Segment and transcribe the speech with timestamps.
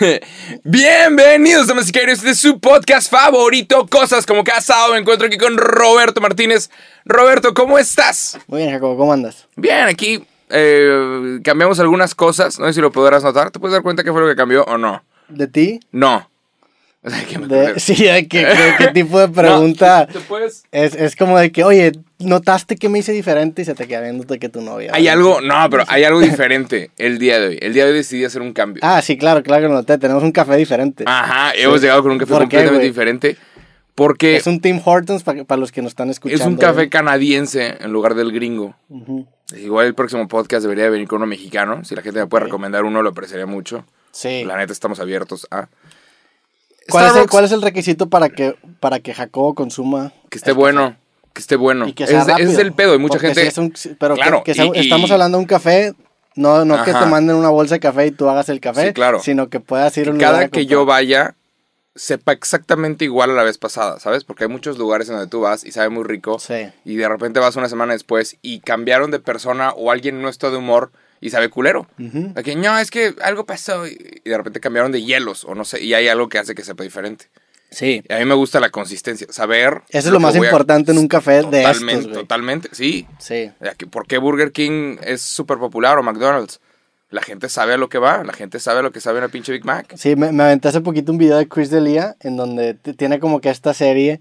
[0.64, 4.92] Bienvenidos, damas y caballeros, este es su podcast favorito, Cosas como Casado.
[4.92, 6.70] Me encuentro aquí con Roberto Martínez.
[7.04, 8.38] Roberto, ¿cómo estás?
[8.46, 9.46] Muy bien, Jacobo, ¿cómo andas?
[9.56, 12.58] Bien, aquí eh, cambiamos algunas cosas.
[12.58, 13.50] No sé si lo podrás notar.
[13.50, 15.02] ¿Te puedes dar cuenta qué fue lo que cambió o no?
[15.28, 15.80] ¿De ti?
[15.92, 16.28] No.
[17.02, 20.06] O sea, que me De- sí, ¿de qué, qué- qué tipo de pregunta?
[20.08, 23.64] No, ¿te puedes- es, es como de que, oye, ¿notaste que me hice diferente y
[23.64, 24.92] se te queda viéndote que tu novia?
[24.94, 27.58] Hay algo, no, pero hay algo diferente el día de hoy.
[27.60, 28.80] El día de hoy decidí hacer un cambio.
[28.84, 29.98] Ah, sí, claro, claro que lo noté.
[29.98, 31.04] Tenemos un café diferente.
[31.06, 33.36] Ajá, hemos llegado con un café ¿Por qué, completamente diferente.
[33.94, 36.42] Porque Es un Tim Hortons para los que nos están escuchando.
[36.42, 38.74] es un café canadiense en lugar del gringo.
[39.56, 41.84] Igual el próximo podcast debería de venir con uno mexicano.
[41.84, 43.84] Si la gente me puede recomendar uno, lo apreciaría mucho.
[44.12, 44.44] Sí.
[44.44, 45.68] La neta, estamos abiertos a.
[46.88, 50.12] ¿Cuál es, el, cuál es el requisito para que, para que Jacobo consuma?
[50.28, 50.96] Que esté bueno.
[51.32, 51.86] Que esté bueno.
[51.88, 52.48] Y que sea Es- rápido?
[52.50, 52.92] ese es el pedo.
[52.92, 53.40] Hay mucha gente.
[53.42, 55.94] si es un- pero Claro, que, sea- y- y- estamos hablando de un café,
[56.36, 58.92] no, no que te manden una bolsa de café y tú hagas el café, Sí,
[58.92, 59.20] claro.
[59.20, 61.34] sino que puedas ir a un cada lugar que yo vaya,
[61.94, 64.24] sepa exactamente igual a la vez pasada, ¿sabes?
[64.24, 66.38] Porque hay muchos lugares en donde tú vas y sabe muy rico.
[66.38, 66.68] Sí.
[66.84, 70.50] Y de repente vas una semana después y cambiaron de persona o alguien no está
[70.50, 71.86] de humor y sabe culero.
[71.98, 75.54] De que no, es que algo pasó y y de repente cambiaron de hielos o
[75.54, 75.82] no sé.
[75.82, 77.26] Y hay algo que hace que sepa diferente.
[77.70, 78.02] Sí.
[78.08, 79.82] Y a mí me gusta la consistencia, saber.
[79.90, 82.14] Eso es lo más voy a- importante en un café de estos, Totalmente, güey.
[82.14, 83.06] totalmente, sí.
[83.18, 83.50] Sí.
[83.90, 86.60] ¿Por qué Burger King es súper popular o McDonald's?
[87.10, 89.28] La gente sabe a lo que va, la gente sabe a lo que sabe una
[89.28, 89.94] pinche Big Mac.
[89.96, 93.40] Sí, me, me aventé hace poquito un video de Chris D'Elia en donde tiene como
[93.40, 94.20] que esta serie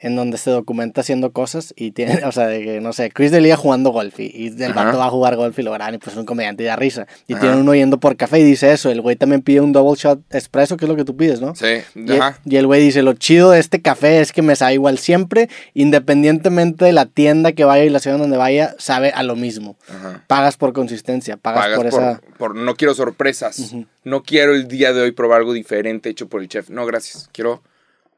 [0.00, 3.30] en donde se documenta haciendo cosas y tiene, o sea, de que, no sé, Chris
[3.32, 5.98] D'Elia jugando golf y, y el vato va a jugar golf y lo verán y
[5.98, 7.06] pues es un comediante y da risa.
[7.26, 7.40] Y Ajá.
[7.42, 10.20] tiene uno yendo por café y dice eso, el güey también pide un double shot
[10.30, 11.54] espresso, que es lo que tú pides, ¿no?
[11.56, 12.38] Sí, Y, ajá.
[12.44, 15.48] y el güey dice, lo chido de este café es que me sabe igual siempre,
[15.74, 19.76] independientemente de la tienda que vaya y la ciudad donde vaya, sabe a lo mismo.
[19.88, 20.22] ajá.
[20.26, 22.20] Pagas por consistencia, pagas, Pagas por, por, esa...
[22.38, 23.74] por- no quiero sorpresas.
[24.04, 26.70] No quiero el día de hoy probar algo diferente hecho por el chef.
[26.70, 27.28] No, gracias.
[27.32, 27.62] Quiero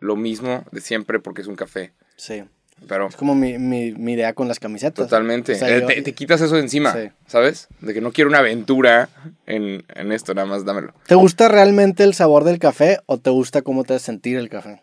[0.00, 1.92] lo mismo de siempre porque es un café.
[2.16, 2.42] Sí.
[2.88, 5.06] Pero Es como mi, mi, mi idea con las camisetas.
[5.06, 5.52] totalmente.
[5.52, 7.10] O sea, Eh, yo- te, te quitas eso de encima, Sí.
[7.26, 7.68] ¿sabes?
[7.80, 9.10] De que no quiero una aventura
[9.46, 10.94] en, en esto, nada más dámelo.
[11.06, 14.48] ¿Te gusta realmente el sabor del café o te gusta cómo te hace sentir el
[14.48, 14.82] café?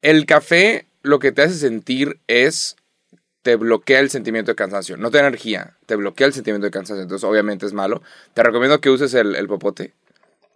[0.00, 2.76] El café lo que te hace sentir es
[3.42, 6.70] te bloquea el sentimiento de cansancio, no te da energía, te bloquea el sentimiento de
[6.70, 8.00] cansancio, entonces obviamente es malo.
[8.32, 9.92] Te recomiendo que uses el, el popote,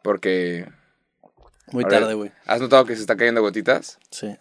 [0.03, 0.65] porque...
[1.73, 2.31] Muy tarde, güey.
[2.47, 3.99] ¿Has notado que se está cayendo gotitas?
[4.11, 4.35] Sí.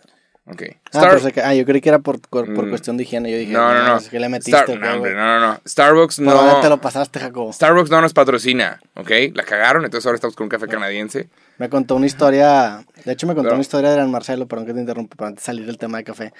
[0.49, 0.61] Ok.
[0.63, 2.69] Ah, Star- pero se ca- ah, yo creí que era por, por, por Mm.
[2.69, 3.29] cuestión de higiene.
[3.29, 3.97] Yo dije, no, no, no.
[3.97, 5.61] Es que le metiste, Star- no, hombre, no, no, no.
[5.67, 6.61] Starbucks ¿Por no...
[6.61, 7.51] te lo pasaste, Jacobo?
[7.51, 9.11] Starbucks no nos patrocina, ¿ok?
[9.33, 11.27] La cagaron, entonces ahora estamos con un café canadiense.
[11.57, 14.67] Me contó una historia, de hecho me contó Pero- una historia de Gran Marcelo, perdón
[14.67, 16.33] que te interrumpa, para antes de salir del tema de café,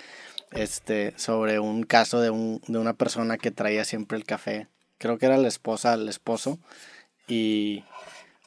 [0.52, 4.68] este, sobre un caso de, un, de una persona que traía siempre el café,
[5.00, 6.60] creo que era la esposa, el esposo,
[7.28, 7.84] y...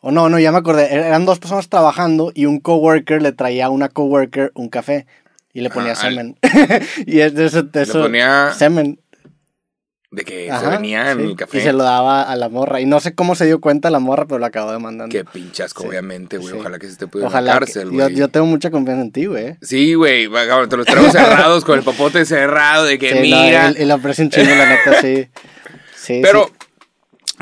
[0.03, 3.33] O no, no, ya me acordé, er- eran dos personas trabajando y un coworker le
[3.33, 5.07] traía a una coworker un café
[5.53, 6.37] y le ponía al- semen.
[7.07, 8.99] y es de eso, de eso- ponía- semen.
[10.13, 11.59] De que se venía en sí, el café.
[11.59, 12.81] Y se lo daba a la morra.
[12.81, 15.13] Y no sé cómo se dio cuenta la morra, pero lo acabó demandando.
[15.13, 16.53] Qué pinchasco, Sí, obviamente, güey.
[16.53, 16.59] sí.
[16.59, 18.15] Ojalá que se te pudiera en la cárcel, yo, güey.
[18.17, 19.55] yo tengo mucha confianza en ti, güey.
[19.63, 20.29] Sí, güey,
[20.69, 23.73] te los traigo cerrados con el popote cerrado, de que Sí, no, mira.
[23.79, 25.29] y, y lo aprecio un chingo, la neta, sí.
[25.95, 26.51] Sí, Pero.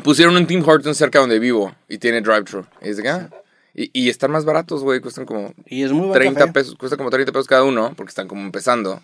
[0.05, 2.67] Pusieron un Tim Hortons cerca donde vivo y tiene drive-thru.
[2.83, 3.29] Y, es de ah,
[3.75, 6.53] y, y están más baratos, güey, cuestan como Y es muy buen 30 café.
[6.53, 9.01] pesos, cuesta como 30 pesos cada uno, porque están como empezando.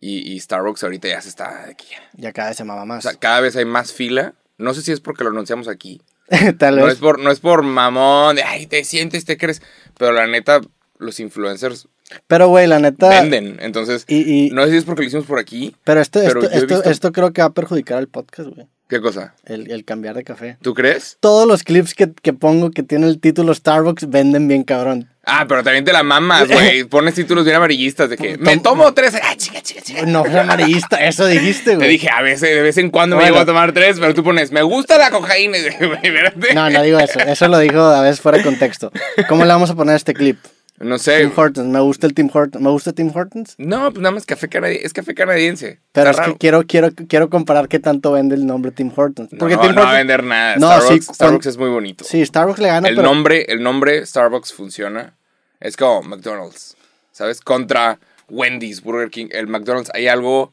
[0.00, 1.84] Y, y Starbucks ahorita ya se está de que
[2.16, 2.32] ya.
[2.32, 3.02] Cada vez se mama O más.
[3.02, 4.34] sea, cada vez hay más fila.
[4.58, 6.00] No sé si es porque lo anunciamos aquí.
[6.58, 6.94] Tal No vez.
[6.94, 9.60] es por, no es por mamón, de ay, te sientes, te crees.
[9.98, 10.60] Pero la neta,
[10.98, 11.86] los influencers
[12.26, 13.08] Pero, güey, la neta.
[13.10, 13.58] venden.
[13.60, 15.76] Entonces, Y, y, no sé si es porque lo hicimos por aquí.
[15.84, 18.66] pero esto, pero esto, esto, visto- esto creo que va a perjudicar al podcast, güey.
[18.90, 19.34] ¿Qué cosa?
[19.46, 20.56] El, el cambiar de café.
[20.60, 21.16] ¿Tú crees?
[21.20, 25.08] Todos los clips que, que pongo que tiene el título Starbucks venden bien cabrón.
[25.24, 26.82] Ah, pero también te la mamas, güey.
[26.84, 29.14] Pones títulos bien amarillistas de que me tomo tres.
[29.22, 30.02] Ah, chica, chica, chica.
[30.06, 31.88] No es amarillista, eso dijiste, Te güey.
[31.90, 33.26] dije, a veces, de vez en cuando Bueno.
[33.28, 35.56] me llevo a tomar tres, pero tú pones, me gusta la cocaína.
[35.78, 36.54] Güey.
[36.54, 37.20] No, no digo eso.
[37.20, 38.90] Eso lo dijo a veces fuera de contexto.
[39.28, 40.38] ¿Cómo le vamos a poner este clip?
[40.80, 41.20] No sé.
[41.20, 41.68] Tim Hortons.
[41.68, 42.64] Me gusta el Tim Hortons.
[42.64, 43.54] ¿Me gusta Tim Hortons?
[43.58, 44.86] No, pues nada más café canadiense.
[44.86, 45.78] Es café canadiense.
[45.92, 46.32] Pero Está es raro.
[46.32, 49.28] que quiero, quiero, quiero comparar qué tanto vende el nombre Tim Hortons.
[49.38, 50.56] Porque no, Tim no va a vender nada.
[50.56, 52.04] No, Starbucks, sí, Starbucks con- es muy bonito.
[52.04, 55.14] Sí, Starbucks le gana, el pero nombre, el nombre Starbucks funciona.
[55.60, 56.76] Es como McDonald's,
[57.12, 57.42] ¿sabes?
[57.42, 57.98] Contra
[58.30, 60.52] Wendy's, Burger King, el McDonald's hay algo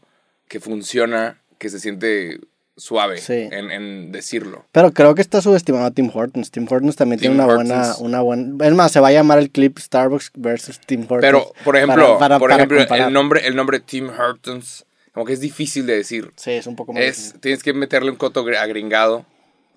[0.49, 2.39] que funciona, que se siente
[2.77, 3.33] suave Sí.
[3.51, 4.65] en, en decirlo.
[4.71, 6.51] Pero creo que está subestimado a Tim Hortons.
[6.51, 8.65] Tim Hortons también Tim tiene una buena, una buena.
[8.67, 11.21] Es más, se va a llamar el clip Starbucks versus Tim Hortons.
[11.21, 13.07] Pero, por ejemplo, para- para- por para ejemplo comparar.
[13.07, 16.31] el nombre, el nombre Tim Hortons, como que es difícil de decir.
[16.35, 17.01] Sí, es un poco más.
[17.03, 19.25] Es, tienes que meterle un coto gr- agringado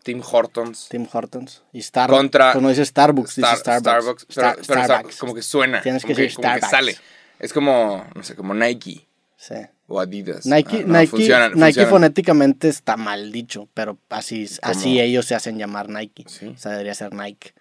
[0.02, 0.88] Tim Hortons.
[0.90, 1.62] Tim Hortons.
[1.72, 2.18] Y Starbucks.
[2.18, 4.26] Contra- Pues no dice Starbucks, Star- dice Starbucks.
[4.26, 5.16] Pero, Star- pero, o sea, Starbucks.
[5.18, 5.80] como que suena.
[5.82, 6.70] Tienes que decir como que Starbucks.
[6.70, 6.96] sale.
[7.38, 9.06] Es como, no sé, como Nike
[9.38, 9.54] Sí.
[9.92, 10.46] O Adidas.
[10.46, 11.90] Nike, Ah, no, Nike, funcionan, Nike funcionan.
[11.90, 16.24] fonéticamente está mal dicho, pero así, así ellos se hacen llamar Nike.
[16.28, 16.46] Sí.
[16.46, 17.52] O sea, debería ser Nike.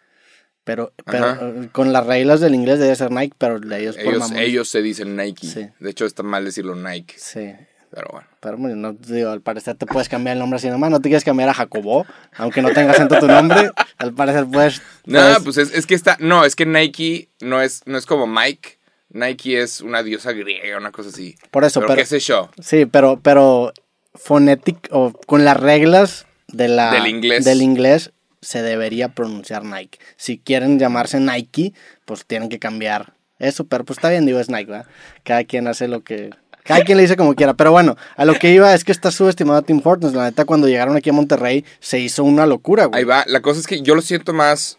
[0.63, 1.31] Pero, pero
[1.63, 5.15] eh, con las reglas del inglés debería ser Nike, pero ellos Ellos, ellos se dicen
[5.15, 5.47] Nike.
[5.47, 5.67] Sí.
[5.79, 7.15] De hecho, está mal decirlo Nike.
[7.17, 7.51] Sí.
[7.91, 8.27] Pero bueno.
[8.39, 10.91] Pero bueno, no, digo, al parecer te puedes cambiar el nombre así nomás.
[10.91, 12.05] No te quieres cambiar a Jacobo,
[12.37, 13.71] aunque no tenga acento tu nombre.
[13.97, 14.79] Al parecer puedes.
[15.07, 16.15] No, puedes- pues es, es que está.
[16.19, 18.77] No, es que Nike no es, no es como Mike.
[19.09, 21.35] Nike es una diosa griega, una cosa así.
[21.51, 22.49] Por eso, pero, pero- qué sé yo.
[22.61, 23.73] Sí, pero, pero
[24.13, 27.45] fonético o con las reglas de la, Del inglés.
[27.45, 28.11] del inglés
[28.41, 29.99] se debería pronunciar Nike.
[30.17, 31.73] Si quieren llamarse Nike,
[32.05, 34.85] pues tienen que cambiar eso, pero pues está bien, digo, es Nike, ¿verdad?
[35.23, 36.29] Cada quien hace lo que...
[36.63, 39.09] Cada quien le dice como quiera, pero bueno, a lo que iba es que está
[39.09, 40.13] subestimado a Tim Hortons.
[40.13, 42.99] La neta, cuando llegaron aquí a Monterrey, se hizo una locura, güey.
[42.99, 43.23] Ahí va.
[43.25, 44.77] La cosa es que yo lo siento más.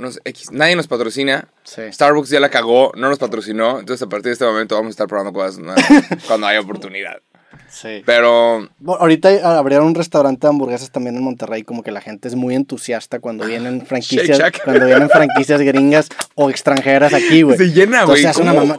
[0.00, 0.50] No sé, X.
[0.50, 1.48] Nadie nos patrocina.
[1.62, 1.82] Sí.
[1.92, 3.78] Starbucks ya la cagó, no nos patrocinó.
[3.78, 5.84] Entonces, a partir de este momento vamos a estar probando cosas nuevas
[6.26, 7.20] cuando haya oportunidad.
[7.68, 8.02] Sí.
[8.04, 12.26] Pero Bueno, Ahorita abrieron un restaurante de hamburguesas también en Monterrey, como que la gente
[12.28, 17.58] es muy entusiasta cuando vienen franquicias, cuando vienen franquicias gringas o extranjeras aquí, güey.
[17.58, 18.24] Se llena, güey,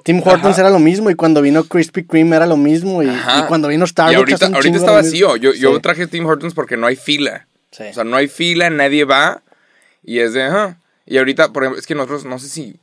[0.04, 0.62] Tim Hortons Ajá.
[0.62, 3.86] era lo mismo y cuando vino Krispy Kreme era lo mismo y, y cuando vino
[3.86, 5.36] Y Starbucks ahorita, hace un ahorita está vacío.
[5.38, 7.48] Yo, traje Tim Hortons porque no hay fila.
[7.72, 7.84] sí.
[7.92, 9.42] O sea, no hay fila, nadie va.
[10.04, 10.81] Y es de, ajá.
[11.06, 12.80] Y ahorita, por ejemplo, es que nosotros, no sé si.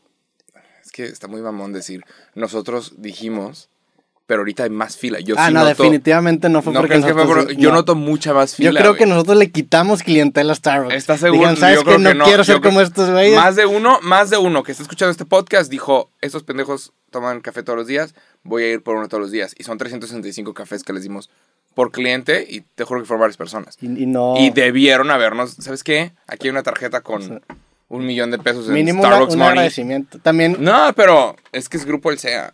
[0.84, 2.02] Es que está muy mamón decir.
[2.34, 3.68] Nosotros dijimos,
[4.26, 5.20] pero ahorita hay más fila.
[5.20, 7.68] Yo ah, sí no, noto- definitivamente no fue No porque que fue nosotros- por- Yo
[7.70, 7.76] no.
[7.76, 8.70] noto mucha más fila.
[8.70, 8.98] Yo creo güey.
[8.98, 10.94] que nosotros le quitamos clientela a Starbucks.
[10.94, 11.56] ¿Estás seguro?
[11.56, 11.84] ¿sabes Yo qué?
[11.86, 12.24] creo No, que no.
[12.24, 13.36] quiero ser creo- como estos güeyes.
[13.36, 17.40] Más de uno, más de uno que está escuchando este podcast dijo, estos pendejos toman
[17.40, 19.54] café todos los días, voy a ir por uno todos los días.
[19.58, 21.30] Y son 365 cafés que les dimos
[21.74, 23.76] por cliente y te juro que fueron varias personas.
[23.80, 24.34] Y, y no...
[24.38, 26.12] Y debieron habernos, ¿sabes qué?
[26.26, 27.42] Aquí hay una tarjeta con
[27.90, 29.50] un millón de pesos en mínimo una- Starbucks un Money.
[29.52, 30.18] agradecimiento.
[30.18, 32.52] También, No, pero es que es Grupo El SEA.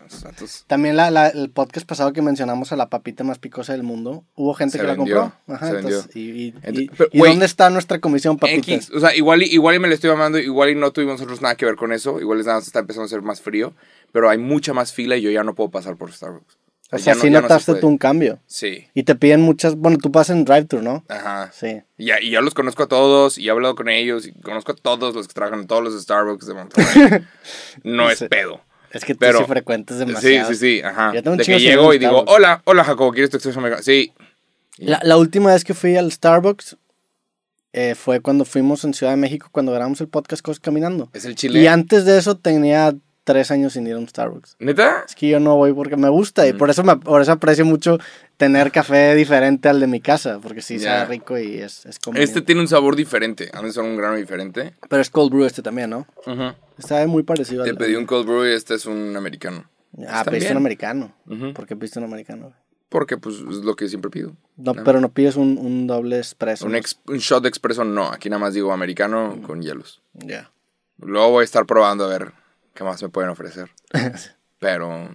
[0.69, 4.25] También la, la- el podcast pasado que mencionamos a la papita más picosa del mundo,
[4.36, 5.32] hubo gente Se que la compró.
[5.48, 6.22] Ajá, se entonces, vendió.
[6.34, 8.69] y, y- Ent- y- pero, ¿y güey, dónde está nuestra comisión, papitas?
[8.69, 11.14] X, o sea, igual y, igual y me le estoy mamando, igual y no tuvimos
[11.14, 13.40] nosotros nada que ver con eso, igual es nada más está empezando a ser más
[13.40, 13.72] frío,
[14.12, 16.58] pero hay mucha más fila y yo ya no puedo pasar por Starbucks.
[16.96, 18.38] O sea, no- sí ya no se notaste tú un cambio.
[18.46, 21.05] Sí, Y te piden muchas, bueno, tú pasas en drive-thru, ¿no?
[21.08, 21.50] ajá.
[21.52, 21.81] Sí.
[21.99, 24.73] Y ya, y ya los conozco a todos, y he hablado con ellos, y conozco
[24.73, 27.20] a todos los que trabajan en todos los Starbucks de Monterrey.
[27.85, 28.29] no es Sí.
[28.29, 28.61] pedo.
[28.93, 30.49] Es que tú sí frecuentes Sí, demasiado.
[30.50, 31.12] sí, sí, ajá.
[31.12, 33.82] Yo tengo un De que llego y digo, hola, hola Jacobo, ¿quieres tu americano?
[33.82, 34.12] Sí.
[34.76, 36.76] La, la última vez que fui al Starbucks
[37.73, 41.11] eh, fue cuando fuimos en Ciudad de México, cuando grabamos el podcast Cosas Caminando.
[41.12, 41.61] Es el chile.
[41.61, 44.56] Y antes de eso tenía tres años sin ir a un Starbucks.
[44.58, 45.04] ¿Neta?
[45.08, 46.58] Es que yo no voy porque me gusta y Mm.
[46.58, 47.98] por eso me, por eso aprecio mucho
[48.36, 52.30] tener café diferente al de mi casa, porque sí sabe rico y es, es conveniente.
[52.38, 53.50] Este tiene un sabor diferente.
[53.54, 54.74] A mí son un grano diferente.
[54.88, 56.06] Pero es cold brew este también, ¿no?
[56.26, 56.52] Ujú.
[56.78, 59.64] Está muy parecido al Te pedí un cold brew y este es un americano.
[60.08, 60.56] Ah, pediste bien.
[60.56, 61.14] un americano.
[61.26, 61.52] Ujú.
[61.54, 62.52] ¿Por qué pediste un americano?
[62.88, 64.36] Porque pues es lo que siempre pido.
[64.56, 66.66] No, pero no pides un, un doble espresso.
[66.66, 66.78] Un, ¿no?
[66.78, 68.12] ex- un shot de expreso no.
[68.12, 69.42] Aquí nada más digo americano Mm.
[69.42, 70.02] con hielos.
[70.12, 70.50] Ya.
[70.98, 72.32] Luego voy a estar probando a ver
[72.74, 73.70] qué más me pueden ofrecer.
[74.58, 75.14] Pero,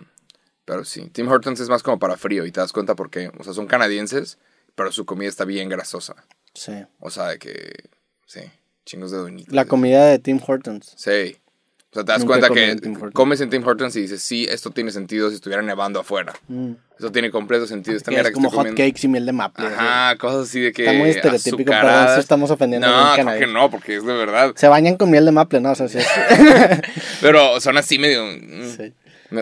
[0.65, 1.09] pero sí.
[1.09, 3.67] Tim Hortons es más como para frío y te das cuenta porque, o sea, son
[3.67, 4.38] canadienses,
[4.75, 6.15] pero su comida está bien grasosa.
[6.53, 6.73] sí.
[7.00, 7.89] O sea, de que,
[8.25, 8.41] sí,
[8.85, 9.53] chingos de donitas.
[9.53, 10.94] La comida de Tim Hortons.
[10.97, 11.38] Sí.
[11.91, 14.45] O sea, te das Nunca cuenta que en comes en Tim Hortons y dices, sí,
[14.47, 16.33] esto tiene sentido si estuviera nevando afuera.
[16.47, 16.73] Mm.
[16.99, 17.97] Eso tiene completo sentido.
[17.97, 19.66] Esta es que como hot comiendo- cakes y miel de maple.
[19.66, 20.83] Ajá, cosas así de que.
[20.85, 22.14] Está muy estereotípico, azucaradas.
[22.16, 24.54] si estamos ofendiendo a No, algún creo que no, porque es de verdad.
[24.56, 25.71] Se bañan con miel de maple, ¿no?
[25.71, 26.07] O sea, sí es-
[27.21, 28.23] Pero son así medio.
[28.25, 28.94] mm, sí.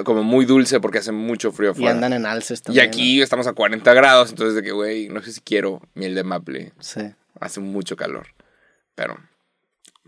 [0.06, 1.92] Como muy dulce porque hace mucho frío Y afuera.
[1.92, 2.88] andan en alces Y también.
[2.88, 6.24] aquí estamos a 40 grados, entonces de que, güey, no sé si quiero miel de
[6.24, 6.74] maple.
[6.76, 6.84] ¿no?
[6.84, 7.02] Sí.
[7.40, 8.28] Hace mucho calor.
[8.96, 9.18] Pero.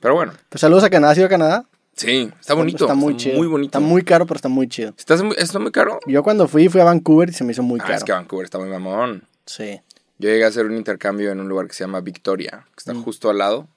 [0.01, 0.33] Pero bueno.
[0.49, 1.11] Pues saludos a Canadá.
[1.11, 1.65] ¿Has ido a Canadá?
[1.99, 2.85] Sí, está bonito.
[2.85, 3.37] Está muy chido.
[3.37, 3.67] Muy bonito.
[3.77, 4.93] Está muy caro, pero está muy chido.
[4.97, 5.99] ¿Estás muy, ¿Está muy caro?
[6.07, 7.95] Yo cuando fui, fui a Vancouver y se me hizo muy Ah, caro.
[7.97, 9.23] es que Vancouver está muy mamón.
[9.45, 9.81] Sí.
[10.17, 12.93] Yo llegué a hacer un intercambio en un lugar que se llama Victoria, que está
[12.93, 13.03] Mm.
[13.03, 13.67] justo al lado.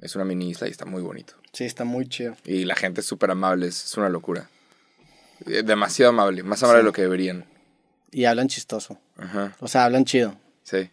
[0.00, 1.34] Es una mini isla y está muy bonito.
[1.52, 2.34] Sí, está muy chido.
[2.46, 4.48] Y la gente es súper amable, es una locura.
[5.46, 6.82] Eh, Demasiado amable, más amable Sí.
[6.84, 7.44] de lo que deberían.
[8.10, 8.98] Y hablan chistoso.
[9.18, 10.34] Ajá, O sea, hablan chido.
[10.62, 10.88] sí.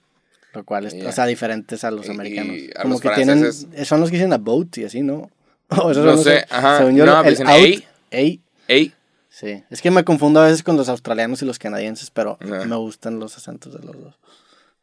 [0.54, 2.56] Lo cual es, o sea, diferentes a los Y- americanos.
[2.56, 3.54] y a Como los que tienen,
[3.86, 5.30] son los que dicen a boat y así, ¿no?
[5.82, 6.78] O No sé, que- ajá.
[6.80, 7.86] Según yo, No, el dicen out, ey.
[8.12, 8.94] ey, Ey,
[9.30, 9.64] sí.
[9.70, 12.66] Es que me confundo a veces con los australianos y los canadienses, pero Ajá.
[12.66, 14.20] me gustan los acentos de los dos.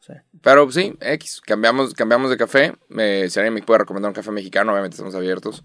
[0.01, 0.13] Sí.
[0.43, 2.75] pero sí, X, cambiamos, cambiamos de café.
[2.99, 5.65] Eh, si alguien me puede recomendar un café mexicano, obviamente estamos abiertos.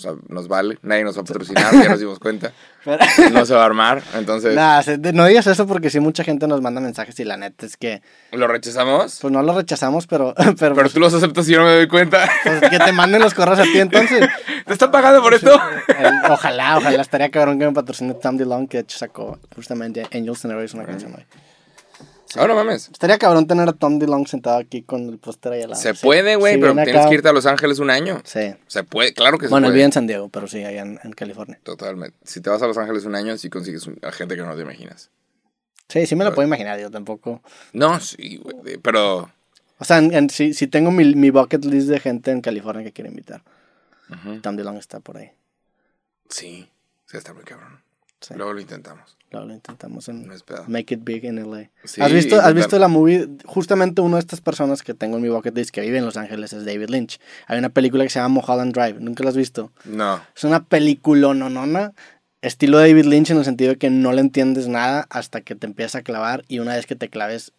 [0.00, 0.78] O sea, nos vale.
[0.80, 2.52] Nadie nos va a patrocinar, ya nos dimos cuenta.
[2.86, 4.02] Pero- No se va a armar.
[4.14, 4.80] Entonces, Nah,
[5.12, 8.00] no digas eso porque sí mucha gente nos manda mensajes y la neta es que
[8.32, 9.18] ¿lo rechazamos?
[9.20, 11.74] pues no lo rechazamos, pero pero, Pero pues, tú los aceptas y yo no me
[11.74, 12.26] doy cuenta.
[12.42, 14.26] pues, que te manden los correos a ti entonces.
[14.66, 15.54] ¿Te están pagando por esto?
[16.30, 20.44] Ojalá, ojalá estaría cabrón que me patrocine Tom DeLonge que de hecho sacó justamente Angels
[20.46, 21.24] Airways una canción hoy.
[22.36, 22.88] Ah, no mames.
[22.92, 25.82] Estaría cabrón tener a Tom DeLonge sentado aquí con el póster ahí al lado.
[25.82, 27.08] Se Sí, puede, güey, sí pero tienes acá.
[27.08, 28.20] que irte a Los Ángeles un año.
[28.24, 28.54] Sí.
[28.68, 29.78] Se puede, claro que se Bueno, él puede.
[29.78, 31.58] vive en San Diego, pero sí, allá en, en California.
[31.64, 32.16] Totalmente.
[32.24, 34.54] Si te vas a Los Ángeles un año, sí consigues un- a gente que no
[34.54, 35.10] te imaginas.
[35.88, 37.42] Sí, sí me lo puedo imaginar, yo tampoco.
[37.72, 38.78] No, sí, güey.
[38.78, 39.28] Pero.
[39.78, 42.84] O sea, en, en- sí, sí tengo mi, mi bucket list de gente en California
[42.84, 43.42] que quiero invitar.
[44.08, 45.32] ujú, Tom DeLonge está por ahí.
[46.28, 46.68] Sí.
[47.06, 47.82] Sí, está muy cabrón.
[48.20, 48.34] Sí.
[48.34, 49.16] Luego lo intentamos.
[49.30, 50.34] Luego lo intentamos en No.
[50.66, 51.70] Make It Big in LA.
[51.84, 53.28] Sí, ¿Has, visto, ¿Has visto la movie?
[53.44, 56.16] Justamente una de estas personas que tengo en mi bucket list que vive en Los
[56.16, 57.20] Ángeles es David Lynch.
[57.46, 59.00] Hay una película que se llama Mulholland Drive.
[59.00, 59.72] ¿Nunca la has visto?
[59.84, 60.20] No.
[60.36, 61.92] Es una película nonona.
[62.42, 65.66] Estilo David Lynch en el sentido de que no le entiendes nada hasta que te
[65.66, 67.52] empieza a clavar y una vez que te claves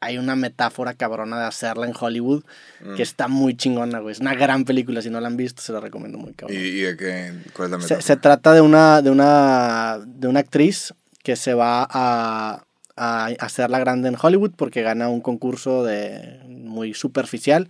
[0.00, 2.44] hay una metáfora cabrona de hacerla en Hollywood
[2.80, 2.94] Mm.
[2.94, 4.12] que está muy chingona, güey.
[4.12, 5.02] Es una gran película.
[5.02, 6.56] Si no la han visto, se la recomiendo muy ¿Y, cabrón.
[6.58, 7.32] y de qué?
[7.52, 8.02] ¿Cuál es la Se, metáfora?
[8.02, 12.62] se trata de una, de, una, de una actriz que se va a,
[12.96, 17.68] a hacerla grande en Hollywood porque gana un concurso de muy superficial.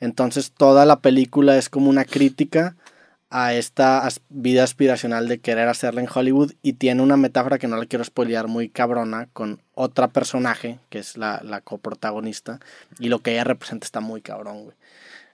[0.00, 2.76] Entonces toda la película es como una crítica
[3.38, 7.76] a esta vida aspiracional de querer hacerla en Hollywood y tiene una metáfora que no
[7.76, 12.60] la quiero spoilear muy cabrona con otra personaje que es la, la coprotagonista
[12.98, 14.76] y lo que ella representa está muy cabrón, güey.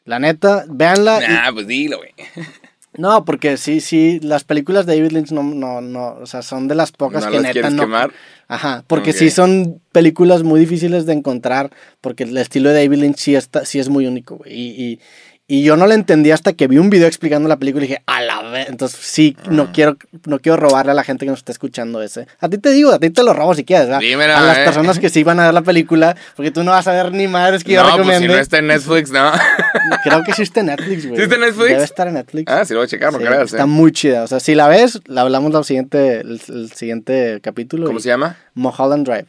[0.04, 1.20] La neta, véanla.
[1.24, 2.10] y- Nah, pues dilo, güey.
[2.98, 6.66] no, porque sí, sí, las películas de David Lynch no, no, no, o sea, son
[6.66, 7.82] de las pocas ¿No que las neta quieres no.
[7.84, 8.10] quemar?
[8.48, 9.16] Ajá, porque Ok.
[9.16, 13.64] sí son películas muy difíciles de encontrar, porque el estilo de David Lynch sí, está,
[13.64, 14.52] sí es muy único, güey.
[14.52, 15.00] Y, y,
[15.48, 18.02] y yo no lo entendí hasta que vi un video explicando la película y dije,
[18.06, 18.68] a la vez.
[18.70, 19.70] Entonces sí, no, Ah.
[19.74, 22.26] quiero, no quiero robarle a la gente que nos está escuchando ese.
[22.40, 24.00] A ti te digo, a ti te lo robo si quieres, ¿verdad?
[24.00, 24.64] Dímelo, a las eh.
[24.64, 27.28] personas que sí van a ver la película, porque tú no vas a ver ni
[27.28, 29.30] madres que yo no, pues si no está en Netflix, no.
[30.04, 31.16] Creo que sí está en Netflix, güey.
[31.18, 31.68] ¿Sí está en Netflix?
[31.68, 32.50] Debe estar en Netflix.
[32.52, 33.42] ah, sí, lo voy a checar, no Sí, creas.
[33.52, 33.66] Está eh.
[33.66, 34.22] muy chida.
[34.22, 37.86] O sea, si la ves, la hablamos el siguiente, el, el siguiente capítulo.
[37.86, 38.36] ¿Cómo y- se llama?
[38.54, 39.26] Mulholland Drive.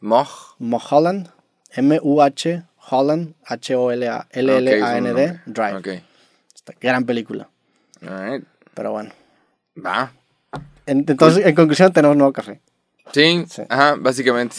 [0.00, 0.54] Moj.
[0.58, 1.28] Mulholland,
[1.74, 5.76] M-U-H, Holland, H-O-L-A-L-L-A-N-D, Ok, Drive.
[5.78, 5.86] Ok.
[6.54, 7.48] Esta gran película.
[8.06, 8.44] Alright.
[8.74, 9.10] Pero bueno.
[9.84, 10.12] Va.
[10.86, 12.60] En- entonces, en conclusión, tenemos nuevo café.
[13.12, 13.62] Sí, Sí.
[13.68, 14.56] ajá, básicamente.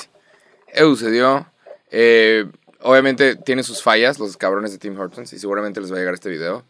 [0.67, 1.47] Eso sucedió.
[1.89, 2.45] Eh,
[2.81, 6.13] obviamente tiene sus fallas, los cabrones de Tim Hortons, y seguramente les va a llegar
[6.13, 6.63] este video.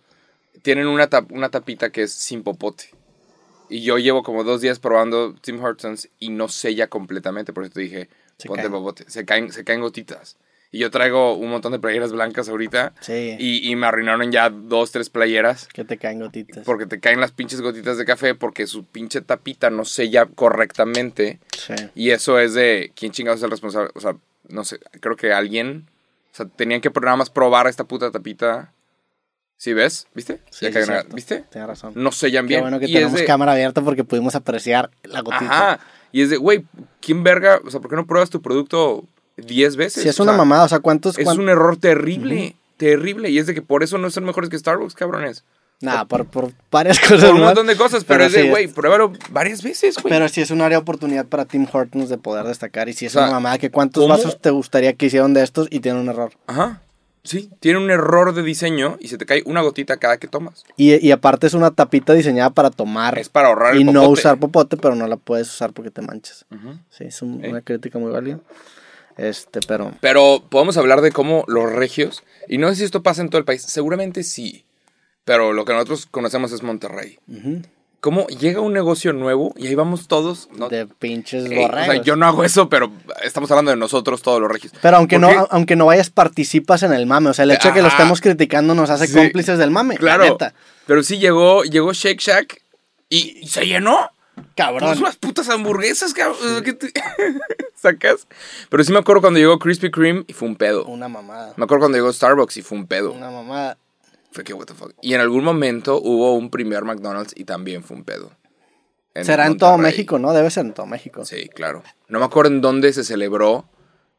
[0.63, 2.89] Tienen una, tap- una tapita que es sin popote.
[3.69, 7.73] Y yo llevo como dos días probando Tim Hortons y no sella completamente, por eso
[7.73, 8.71] te dije, Se ponte caen.
[8.73, 9.05] popote.
[9.09, 10.37] Se caen, se caen gotitas.
[10.73, 12.93] Y yo traigo un montón de playeras blancas ahorita.
[13.01, 13.35] Sí.
[13.37, 15.67] Y, y me arruinaron ya dos, tres playeras.
[15.67, 16.63] Que te caen gotitas.
[16.65, 21.39] Porque te caen las pinches gotitas de café porque su pinche tapita no sella correctamente.
[21.57, 21.73] Sí.
[21.93, 23.89] Y eso es de quién chingados es el responsable.
[23.95, 24.15] O sea,
[24.47, 25.87] no sé, creo que alguien.
[26.31, 28.71] O sea, tenían que nada más probar esta puta tapita.
[29.57, 30.07] ¿Sí ves?
[30.15, 30.39] ¿Viste?
[30.49, 30.91] Sí, Ya sí.
[31.13, 31.43] ¿Viste?
[31.51, 31.91] Tienes razón.
[31.95, 32.61] No sellan Qué bien.
[32.61, 35.73] bueno que Y tenemos de- cámara abierta porque pudimos apreciar la gotita.
[35.73, 35.79] Ajá.
[36.13, 36.63] Y es de, güey,
[37.01, 37.59] ¿quién verga?
[37.65, 39.05] O sea, ¿por qué no pruebas tu producto
[39.41, 40.03] 10 veces?
[40.03, 41.17] Si es O una sea, mamada, o sea, ¿cuántos?
[41.17, 42.55] Es un error terrible.
[42.77, 43.29] Terrible.
[43.29, 45.43] Y es de que por eso no son mejores que Starbucks, cabrones.
[45.81, 47.25] Nah, por, por varias cosas.
[47.25, 49.95] Por un montón de cosas, pero, Pero es de, sí, güey, es- pruébalo varias veces,
[50.01, 50.13] güey.
[50.13, 52.87] Pero sí es un área de oportunidad para Tim Hortons de poder destacar.
[52.89, 54.13] Y si es O sea, una mamada, que ¿cuántos ¿cómo?
[54.15, 56.31] vasos te gustaría que hicieron de estos y tienen un error?
[56.47, 56.81] Ajá.
[57.23, 60.63] Sí, tiene un error de diseño y se te cae una gotita cada que tomas.
[60.75, 63.93] Y, y aparte es una tapita diseñada para tomar Es para ahorrar y el no
[64.01, 64.13] popote.
[64.21, 66.45] usar popote, pero no la puedes usar porque te manchas.
[66.89, 67.49] Sí, es un- Eh.
[67.49, 68.39] una crítica muy válida.
[69.21, 73.21] Este, pero Pero podemos hablar de cómo los regios, y no sé si esto pasa
[73.21, 74.65] en todo el país, seguramente sí,
[75.25, 77.19] pero lo que nosotros conocemos es Monterrey.
[77.27, 77.61] ujú,
[77.99, 80.49] ¿Cómo llega un negocio nuevo y ahí vamos todos?
[80.57, 80.69] ¿no?
[80.69, 82.91] de pinches o sea, yo no hago eso, pero
[83.23, 84.73] estamos hablando de nosotros, todos los regios.
[84.81, 85.47] Pero aunque ¿Por no, qué?
[85.51, 87.29] aunque no vayas, participas en el mame.
[87.29, 89.13] O sea, el hecho de que lo estemos criticando nos hace Sí.
[89.13, 89.97] cómplices del mame.
[89.97, 90.23] Claro.
[90.23, 90.53] La neta.
[90.87, 92.63] Pero sí llegó, llegó Shake Shack
[93.07, 94.09] y, y se llenó.
[94.55, 94.79] Cabrón.
[94.81, 96.63] Todas unas putas hamburguesas, cabrón.
[96.63, 96.93] ¿Qué te-
[97.75, 98.27] ¿Sacas?
[98.69, 100.85] Pero sí me acuerdo cuando llegó Krispy Kreme y fue un pedo.
[100.85, 101.53] Una mamada.
[101.57, 103.11] Me acuerdo cuando llegó Starbucks y fue un pedo.
[103.11, 103.77] Una mamada.
[104.31, 104.93] Fue que, what the fuck.
[105.01, 108.31] Y en algún momento hubo un primer McDonald's y también fue un pedo.
[109.15, 109.77] Será en todo.
[109.77, 110.31] México, ¿no?
[110.31, 111.25] Debe ser en todo México.
[111.25, 111.83] Sí, claro.
[112.07, 113.65] No me acuerdo en dónde se celebró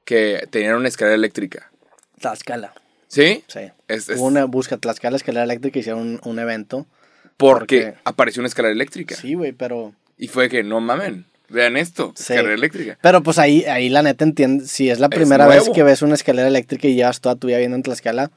[0.05, 1.71] que tenían una escalera eléctrica.
[2.21, 2.75] Tlaxcala.
[3.09, 3.43] ¿Sí?
[3.49, 3.61] Sí.
[3.89, 6.87] Es- es- Hubo una busca Tlaxcala Escalera Eléctrica hicieron un, un evento.
[7.39, 9.15] Porque porque- apareció una escalera eléctrica.
[9.17, 9.95] Sí, güey, pero.
[10.23, 12.33] Y fue que, no mamen, vean esto, Sí.
[12.35, 12.97] escalera eléctrica.
[13.03, 14.67] Pero pues ahí, ahí la neta entiende.
[14.67, 15.75] Si es la Es primera vez nuevo.
[15.75, 18.31] que ves una escalera eléctrica y llevas toda tu vida viendo en Tlaxcala,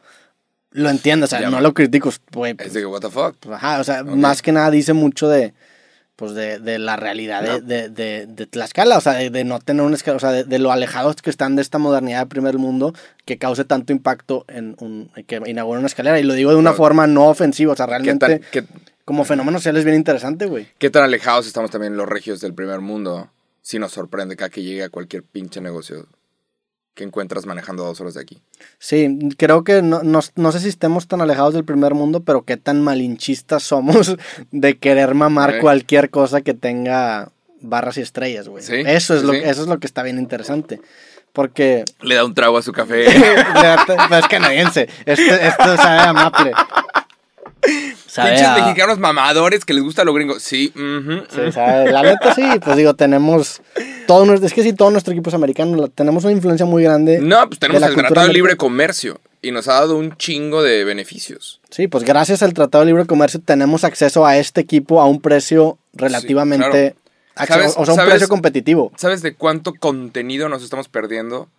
[0.72, 2.56] lo entiendo, o sea, Ya, no lo critico, güey.
[2.58, 3.36] Es de que, what the fuck.
[3.39, 5.54] pues, ajá, o sea, más que nada dice mucho de,
[6.15, 7.60] pues, de, de la realidad de, No.
[7.62, 10.72] de, de, de Tlaxcala, o sea, de, no tener una escala, o sea, de, lo
[10.72, 12.94] alejados que están de esta modernidad de primer mundo
[13.25, 16.20] que cause tanto impacto en un, que inaugure una escalera.
[16.20, 18.63] Y lo digo de una Pero- forma no ofensiva, o sea, ¿Qué realmente tan, qué,
[19.06, 20.68] como fenómeno social es bien interesante, güey.
[20.80, 23.30] qué tan alejados estamos también los regios del primer mundo?
[23.62, 26.08] Si nos sorprende cada que llegue a cualquier pinche negocio
[26.96, 28.42] que encuentras manejando dos horas de aquí.
[28.80, 32.44] Sí, creo que no, no, no sé si estemos tan alejados del primer mundo, pero
[32.44, 34.16] qué tan malinchistas somos
[34.52, 38.64] de querer mamar cualquier cosa que tenga barras y estrellas, güey.
[38.64, 40.80] Sí, eso, es sí, lo, eso es lo que está bien interesante.
[41.34, 43.06] Porque Le da un trago a su café.
[44.08, 44.88] pues es canadiense.
[45.06, 46.54] Este, esto sabe a maple.
[47.65, 50.39] Pinches a- mexicanos mamadores que les gusta lo gringo.
[50.39, 53.62] Sí, ujú, Sí, sabe- la neta sí, pues digo, tenemos
[54.07, 57.19] todo nuestro, es que sí, todo nuestro equipo es americano, tenemos una influencia muy grande.
[57.19, 58.55] No, pues tenemos el Tratado de Libre.
[58.55, 61.60] Comercio y nos ha dado un chingo de beneficios.
[61.69, 65.19] Sí, pues gracias al Tratado de Libre Comercio tenemos acceso a este equipo a un
[65.22, 66.95] precio relativamente,
[67.36, 68.91] acce- ¿Sabes- o sea, un precio competitivo.
[68.95, 71.50] ¿Sabes de cuánto contenido nos estamos perdiendo?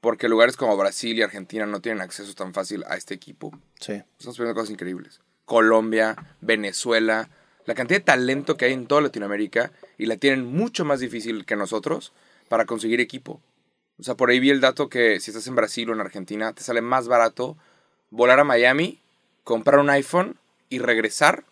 [0.00, 3.52] Porque lugares como Brasil y Argentina no tienen acceso tan fácil a este equipo.
[3.80, 3.94] Sí.
[4.18, 5.20] Estamos perdiendo cosas increíbles.
[5.48, 7.30] Colombia, Venezuela,
[7.64, 11.46] la cantidad de talento que hay en toda Latinoamérica y la tienen mucho más difícil
[11.46, 12.12] que nosotros
[12.48, 13.40] para conseguir equipo.
[13.98, 16.52] O sea, por ahí vi el dato que si estás en Brasil o en Argentina,
[16.52, 17.56] te sale más barato
[18.10, 19.00] volar a Miami,
[19.42, 20.36] comprar un iPhone
[20.68, 21.44] y regresar.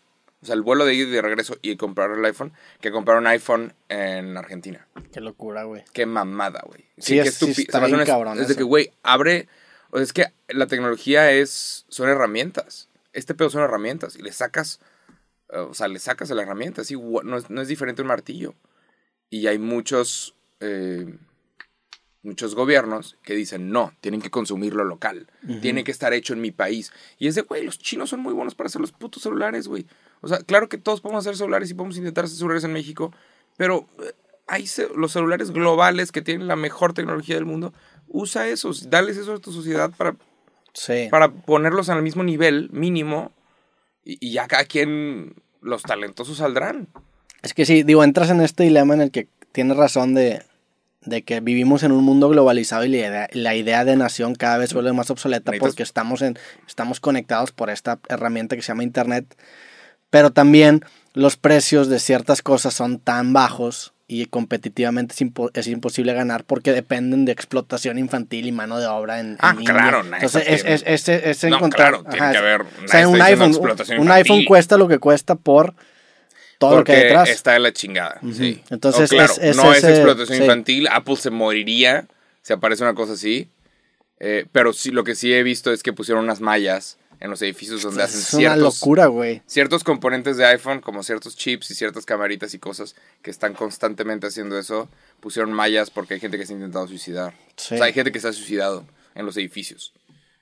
[0.42, 3.16] O sea, el vuelo de ida y de regreso y comprar el iPhone, que comprar
[3.16, 4.86] un iPhone en Argentina.
[5.10, 5.84] Qué locura, güey.
[5.94, 6.84] Qué mamada, güey.
[6.98, 9.48] Sí, es- sí está bien cabrón Es de que, güey, abre...
[9.90, 11.86] O sea, es que la tecnología es...
[11.88, 12.85] Son herramientas.
[13.16, 14.16] Este pedo son herramientas.
[14.16, 14.80] Y le sacas...
[15.50, 16.82] eh, O sea, le sacas a la herramienta.
[16.82, 18.54] Así, no, es, no es diferente a un martillo.
[19.30, 20.34] Y hay muchos...
[20.60, 21.18] eh,
[22.22, 25.28] muchos gobiernos que dicen, no, tienen que consumir lo local.
[25.62, 26.92] Tiene que estar hecho en mi país.
[27.20, 29.86] Y es de, güey, los chinos son muy buenos para hacer los putos celulares, güey.
[30.22, 33.14] O sea, claro que todos podemos hacer celulares y podemos intentar hacer celulares en México,
[33.56, 34.12] pero eh,
[34.48, 37.72] hay los celulares globales que tienen la mejor tecnología del mundo.
[38.08, 40.16] Usa esos, dales eso a tu sociedad para,
[40.78, 41.08] Sí.
[41.10, 43.32] para ponerlos al mismo nivel mínimo
[44.04, 46.88] y, y ya cada quien, los talentosos saldrán.
[47.42, 50.42] Es que sí, digo, entras en este dilema en el que tienes razón de,
[51.00, 54.58] de que vivimos en un mundo globalizado y la idea, la idea de nación cada
[54.58, 58.68] vez vuelve más obsoleta Necesitas- porque estamos, en, estamos conectados por esta herramienta que se
[58.68, 59.34] llama Internet.
[60.10, 60.82] Pero también
[61.14, 66.44] los precios de ciertas cosas son tan bajos y competitivamente es, impo- es imposible ganar
[66.44, 71.08] porque dependen de explotación infantil y mano de obra en, Ah, claro, Entonces, es, es,
[71.08, 71.88] es, es No, encontrar...
[71.90, 73.58] claro, tiene que haber- O sea, un iPhone,
[73.98, 75.74] un iPhone cuesta lo que cuesta por
[76.58, 77.28] todo lo que hay detrás.
[77.28, 78.20] está de la chingada.
[78.32, 78.62] Sí.
[78.70, 80.44] Entonces, No, claro, es- no es explotación sí.
[80.44, 80.88] infantil.
[80.90, 82.06] Apple se moriría
[82.42, 83.48] si aparece una cosa así.
[84.20, 87.40] Eh, pero sí, lo que sí he visto es que pusieron unas mallas en los
[87.42, 89.42] edificios donde hacen es una ciertos, locura, güey.
[89.46, 94.26] ciertos componentes de iPhone, como ciertos chips y ciertas camaritas y cosas que están constantemente
[94.26, 94.88] haciendo eso.
[95.20, 97.34] Pusieron mallas porque hay gente que se ha intentado suicidar.
[97.56, 97.74] Sí.
[97.74, 99.92] O sea, hay gente que se ha suicidado en los edificios.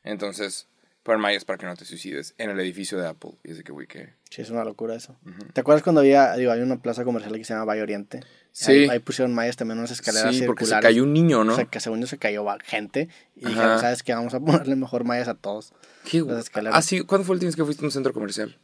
[0.02, 0.66] Entonces,
[1.02, 3.32] ponen mallas para que no te suicides en el edificio de Apple.
[3.44, 4.14] Y es de que, güey, que...
[4.30, 5.16] Sí, es una locura eso.
[5.52, 8.20] ¿Te acuerdas cuando había, digo, hay una plaza comercial que se llama Valle Oriente?
[8.56, 8.70] Sí.
[8.70, 11.54] Ahí, ahí pusieron mayas también unas escaleras Sí, porque se cayó un niño, ¿no?
[11.54, 13.08] O sea, que según yo se cayó gente.
[13.34, 14.14] Y dijeron, ¿sabes qué?
[14.14, 15.72] Vamos a ponerle mejor mallas a todos.
[16.08, 16.20] ¿Qué?
[16.20, 16.78] Las escaleras.
[16.78, 17.00] Ah, sí.
[17.00, 18.56] ¿Cuándo fue el vez que fuiste a un centro comercial?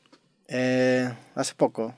[0.46, 1.92] Eh, hace poco.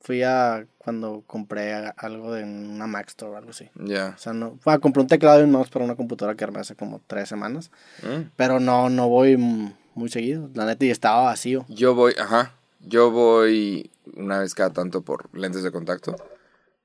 [0.00, 3.70] Fui a cuando compré algo de una Mac Store o algo así.
[3.76, 4.14] Ya.
[4.16, 6.42] O sea, no, fue a compré un teclado y un mouse para una computadora que
[6.42, 7.70] armé hace como tres semanas.
[8.02, 8.30] Mm.
[8.34, 10.50] Pero no, no voy muy seguido.
[10.54, 11.64] La neta, y estaba vacío.
[11.68, 12.54] Yo voy, ajá.
[12.80, 16.16] Yo voy una vez cada tanto por lentes de contacto.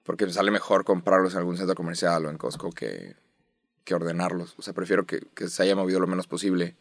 [0.03, 3.15] Porque me sale mejor comprarlos en algún centro comercial o en Costco que,
[3.83, 4.55] que ordenarlos.
[4.57, 6.75] O sea, prefiero que, que se haya movido lo menos posible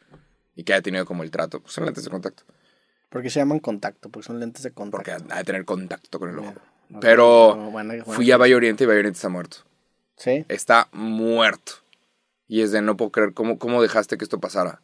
[0.57, 1.61] y que haya tenido como el trato.
[1.61, 2.45] Pues son lentes de contacto.
[3.09, 4.09] ¿Por qué se llaman contacto?
[4.09, 5.13] Porque son lentes de contacto.
[5.13, 6.55] Porque ha de tener contacto con el ojo.
[7.01, 9.59] Pero bueno, bueno, fui a Valle Oriente y Valle Oriente está muerto.
[10.17, 10.45] Sí.
[10.49, 11.73] está muerto.
[12.49, 14.83] Y es de no puedo creer cómo, cómo dejaste que esto pasara.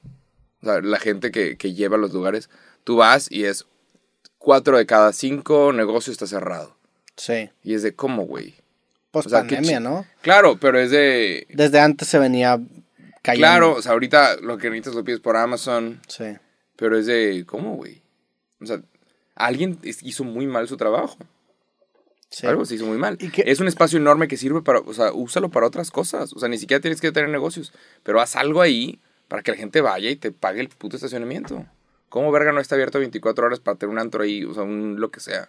[0.63, 2.49] O sea, la gente que, que lleva a los lugares,
[2.85, 3.67] tú vas y es
[4.39, 6.78] cuatro de cada cinco negocio está cerrado.
[7.19, 7.51] Sí.
[7.63, 8.55] Y es de cómo, güey.
[9.11, 10.07] Post O sea, qué pandemia, ¿no?
[10.23, 11.47] Claro, pero es de...
[11.51, 12.59] Desde antes se venía
[13.23, 13.47] cayendo.
[13.47, 16.25] Claro, o sea, ahorita lo que necesitas lo pides por Amazon, Sí.
[16.77, 18.01] pero es de cómo, güey.
[18.61, 18.81] O sea,
[19.35, 21.17] alguien hizo muy mal su trabajo.
[22.31, 22.47] sí.
[22.47, 23.17] Algo se hizo muy mal.
[23.21, 26.33] ¿Y qué- Es un espacio enorme que sirve para, o sea, úsalo para otras cosas.
[26.35, 29.57] O sea, ni siquiera tienes que tener negocios, pero haz algo ahí para que la
[29.57, 31.65] gente vaya y te pague el puto estacionamiento.
[32.11, 35.01] ¿Cómo verga no está abierto 24 horas para tener un antro ahí, o sea, un
[35.01, 35.49] lo que sea?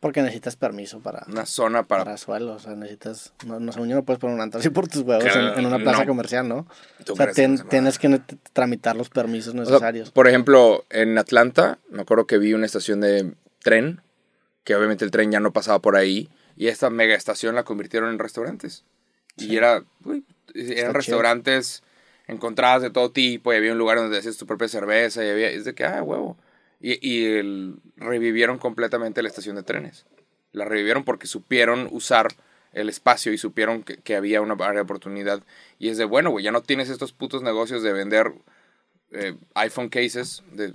[0.00, 2.04] Porque necesitas permiso para, Una zona para...
[2.04, 4.70] para suelo, o sea, necesitas, no, no, según yo no puedes poner un antro así
[4.70, 6.06] por tus huevos en, Claro, en una plaza no.
[6.06, 6.68] comercial, ¿no?
[7.04, 8.20] ¿Tú O sea, se tienes que
[8.52, 10.12] tramitar los permisos O sea, necesarios.
[10.12, 13.34] por ejemplo, en Atlanta, me acuerdo que vi una estación de
[13.64, 14.00] tren,
[14.62, 18.10] que obviamente el tren ya no pasaba por ahí, y esta mega estación la convirtieron
[18.10, 18.84] en restaurantes.
[19.36, 21.82] Y era, uy, eran restaurantes
[22.28, 25.50] encontradas de todo tipo, y había un lugar donde hacías tu propia cerveza, y había,
[25.50, 26.36] es de que, ah, huevo.
[26.80, 30.06] Y, el- revivieron completamente la estación de trenes.
[30.52, 32.28] La revivieron porque supieron usar
[32.72, 35.42] el espacio y supieron que, había una área oportunidad.
[35.78, 38.32] Y es de, bueno, güey, ya no tienes estos putos negocios de vender
[39.12, 40.74] eh, iPhone cases, de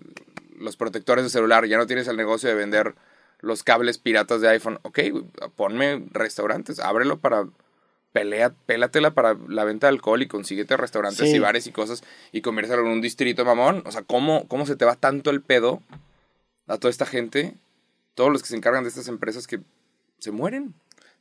[0.57, 2.95] los protectores de celular, ya no tienes el negocio de vender
[3.39, 4.79] los cables piratas de iPhone.
[4.83, 4.99] Ok,
[5.55, 7.47] ponme restaurantes, ábrelo para
[8.13, 11.36] pelea, pélatela para la venta de alcohol y consíguete restaurantes Sí.
[11.36, 13.84] y bares y cosas y conviértelo en un distrito mamón.
[13.86, 15.82] O sea, ¿cómo, ¿cómo se te va tanto el pedo
[16.67, 17.56] a toda esta gente?
[18.13, 19.60] Todos los que se encargan de estas empresas que
[20.19, 20.73] se mueren.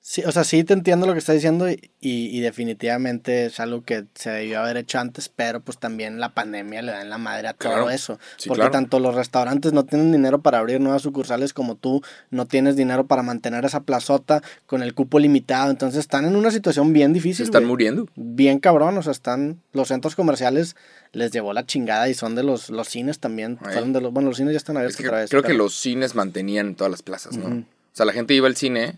[0.04, 3.60] Sí, o sea, sí te entiendo lo que estás diciendo y, y, y definitivamente es
[3.60, 7.08] algo que se debió haber hecho antes, pero pues también la pandemia le da en
[7.08, 7.88] la madre a todo Claro.
[7.90, 8.18] eso.
[8.36, 8.72] Sí, porque claro.
[8.72, 13.06] tanto los restaurantes no tienen dinero para abrir nuevas sucursales como tú no tienes dinero
[13.06, 15.70] para mantener esa plazota con el cupo limitado.
[15.70, 17.44] Entonces están en una situación bien Se difícil.
[17.44, 18.08] están muriendo.
[18.16, 20.74] Bien cabrón, o sea, están los centros comerciales
[21.12, 24.30] les llevó la chingada y son de los los cines también, fueron de los bueno,
[24.30, 25.30] los cines ya están Es abiertos que otra vez.
[25.30, 27.46] creo que los cines mantenían todas las plazas, ¿no?
[27.58, 28.96] O sea, la gente iba al cine,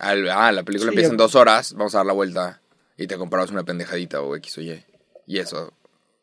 [0.00, 2.60] al, ah, la película Sí, empieza yo- en dos horas, vamos a dar la vuelta
[2.96, 4.84] y te comprabas una pendejadita o X o Y.
[5.26, 5.72] Y eso,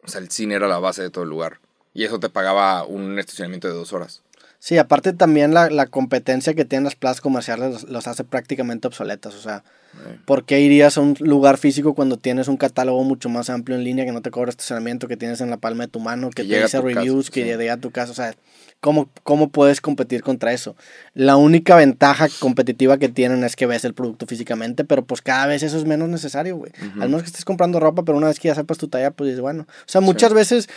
[0.04, 1.60] o sea, el cine era la base de todo el lugar.
[1.94, 4.22] Y eso te pagaba un estacionamiento de dos horas.
[4.60, 8.88] Sí, aparte también la, la competencia que tienen las plazas comerciales los, los hace prácticamente
[8.88, 9.36] obsoletas.
[9.36, 9.64] O sea,
[10.06, 13.78] Eh, ¿por qué irías a un lugar físico cuando tienes un catálogo mucho más amplio
[13.78, 16.30] en línea que no te cobra estacionamiento, que tienes en la palma de tu mano,
[16.30, 17.48] que, Que te dice casa, reviews, que sí.
[17.48, 18.12] llega a tu casa?
[18.12, 18.36] O sea,
[18.82, 20.76] ¿cómo, ¿cómo puedes competir contra eso?
[21.14, 25.46] La única ventaja competitiva que tienen es que ves el producto físicamente, pero pues cada
[25.48, 26.72] vez eso es menos necesario, güey.
[27.00, 29.30] Al menos que estés comprando ropa, pero una vez que ya sepas tu talla, pues
[29.30, 29.64] dices, bueno.
[29.70, 30.68] O sea, muchas veces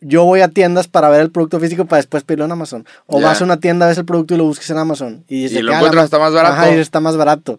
[0.00, 2.86] yo voy a tiendas para ver el producto físico para después pedirlo en Amazon.
[3.06, 5.24] O vas a una tienda, ves el producto y lo busques en Amazon.
[5.28, 6.54] Y, Y lo ah, encuentras hasta más barato.
[6.54, 7.58] Ajá, y está más barato.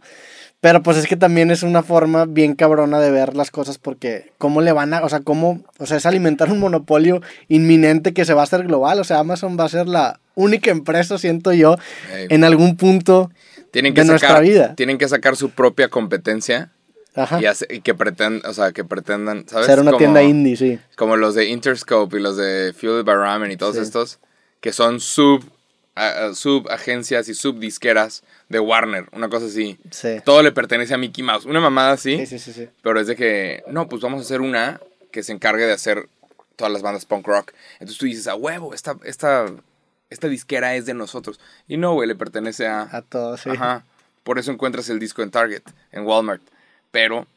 [0.61, 4.31] Pero pues es que también es una forma bien cabrona de ver las cosas porque
[4.37, 8.25] cómo le van a, o sea, cómo, o sea, es alimentar un monopolio inminente que
[8.25, 11.53] se va a hacer global, o sea, Amazon va a ser la única empresa, siento
[11.53, 11.77] yo,
[12.11, 13.31] en algún punto
[13.71, 14.75] tienen que de nuestra sacar, vida.
[14.75, 16.71] Tienen que sacar su propia competencia
[17.15, 19.65] Ajá, y, hace- y que pretendan, o sea, que pretendan, ¿sabes?
[19.65, 20.79] ser una Como- tienda indie, sí.
[20.95, 23.81] Como los de Interscope y los de Fueled by Ramen y todos Sí.
[23.81, 24.19] estos,
[24.61, 25.43] que son sub,
[25.95, 29.77] a- a- subagencias y subdisqueras de Warner, una cosa así.
[29.91, 30.17] Sí.
[30.23, 31.45] Todo le pertenece a Mickey Mouse.
[31.45, 32.69] Una mamada así, Sí, sí, sí, sí.
[32.83, 34.79] pero es de que, no, pues vamos a hacer una
[35.11, 36.07] que se encargue de hacer
[36.55, 37.53] todas las bandas punk rock.
[37.73, 39.47] Entonces tú dices, a huevo, esta, esta,
[40.09, 41.39] esta disquera es de nosotros.
[41.67, 42.81] Y no, güey, le pertenece a...
[42.95, 43.49] A todos, sí.
[43.49, 43.83] Ajá.
[44.23, 46.41] Por eso encuentras el disco en Target, en Walmart.
[46.91, 47.27] Pero,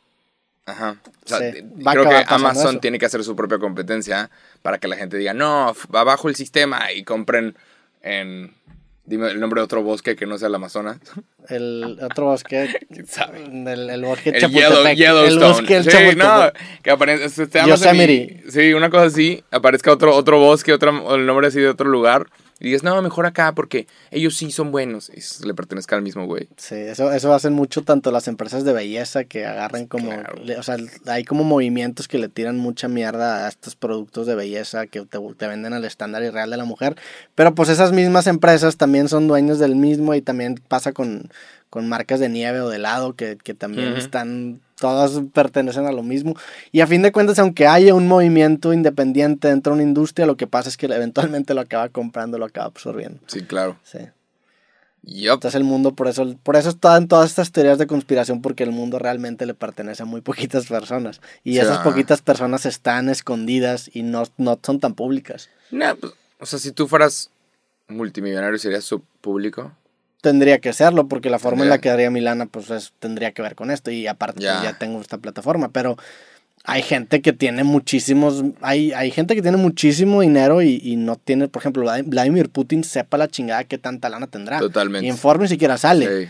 [0.67, 0.97] ajá.
[1.25, 2.81] O sea, Sí, creo que Amazon eso.
[2.81, 4.31] tiene que hacer su propia competencia
[4.63, 7.57] para que la gente diga, no, abajo el sistema y compren
[8.03, 8.55] en.
[9.05, 10.99] Dime el nombre de otro bosque que no sea el Amazonas.
[11.49, 13.43] El otro bosque, ¿Quién sabe?
[13.45, 14.87] el, el bosque El Yellow.
[14.95, 15.27] Yellowstone.
[15.27, 16.53] El bosque del sí, no,
[16.85, 17.29] que aparezca.
[17.29, 18.45] se- te amas en mi- Yosemite.
[18.53, 19.43] sí, una cosa así.
[19.51, 22.29] Aparezca otro, otro bosque, otra, o el nombre así de otro lugar.
[22.63, 25.11] Y dices, no, mejor acá porque ellos sí son buenos.
[25.11, 26.49] Y le pertenezca al mismo güey.
[26.57, 30.37] Sí, eso, eso hacen mucho tanto las empresas de belleza que agarran como, Claro.
[30.45, 34.37] le- o sea, hay como movimientos que le tiran mucha mierda a estos productos de
[34.37, 36.97] belleza que te, te venden al estándar irreal de la mujer,
[37.35, 41.29] pero pues esas mismas empresas también son dueños del mismo y también pasa con,
[41.73, 46.03] con marcas de nieve o de helado que, que también están, todas pertenecen a lo
[46.03, 46.37] mismo
[46.71, 50.37] y a fin de cuentas aunque haya un movimiento independiente dentro de una industria, lo
[50.37, 53.21] que pasa es que eventualmente lo acaba comprando, lo acaba absorbiendo.
[53.27, 53.79] Sí, claro.
[53.85, 54.01] Sí.
[55.01, 55.37] Yup.
[55.37, 58.73] Entonces el mundo, por eso, por eso están todas estas teorías de conspiración, porque el
[58.73, 61.23] mundo realmente le pertenece a muy poquitas personas.
[61.43, 65.49] Y esas poquitas personas están escondidas y no, no son tan públicas.
[65.71, 67.31] Nah, pues, o sea, si tú fueras
[67.89, 69.73] multimillonario, ¿serías su público?
[70.23, 73.43] Tendría que serlo, porque la forma en la que haría Milana, pues es- tendría que
[73.43, 73.91] ver con esto.
[73.91, 74.63] Y aparte, pues, Ya.
[74.63, 75.69] ya tengo esta plataforma.
[75.73, 75.99] Pero
[76.65, 81.17] hay gente que tiene muchísimos, hay, hay gente que tiene muchísimo dinero y, y no
[81.17, 84.61] tiene, por ejemplo, Vlad- Vladimir Putin, sepa la chingada que tanta lana tendrá.
[84.61, 85.05] Totalmente.
[85.07, 86.07] Y en Forbes ni siquiera sale.
[86.25, 86.29] Sí.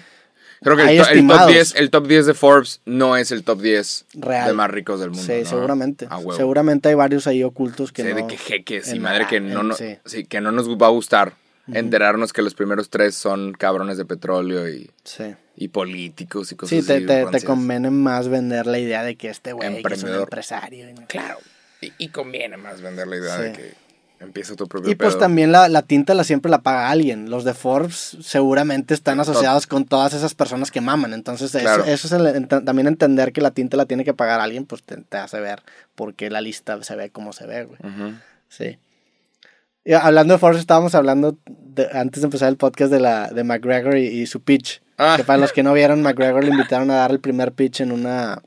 [0.62, 1.52] Creo que el, to- el top estimados.
[1.52, 4.46] 10, el top 10 de Forbes no es el top 10 Real.
[4.46, 5.24] de más ricos del mundo.
[5.26, 5.48] Sí, ¿no?
[5.50, 6.08] seguramente.
[6.36, 8.14] Seguramente hay varios ahí ocultos que Sí, no.
[8.14, 9.96] de que jeques y madre que no, en- no- sí.
[10.06, 11.34] sí, que no nos va a gustar
[11.72, 15.34] enterarnos que los primeros tres son cabrones de petróleo y, Sí.
[15.56, 17.02] y políticos y cosas Sí, te, así.
[17.06, 17.44] te, te rancias.
[17.44, 20.88] conviene más vender la idea de que este güey es un empresario.
[20.88, 21.38] y no- Claro.
[21.80, 23.60] Y, y conviene más vender la idea de Sí.
[23.60, 23.82] que
[24.22, 25.18] Empieza tu propio Y pues pedo.
[25.22, 27.28] también la, la tinta la siempre la paga alguien.
[27.28, 31.12] Los de Forbes seguramente están asociados con todas esas personas que maman.
[31.12, 31.82] Entonces, eso, Claro.
[31.86, 34.84] eso es el- ent- también entender que la tinta la tiene que pagar alguien, pues
[34.84, 35.62] te, te hace ver
[35.96, 37.80] por qué la lista se ve como se ve, güey.
[38.48, 38.78] Sí.
[39.84, 43.42] Y hablando de Forbes, estábamos hablando de- antes de empezar el podcast de, la, de
[43.44, 44.80] McGregor y, y su pitch.
[44.98, 45.14] Ah.
[45.16, 47.90] Que para los que no vieron, McGregor le invitaron a dar el primer pitch en
[47.92, 48.40] una.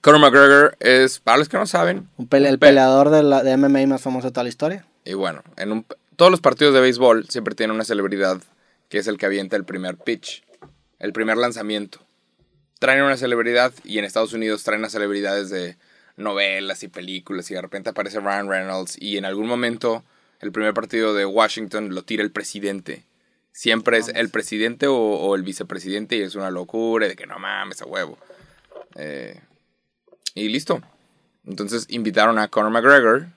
[0.00, 3.42] Conor McGregor es, para los que no saben, Un pele- el pe- peleador de, la,
[3.42, 4.86] de MMA más famoso de toda la historia.
[5.04, 8.38] Y bueno, en un, todos los partidos de béisbol siempre tienen una celebridad
[8.88, 10.44] que es el que avienta el primer pitch,
[11.00, 11.98] el primer lanzamiento.
[12.78, 15.76] Traen una celebridad y en Estados Unidos traen a celebridades de
[16.16, 20.04] novelas y películas y de repente aparece Ryan Reynolds y en algún momento
[20.40, 23.04] el primer partido de Washington lo tira el presidente.
[23.52, 27.38] Siempre es el presidente o, o el vicepresidente y es una locura de que no
[27.38, 28.18] mames a huevo.
[28.96, 29.40] Eh,
[30.34, 30.82] y listo.
[31.46, 33.28] Entonces invitaron a Conor McGregor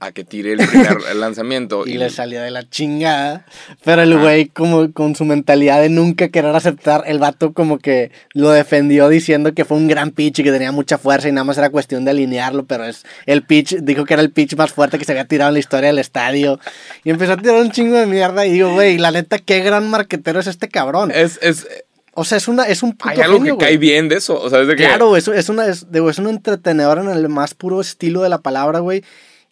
[0.00, 1.86] a que tire el primer lanzamiento.
[1.86, 3.44] Y le salió de la chingada.
[3.84, 8.10] Pero el güey, como con su mentalidad de nunca querer aceptar, el vato como que
[8.32, 11.44] lo defendió diciendo que fue un gran pitch y que tenía mucha fuerza y nada
[11.44, 12.64] más era cuestión de alinearlo.
[12.66, 15.48] Pero es el pitch, dijo que era el pitch más fuerte que se había tirado
[15.48, 16.60] en la historia del estadio.
[17.04, 18.46] Y empezó a tirar un chingo de mierda.
[18.46, 21.10] Y digo, güey, la neta, qué gran marquetero es este cabrón.
[21.12, 21.66] Es, es,
[22.14, 23.66] O sea, es, una, es un puto hay algo genio, que güey.
[23.66, 24.40] cae bien de eso.
[24.40, 24.84] O sea, es de que.
[24.84, 28.28] Claro, eso es, una, es, digo, es un entretenedor en el más puro estilo de
[28.28, 29.02] la palabra, güey.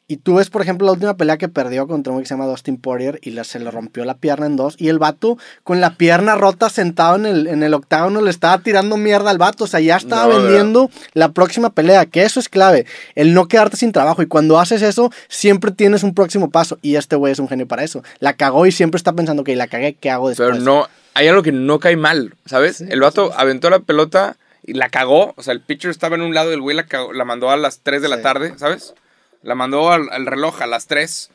[0.08, 2.46] Y tú ves, por ejemplo, la última pelea que perdió contra un que se llama
[2.46, 4.76] Dustin Poirier y se le rompió la pierna en dos.
[4.78, 8.58] Y el vato, con la pierna rota, sentado en el, en el octágono, le estaba
[8.62, 9.64] tirando mierda al vato.
[9.64, 12.86] O sea, ya estaba No, vendiendo la próxima pelea, que eso es clave.
[13.16, 14.22] El no quedarte sin trabajo.
[14.22, 16.78] Y cuando haces eso, siempre tienes un próximo paso.
[16.82, 18.04] Y este güey es un genio para eso.
[18.20, 20.50] La cagó y siempre está pensando, que la cagué, ¿qué hago después?
[20.52, 20.86] Pero no.
[21.14, 22.80] Hay algo que no cae mal, ¿sabes?
[22.82, 25.32] el vato aventó la pelota y la cagó.
[25.36, 27.50] O sea, el pitcher estaba en un lado y el güey la, cagó- la mandó
[27.50, 28.94] a las 3 de la tarde, ¿sabes?
[29.42, 31.30] La mandó al, al reloj a las 3.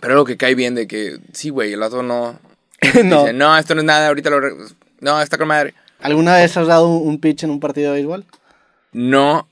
[0.00, 2.38] Pero algo que cae bien de que, sí, güey, el vato no.
[3.04, 3.20] no.
[3.22, 4.40] Dice, no, esto no es nada, ahorita lo.
[4.40, 4.54] re-
[5.00, 5.74] No, está con madre.
[6.00, 8.24] ¿Alguna vez has dado un, pitch en un partido de béisbol?
[8.92, 9.46] No,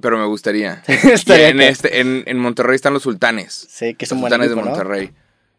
[0.00, 0.82] pero me gustaría.
[1.28, 3.66] En, este, en, en Monterrey están los sultanes.
[3.70, 4.70] Sí, que es Los sultanes equipo, de ¿no?
[4.76, 5.12] Monterrey.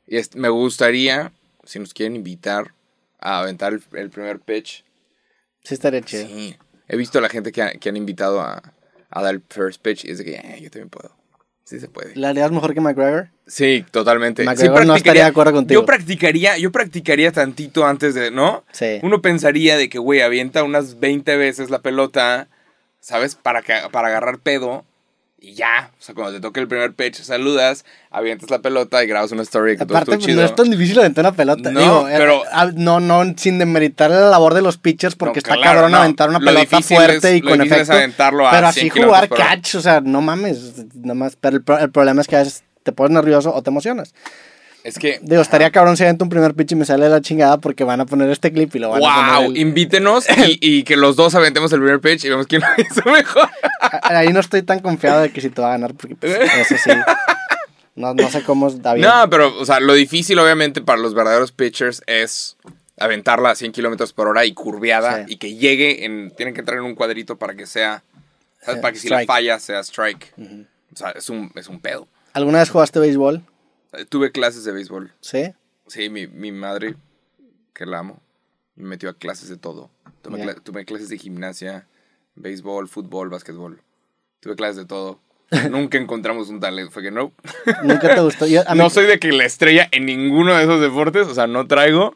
[0.07, 1.31] Y es- me gustaría,
[1.63, 2.73] si nos quieren invitar
[3.19, 4.83] a aventar el, el primer pitch.
[5.63, 6.27] Sí, estaría chido.
[6.27, 6.57] Sí.
[6.89, 8.61] He visto a la gente que, ha- que han invitado a,
[9.15, 11.11] a dar el first pitch y es de que "Eh, yo también puedo.
[11.65, 12.13] Sí se puede.
[12.15, 13.29] ¿La harías mejor que McGregor?
[13.47, 14.43] Sí, totalmente.
[14.43, 15.79] McGregor Sí, no estaría de acuerdo contigo.
[15.81, 18.65] Yo practicaría, yo practicaría tantito antes de, ¿no?
[18.73, 18.99] Sí.
[19.01, 22.49] Uno pensaría de que, güey, avienta unas 20 veces la pelota,
[22.99, 23.35] ¿sabes?
[23.35, 24.83] Para, que, para agarrar pedo
[25.45, 25.91] y ya.
[25.99, 29.41] O sea, cuando te toque el primer pitch, saludas, avientas la pelota y grabas una
[29.43, 30.39] story que Aparte, chido.
[30.39, 31.69] no es tan difícil aventar una pelota.
[31.69, 35.39] No, Digo, eh, pero- ah, no, no, sin demeritar la labor de los pitchers, porque
[35.39, 35.97] No, está claro, cabrón no.
[35.97, 37.93] aventar una Lo pelota fuerte es- y con difícil es efecto.
[37.93, 40.85] aventarlo a pero 100 así jugar catch, o sea, no mames.
[40.95, 43.69] Nada más, pero el, el problema es que a veces te pones nervioso o te
[43.69, 44.13] emocionas.
[44.83, 45.19] Es que.
[45.21, 48.05] Digo, estaría cabrón si un primer pitch y me sale la chingada porque van a
[48.05, 49.35] poner este clip y lo van a ¡Wow!
[49.45, 49.51] poner.
[49.51, 52.67] el- Invítenos y, y que los dos aventemos el primer pitch y vemos quién lo
[52.83, 53.49] hizo mejor.
[54.03, 56.75] Ahí no estoy tan confiado de que si te va a ganar, porque pues, eso
[56.83, 56.91] sí.
[57.95, 59.07] No, no sé cómo está bien.
[59.07, 62.57] No, pero, o sea, lo difícil, obviamente, para los verdaderos pitchers es
[62.99, 65.33] aventarla a 100 kilómetros por hora y curveada Sí.
[65.33, 66.31] y que llegue en.
[66.35, 68.03] Tienen que entrar en un cuadrito para que sea.
[68.61, 68.75] ¿Sabes?
[68.77, 70.33] Sí, para que si la falla sea strike.
[70.37, 72.07] O sea, es un, es un pedo.
[72.33, 73.43] ¿Alguna vez jugaste béisbol?
[73.93, 75.11] Eh, Tuve clases de béisbol.
[75.21, 75.53] Sí.
[75.87, 76.95] Sí, mi, mi madre,
[77.73, 78.21] que la amo,
[78.75, 79.89] me metió a clases de todo.
[80.63, 81.85] Tuve, clases de gimnasia,
[82.35, 83.81] béisbol, fútbol, básquetbol.
[84.39, 85.19] Tuve clases de todo.
[85.69, 86.91] Nunca encontramos un talento.
[86.91, 87.33] Fue que no.
[87.83, 88.47] Nunca te gustó.
[88.47, 91.33] Yo- a mí- No soy de que la estrella en ninguno de esos deportes, o
[91.35, 92.15] sea, no traigo.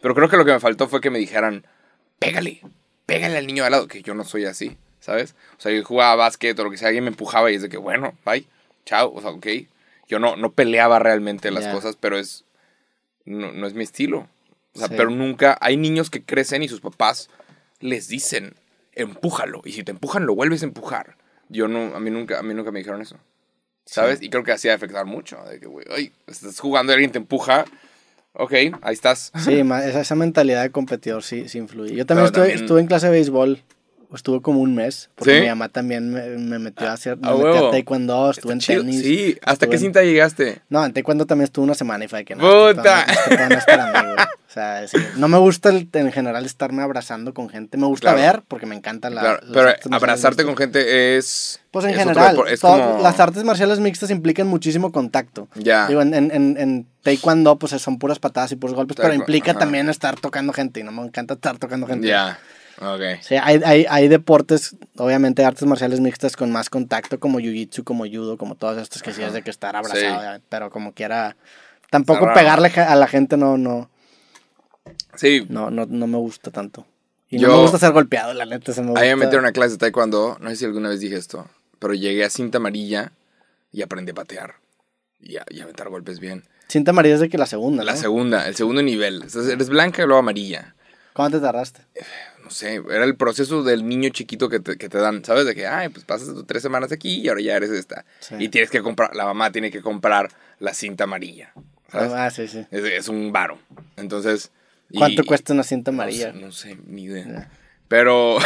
[0.00, 1.64] Pero creo que lo que me faltó fue que me dijeran,
[2.18, 2.60] pégale,
[3.06, 5.34] pégale al niño de al lado, que yo no soy así, ¿sabes?
[5.56, 7.70] O sea, yo jugaba básquet o lo que sea, alguien me empujaba y es de
[7.70, 8.44] que, bueno, bye,
[8.84, 9.46] chao, o sea, ok.
[10.08, 12.44] Yo no, no peleaba realmente las cosas, pero es,
[13.24, 14.28] no, no es mi estilo.
[14.74, 14.94] O sea, Sí.
[14.96, 17.30] pero nunca, hay niños que crecen y sus papás
[17.80, 18.54] les dicen,
[18.92, 21.16] empújalo, y si te empujan, lo vuelves a empujar.
[21.48, 23.16] Yo no, a mí nunca, a mí nunca me dijeron eso.
[23.86, 24.22] ¿Sabes?
[24.22, 25.36] Y creo que así ha afectar mucho.
[25.44, 27.64] De que, güey, ay, estás jugando y alguien te empuja.
[28.32, 29.30] Ok, ahí estás.
[29.44, 31.94] Sí, esa, esa mentalidad de competidor sí, sí influye.
[31.94, 33.62] Yo también, estuve, también- estuve en clase de béisbol.
[34.14, 35.10] Estuve como un mes.
[35.14, 35.40] Porque ¿Sí?
[35.42, 37.16] mi mamá también me, me metió a hacer.
[37.18, 38.80] Me a metió a taekwondo, estuve en Chido.
[38.82, 39.00] tenis.
[39.02, 40.60] Sí, ¿hasta qué en- cinta llegaste?
[40.68, 42.42] No, en taekwondo también estuve una semana y fue de que no.
[42.74, 43.06] ¡Puta!
[44.48, 47.76] O sea, sí, no me gusta el- en general estarme abrazando con gente.
[47.76, 48.20] Me gusta Claro.
[48.34, 49.20] ver porque me encanta la.
[49.20, 51.60] Claro, pero abrazarte con gente es.
[51.72, 54.92] Pues en es otro general, depor- es todo- como- las artes marciales mixtas implican muchísimo
[54.92, 55.48] contacto.
[55.56, 55.88] Ya.
[55.88, 59.24] Digo, en, en, en, en taekwondo pues son puras patadas y puros golpes, pero Taekwondo,
[59.24, 59.58] implica ajá.
[59.60, 62.06] también estar tocando gente y no me encanta estar tocando gente.
[62.06, 62.38] Ya.
[62.80, 63.20] Ok.
[63.22, 68.04] Sí, hay, hay, hay deportes, obviamente artes marciales mixtas con más contacto, como jiu-jitsu, como
[68.06, 70.42] judo, como todas estas que sí es de que estar abrazado, Sí.
[70.48, 71.36] pero como quiera,
[71.90, 73.90] tampoco pegarle a la gente no, no,
[75.16, 76.86] Sí, no, no, no me gusta tanto.
[77.30, 79.02] Y Yo- no me gusta ser golpeado, la neta, se me a gusta.
[79.02, 81.94] mí me metieron a clase de taekwondo, no sé si alguna vez dije esto, pero
[81.94, 83.12] llegué a cinta amarilla
[83.72, 84.54] y aprendí a patear.
[85.20, 86.44] Y a, y a aventar golpes bien.
[86.68, 87.90] Cinta amarilla es de que la segunda, ¿no?
[87.90, 89.22] La segunda, el segundo nivel.
[89.22, 90.74] O sea, eres blanca y luego amarilla.
[91.14, 91.80] ¿Cuánto te tardaste?
[92.44, 95.46] No sé, era el proceso del niño chiquito que te, que te dan, ¿sabes?
[95.46, 98.04] De que, ay, pues pasas tres semanas aquí y ahora ya eres esta.
[98.20, 98.34] Sí.
[98.38, 100.30] Y tienes que comprar, la mamá tiene que comprar
[100.60, 101.52] la cinta amarilla.
[101.90, 102.12] ¿sabes?
[102.12, 102.66] Ah, sí, sí.
[102.70, 103.58] Es, es un varo.
[103.96, 104.50] Entonces...
[104.90, 106.32] y- ¿Cuánto cuesta una cinta no amarilla?
[106.32, 107.50] sé, No sé, ni idea.
[107.88, 108.36] Pero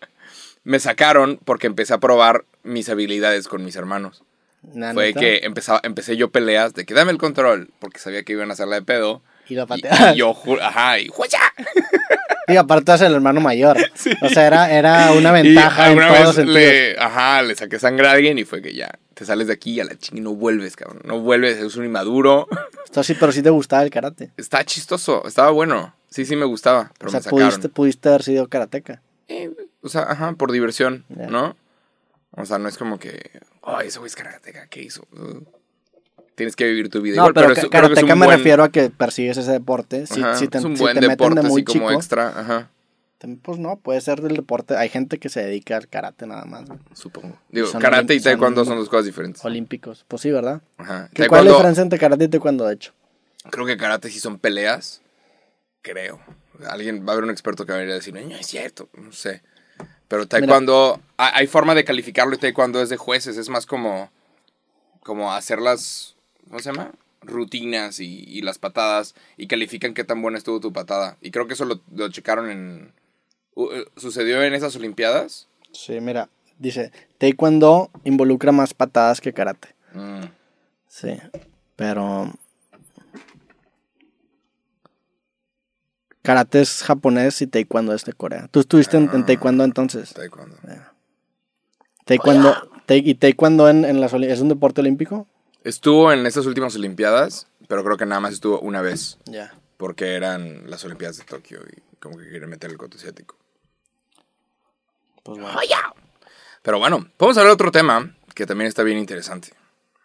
[0.64, 4.22] me sacaron porque empecé a probar mis habilidades con mis hermanos.
[4.62, 8.34] ¿Na Fue que empezaba, empecé yo peleas de que dame el control, porque sabía que
[8.34, 9.22] iban a hacerla de pedo.
[9.50, 10.14] Y lo Y, pateabas.
[10.14, 11.10] y yo, ju- ajá, y.
[12.48, 13.76] Y aparte eres el hermano mayor.
[14.22, 18.08] O sea, era, era una ventaja y en todos vez le, ajá, le saqué sangre
[18.08, 20.20] a alguien y fue que ya, te sales de aquí y a la ching y
[20.20, 21.02] no vuelves, cabrón.
[21.04, 22.48] No vuelves, eres un inmaduro.
[22.84, 24.30] Esto sí, pero sí te gustaba el karate.
[24.36, 25.94] Está chistoso, estaba bueno.
[26.08, 27.48] Sí, sí me gustaba, pero o sea, me sacaron.
[27.48, 29.00] pudiste, pudiste haber sido karateca.
[29.28, 29.50] Eh,
[29.82, 31.04] o sea, ajá, por diversión.
[31.08, 31.56] ¿no?
[32.32, 35.02] O sea, no es como que, oh, ese güey es karateca, ¿qué hizo?
[35.12, 35.42] Uh,
[36.40, 39.52] tienes que vivir tu vida No, igual, pero, pero, me refiero a que persigues ese
[39.52, 40.06] deporte.
[40.06, 41.90] Si, ajá, si te, es un si buen te meten deporte de muy así como
[41.90, 42.70] extra, ajá,
[43.42, 44.74] pues no, puede ser del deporte.
[44.78, 46.64] Hay gente que se dedica al karate nada más.
[46.64, 46.78] güey.
[46.94, 47.38] supongo.
[47.50, 49.44] Digo, Son karate y son- taekwondo son dos cosas diferentes.
[49.44, 50.06] Olímpicos.
[50.08, 50.62] Pues sí, ¿verdad?
[50.78, 51.10] Ajá.
[51.12, 52.92] ¿Qué- ¿Cuál es la diferencia entre karate y taekwondo, de hecho?
[53.50, 55.02] creo que karate sí son peleas,
[55.82, 56.20] creo.
[56.68, 58.88] Alguien va a haber un experto que va a venir a decir, no es cierto,
[58.94, 59.42] no sé.
[60.08, 64.10] Pero taekwondo, hay, hay forma de calificarlo y taekwondo es de jueces, es más como,
[65.02, 66.16] como hacer las,
[66.50, 66.92] ¿cómo se llama?
[67.22, 71.16] Rutinas y, y las patadas y califican qué tan buena estuvo tu patada.
[71.22, 72.92] Y creo que eso lo, lo checaron en...
[73.56, 75.48] eh, ¿Sucedió en esas Olimpiadas?
[75.72, 76.28] Sí, mira.
[76.58, 79.74] Dice, taekwondo involucra más patadas que karate.
[79.94, 80.24] Mm.
[80.88, 81.16] Sí,
[81.76, 82.32] pero...
[86.22, 88.48] Karate es japonés y taekwondo es de Corea.
[88.50, 90.12] ¿Tú estuviste en, en taekwondo entonces?
[90.12, 90.56] Taekwondo.
[92.04, 95.26] Taekwondo, ta- ¿Y taekwondo en, en las, es un deporte olímpico?
[95.64, 99.18] Estuvo en esas últimas Olimpiadas, pero creo que nada más estuvo una vez.
[99.26, 99.52] Ya.
[99.76, 103.36] Porque eran las Olimpiadas de Tokio y como que quieren meter el coto asiático.
[105.22, 105.58] Pues bueno.
[106.62, 109.48] Pero bueno, vamos a hablar de otro tema que también está bien interesante.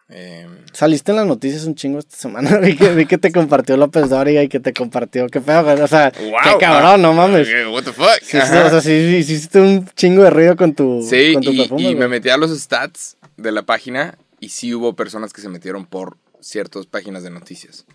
[0.07, 2.57] Eh, Saliste en las noticias un chingo esta semana.
[2.61, 5.27] vi, que, vi que te compartió López Dóriga y que te compartió.
[5.27, 5.81] Qué feo, güey.
[5.81, 7.47] O sea, wow, qué cabrón, no mames.
[7.49, 8.19] ah, What the fuck.
[8.21, 11.43] Sí, sí, o sea, sí, sí, hiciste un chingo de ruido con tu, Sí, con
[11.43, 11.81] tu y, perfume.
[11.81, 15.49] y me metí a los stats de la página y sí hubo personas que se
[15.49, 17.85] metieron por ciertas páginas de noticias.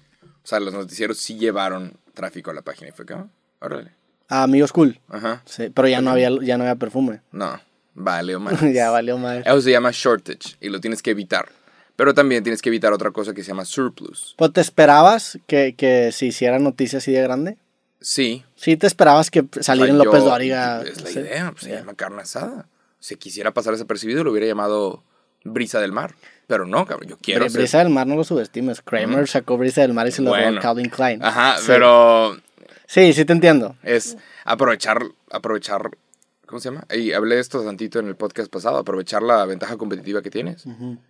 [0.43, 3.29] O sea, los noticieros sí llevaron tráfico a la página y fue que, ah,
[3.61, 3.93] órale.
[4.29, 4.99] Ah, amigos cool.
[5.09, 5.43] Ajá.
[5.45, 7.21] Sí, pero ya no había, ya no había perfume.
[7.31, 7.61] No,
[7.95, 8.57] vale o mal.
[8.73, 9.43] ya valió madre.
[9.47, 11.49] Eso se llama shortage y lo tienes que evitar.
[11.95, 14.35] Pero también tienes que evitar otra cosa que se llama surplus.
[14.37, 17.59] ¿Pues te esperabas que, que se hiciera noticia así de grande?
[18.01, 18.45] Sí.
[18.57, 20.83] Sí, te esperabas que o sea, saliera en López Dóriga.
[20.83, 21.19] Es la sí.
[21.21, 21.77] idea, pues, se Ya.
[21.81, 22.67] llama carne asada.
[22.99, 25.05] Si quisiera pasar desapercibido, lo hubiera llamado
[25.45, 26.15] brisa del mar.
[26.51, 28.83] Pero no, cabrón, yo quiero Bri- ser- Brisa del Mar no lo subestimes.
[28.83, 30.59] Kramer sacó Brisa del Mar y se lo Bueno.
[30.59, 31.23] a Calvin Klein.
[31.25, 31.65] Ajá, Sí.
[31.69, 32.37] pero
[32.89, 33.77] Sí, sí te entiendo.
[33.85, 35.91] es aprovechar, aprovechar,
[36.47, 36.85] ¿cómo se llama?
[36.93, 40.65] Y hablé de esto tantito en el podcast pasado, aprovechar la ventaja competitiva que tienes.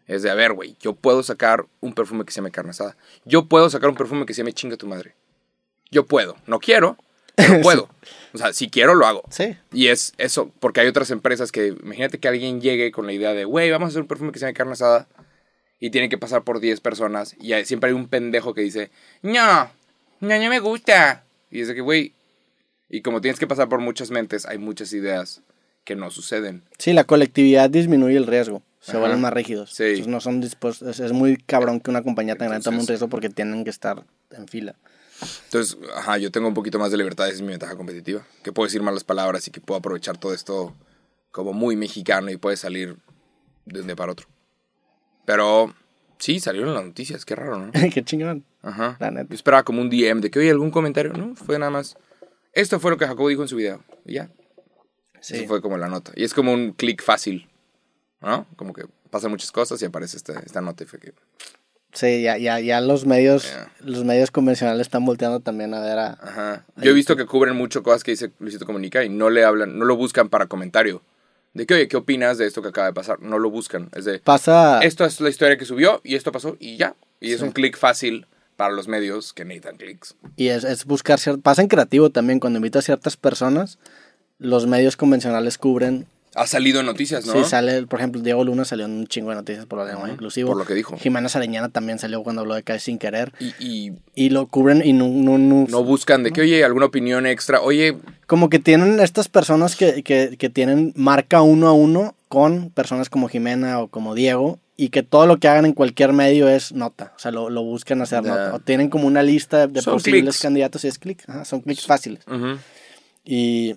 [0.07, 2.99] Es de, a ver, güey, yo puedo sacar un perfume que se llame carne asada.
[3.25, 5.15] Yo puedo sacar un perfume que se llame chinga tu madre.
[5.91, 6.37] Yo puedo.
[6.47, 6.99] No quiero,
[7.35, 7.89] pero puedo.
[8.35, 9.23] O sea, si quiero, lo hago.
[9.31, 9.57] Sí.
[9.73, 13.33] Y es eso, porque hay otras empresas que, imagínate que alguien llegue con la idea
[13.33, 15.09] de, güey, vamos a hacer un perfume que se llame carne asada.
[15.81, 17.35] Y tiene que pasar por 10 personas.
[17.41, 18.91] Y hay- siempre hay un pendejo que dice,
[19.23, 19.65] no,
[20.21, 21.25] no, no me gusta.
[21.51, 22.13] Y de que, güey,
[22.89, 25.43] y como tienes que pasar por muchas mentes, hay muchas ideas
[25.85, 26.63] que no suceden.
[26.79, 28.63] Sí, la colectividad disminuye el riesgo.
[28.81, 29.01] Se Ajá.
[29.01, 29.73] vuelven más rígidos.
[29.75, 29.85] Sí.
[29.85, 31.01] Entonces no son dispuestos.
[31.01, 34.05] Es, muy cabrón que una compañía tan grande tome un riesgo porque tienen que estar
[34.31, 34.75] en fila.
[35.45, 38.27] Entonces, ajá, yo tengo un poquito más de libertad, esa es mi ventaja competitiva.
[38.43, 40.75] Que puedo decir malas palabras y que puedo aprovechar todo esto
[41.31, 42.97] como muy mexicano y puede salir
[43.67, 44.27] de un día para otro.
[45.31, 45.73] Pero
[46.19, 47.71] sí, salieron las noticias, qué raro, ¿no?
[47.95, 48.45] Qué chingón.
[48.63, 48.97] Ajá.
[48.99, 49.29] La neta.
[49.29, 51.13] Yo esperaba como un DM de que, oye, algún comentario.
[51.13, 51.97] No, fue nada más.
[52.53, 53.81] Esto fue lo que Jacobo dijo en su video.
[54.05, 54.29] Y ya.
[55.21, 55.37] Sí.
[55.37, 56.11] Eso fue como la nota.
[56.17, 57.49] Y es como un clic fácil.
[58.21, 58.45] ¿No?
[58.57, 61.15] Como que pasan muchas cosas y aparece esta, esta nota y fue que.
[61.93, 63.73] Sí, ya, ya, ya los medios, Yeah.
[63.81, 66.11] los medios convencionales están volteando también a ver a.
[66.21, 66.67] Ajá.
[66.77, 69.79] Yo he visto que cubren mucho cosas que dice Luisito Comunica y no le hablan,
[69.79, 71.03] no lo buscan para comentario.
[71.53, 73.21] De que, oye, ¿qué opinas de esto que acaba de pasar?
[73.21, 73.89] No lo buscan.
[73.95, 74.81] Es de, Pasa.
[74.83, 76.95] esto es la historia que subió y esto pasó y ya.
[77.21, 78.27] Y es un clic fácil
[78.57, 80.15] para los medios que necesitan clics.
[80.37, 82.39] Y es, es buscar cier- Pasa en creativo también.
[82.41, 83.79] Cuando invito a ciertas personas,
[84.39, 86.07] los medios convencionales cubren.
[86.37, 87.33] Ha salido en noticias, ¿no?
[87.33, 89.91] Sí, sale, por ejemplo, Diego Luna salió en un chingo de noticias por lo de
[89.93, 90.51] lenguaje inclusivo.
[90.51, 90.97] Por lo que dijo.
[90.97, 93.33] Jimena Sariñana también salió cuando habló de Cae sin querer.
[93.41, 96.87] Y, y Y lo cubren y no, no, no, no buscan de que, oye, alguna
[96.87, 97.61] opinión extra.
[97.61, 102.71] Oye, como que tienen estas personas que, que, que tienen marca uno a uno con
[102.71, 106.49] personas como Jimena o como Diego y que todo lo que hagan en cualquier medio
[106.49, 108.31] es nota, o sea, lo, lo buscan hacer Ya.
[108.31, 108.55] nota.
[108.55, 110.43] O tienen como una lista de Son posibles clics.
[110.43, 112.23] candidatos y es clic, son clics fáciles.
[112.29, 112.57] ujú.
[113.25, 113.75] Y,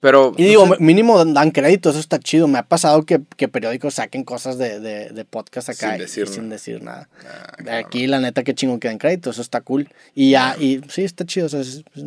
[0.00, 0.32] pero.
[0.36, 2.48] y no digo, sé, mínimo dan crédito, eso está chido.
[2.48, 6.00] Me ha pasado que, que periódicos saquen cosas de, de, de podcast acá Sin y
[6.00, 6.52] decir sin nada.
[6.54, 7.08] decir nada.
[7.68, 7.76] ah.
[7.78, 9.88] Aquí, la neta, que chingo que den crédito, eso está cool.
[10.14, 12.04] Y ya, y sí, está chido, o sea, es- es-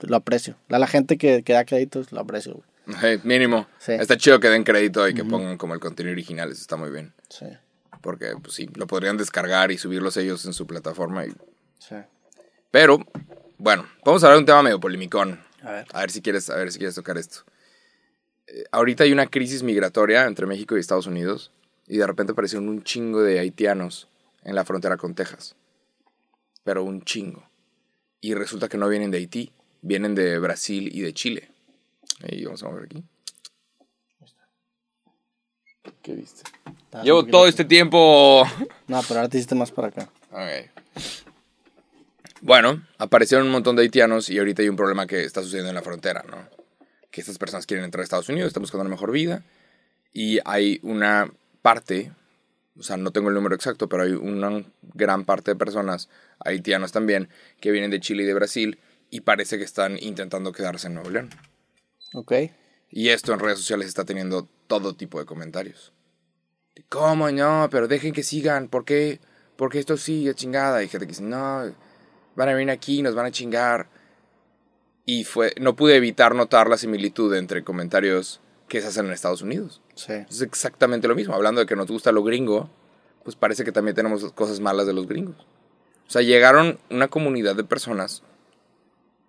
[0.00, 0.56] lo aprecio.
[0.70, 2.98] A la gente que, que da créditos, lo aprecio, güey.
[3.02, 3.66] Hey, mínimo.
[3.78, 3.92] Sí.
[3.92, 6.50] Está chido que den crédito y que pongan como el contenido original.
[6.50, 7.12] Eso está muy bien.
[7.28, 7.44] Sí,
[8.00, 11.26] Porque, pues sí, lo podrían descargar y subirlos ellos en su plataforma.
[11.26, 11.32] y-
[11.78, 11.96] sí.
[12.70, 12.98] Pero,
[13.58, 15.38] bueno, vamos a hablar de un tema medio polimicón.
[15.62, 15.86] A ver.
[15.92, 17.44] A ver si quieres, a ver si quieres tocar esto.
[18.46, 21.52] Eh, ahorita hay una crisis migratoria entre México y Estados Unidos.
[21.86, 24.08] Y de repente aparecieron un chingo de haitianos
[24.44, 25.56] en la frontera con Texas.
[26.62, 27.48] Pero un chingo.
[28.20, 29.52] Y resulta que no vienen de Haití,
[29.82, 31.50] vienen de Brasil y de Chile.
[32.28, 33.02] Y vamos a ver aquí.
[36.02, 36.42] ¿Qué viste?
[37.02, 38.44] Llevo todo este tiempo.
[38.86, 40.08] No, pero ahora te hiciste más para acá.
[40.30, 41.29] Ok.
[42.42, 45.74] Bueno, aparecieron un montón de haitianos y ahorita hay un problema que está sucediendo en
[45.74, 46.48] la frontera, ¿no?
[47.10, 49.44] Que estas personas quieren entrar a Estados Unidos, están buscando una mejor vida
[50.12, 51.30] y hay una
[51.60, 52.12] parte,
[52.78, 54.64] o sea, no tengo el número exacto, pero hay una
[54.94, 57.28] gran parte de personas, haitianos también,
[57.60, 58.78] que vienen de Chile y de Brasil
[59.10, 61.30] y parece que están intentando quedarse en Nuevo León.
[62.14, 62.32] Ok.
[62.90, 65.92] Y esto en redes sociales está teniendo todo tipo de comentarios.
[66.88, 67.68] ¿Cómo no?
[67.70, 68.68] Pero dejen que sigan.
[68.68, 69.20] ¿Por qué?
[69.56, 70.82] Porque esto sigue chingada.
[70.82, 71.72] Y gente que dice, no,
[72.36, 73.88] van a venir aquí, nos van a chingar.
[75.06, 79.42] Y fue, no pude evitar notar la similitud entre comentarios que se hacen en Estados
[79.42, 79.80] Unidos.
[79.94, 80.12] Sí.
[80.28, 81.34] Es exactamente lo mismo.
[81.34, 82.70] Hablando de que nos gusta lo gringo,
[83.24, 85.36] pues parece que también tenemos cosas malas de los gringos.
[86.06, 88.22] O sea, llegaron una comunidad de personas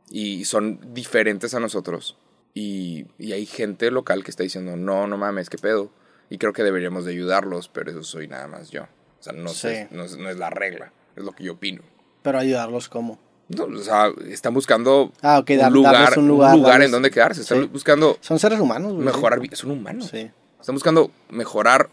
[0.10, 2.18] y son diferentes a nosotros.
[2.54, 5.92] Y, y hay gente local que está diciendo, no, no mames, qué pedo.
[6.30, 8.84] Y creo que deberíamos de ayudarlos, pero eso soy nada más yo.
[8.84, 11.84] O sea, no, sé, no es la regla, es lo que yo opino.
[12.22, 13.18] Pero ayudarlos como.
[13.50, 16.92] No, o sea, están buscando Ah, ok, dar- un lugar, un un lugar, darles- en
[16.92, 17.42] donde quedarse.
[17.42, 17.68] Están Sí.
[17.72, 19.04] buscando Son seres humanos, güey.
[19.06, 20.08] mejorar, son humanos.
[20.12, 20.30] Sí.
[20.60, 21.90] Están buscando mejorar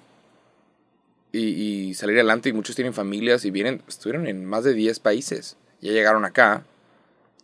[1.33, 1.41] y,
[1.89, 2.49] y salir adelante.
[2.51, 5.57] Y muchos tienen familias y vienen, estuvieron en más de 10 países.
[5.81, 6.64] Ya llegaron acá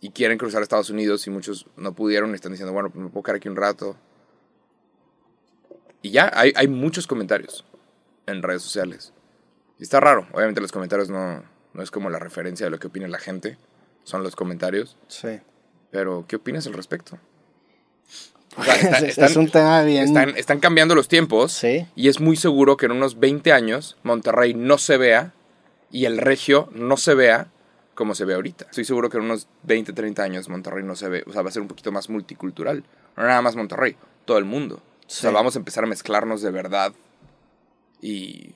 [0.01, 3.09] y quieren cruzar a Estados Unidos y muchos no pudieron y están diciendo, bueno, me
[3.09, 3.97] puedo quedar aquí un rato.
[6.03, 7.65] Y ya, hay, hay muchos comentarios
[8.27, 9.13] en redes sociales.
[9.79, 10.27] Y está raro.
[10.33, 11.43] Obviamente los comentarios no,
[11.75, 13.59] no es como la referencia de lo que opina la gente.
[14.05, 14.97] Son los comentarios.
[15.09, 15.41] Sí.
[15.91, 17.19] Pero, ¿qué opinas al respecto?
[18.57, 20.05] O sea, está- es, están- es un tema bien.
[20.05, 21.53] están, están cambiando los tiempos.
[21.53, 21.87] Sí.
[21.97, 25.33] Y es muy seguro que en unos 20 años Monterrey no se vea
[25.91, 27.49] y el regio no se vea
[27.95, 28.67] como se ve ahorita.
[28.67, 31.49] Estoy seguro que en unos 20, 30 años Monterrey no se ve, o sea, va
[31.49, 32.85] a ser un poquito más multicultural.
[33.17, 34.77] No nada más Monterrey, todo el mundo.
[34.77, 35.35] O sea, Sí.
[35.35, 36.93] vamos a empezar a mezclarnos de verdad
[38.01, 38.55] y,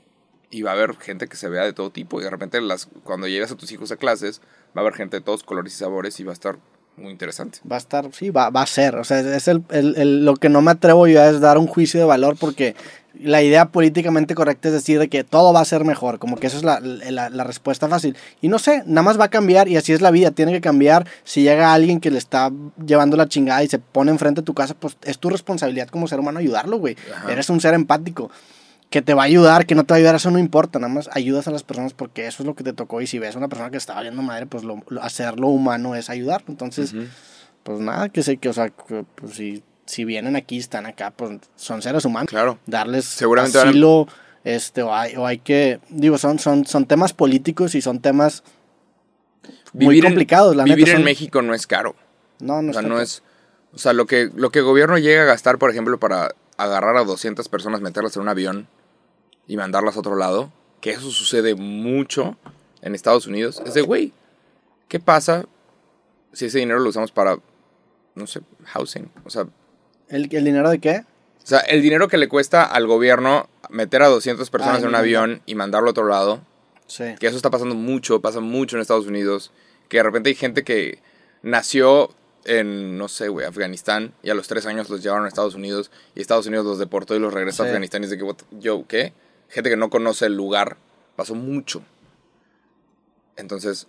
[0.51, 2.21] y va a haber gente que se vea de todo tipo.
[2.21, 4.41] Y de repente las, cuando llegas a tus hijos a clases,
[4.77, 6.57] va a haber gente de todos colores y sabores y va a estar
[6.97, 7.59] muy interesante.
[7.71, 8.97] Va a estar, sí, va, va a ser.
[8.97, 11.67] O sea, es el, el- el- lo que no me atrevo yo es dar un
[11.69, 12.75] juicio de valor porque
[13.21, 16.47] la idea políticamente correcta es decir de que todo va a ser mejor, como que
[16.49, 18.17] eso es la, la- la respuesta fácil.
[18.41, 20.61] Y no sé, nada más va a cambiar y así es la vida, tiene que
[20.61, 21.07] cambiar.
[21.25, 22.51] Si llega alguien que le está
[22.85, 26.09] llevando la chingada y se pone enfrente de tu casa, pues es tu responsabilidad como
[26.09, 26.97] ser humano ayudarlo, güey.
[27.29, 28.31] Eres un ser empático.
[28.91, 30.93] Que te va a ayudar, que no te va a ayudar, eso no importa, nada
[30.93, 33.35] más ayudas a las personas porque eso es lo que te tocó y si ves
[33.35, 36.43] a una persona que está valiendo madre, pues lo, lo- hacerlo humano es ayudar.
[36.49, 36.95] Entonces,
[37.65, 41.11] pues nada, que sé que, o sea, que, pues, si, si vienen aquí, están acá,
[41.11, 42.29] pues son seres humanos.
[42.31, 42.59] Claro.
[42.65, 44.09] Darles Seguramente van asilo,
[44.45, 48.43] este, o hay, o hay que, digo, son, son, son temas políticos y son temas
[49.75, 50.99] muy en- complicados, la Vivir neta.
[50.99, 51.95] en México no es caro.
[52.41, 53.23] No, no, O sea, no es.
[53.75, 56.97] O sea, lo que, lo que el gobierno llega a gastar, por ejemplo, para agarrar
[56.97, 58.67] a 200 personas, meterlas en un avión
[59.49, 62.37] y mandarlas a otro lado, que eso sucede mucho
[62.83, 64.13] en Estados Unidos, es de, güey,
[64.87, 65.47] ¿qué pasa
[66.33, 67.39] si ese dinero lo usamos para,
[68.15, 69.11] no sé, housing?
[69.25, 69.47] O sea,
[70.09, 70.99] ¿El, ¿El dinero de qué?
[71.43, 74.87] o sea, el dinero que le cuesta al gobierno meter a 200 personas Ah, en
[74.87, 76.41] un no, avión y mandarlo a otro lado,
[76.87, 77.05] Sí.
[77.19, 79.51] que eso está pasando mucho, pasa mucho en Estados Unidos,
[79.89, 81.01] que de repente hay gente que
[81.43, 82.11] nació
[82.45, 85.91] en, no sé, güey, Afganistán, y a los tres años los llevaron a Estados Unidos,
[86.15, 87.67] y Estados Unidos los deportó y los regresó a.
[87.67, 89.13] Afganistán, y de que, yo, ¿qué?
[89.49, 90.77] Gente que no conoce el lugar,
[91.17, 91.83] pasó mucho.
[93.37, 93.87] Entonces,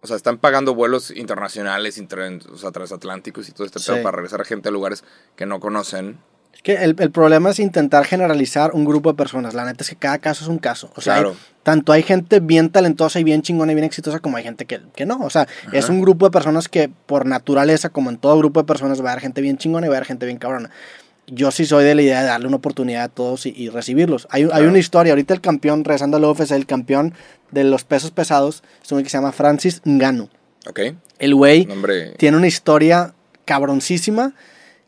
[0.00, 3.90] o sea, están pagando vuelos internacionales, inter- o sea, transatlánticos y todo este Sí.
[3.92, 6.18] pedo para regresar a gente a lugares que no conocen.
[6.54, 9.52] Es que el, el problema es intentar generalizar un grupo de personas.
[9.52, 10.90] La neta es que cada caso es un caso.
[10.96, 11.24] O sea, hay-
[11.62, 14.80] tanto hay gente bien talentosa y bien chingona y bien exitosa como hay gente que,
[14.94, 15.18] que no.
[15.20, 18.66] O sea, es un grupo de personas que por naturaleza, como en todo grupo de
[18.66, 20.70] personas, va a haber gente bien chingona y va a haber gente bien cabrona.
[21.26, 24.28] Yo sí soy de la idea de darle una oportunidad a todos y, y recibirlos.
[24.30, 27.14] Hay, hay una historia, ahorita el campeón, regresando al UFC, el campeón
[27.50, 30.28] de los pesos pesados, es un que se llama Francis Ngannou.
[30.68, 30.80] ¿Ok?
[31.18, 32.12] El güey Nombre.
[32.18, 33.14] tiene una historia
[33.44, 34.34] cabroncísima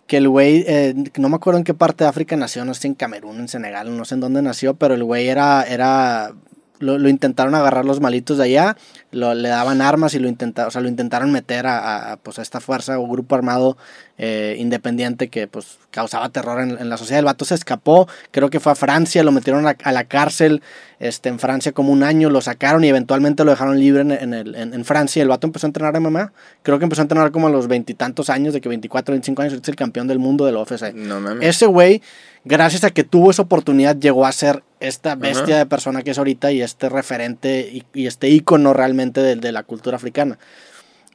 [0.07, 2.89] que el güey, eh, no me acuerdo en qué parte de África nació, no sé
[2.89, 6.33] en Camerún, en Senegal, no sé en dónde nació, pero el güey era, era,
[6.81, 8.77] lo, lo intentaron agarrar los malitos de allá,
[9.11, 12.39] lo, le daban armas y lo intentaron, o sea, lo intentaron meter a, a, pues,
[12.39, 13.77] a esta fuerza o grupo armado
[14.19, 17.21] eh, independiente que pues causaba terror en, en la sociedad.
[17.21, 20.61] El vato se escapó, creo que fue a Francia, lo metieron a, a la cárcel
[20.99, 24.35] este, en Francia como un año, lo sacaron y eventualmente lo dejaron libre en, en,
[24.35, 25.23] el- en- en Francia.
[25.23, 28.29] El vato empezó a entrenar MMA, creo que empezó a entrenar como a los veintitantos
[28.31, 30.93] años, de que 24, 25 años, es el campeón del mundo del UFC.
[30.95, 31.41] No.
[31.41, 32.03] Ese güey,
[32.45, 35.59] gracias a que tuvo esa oportunidad, llegó a ser esta bestia Ajá.
[35.59, 39.53] de persona que es ahorita y este referente y, y este ícono realmente de, de
[39.53, 40.39] la cultura africana.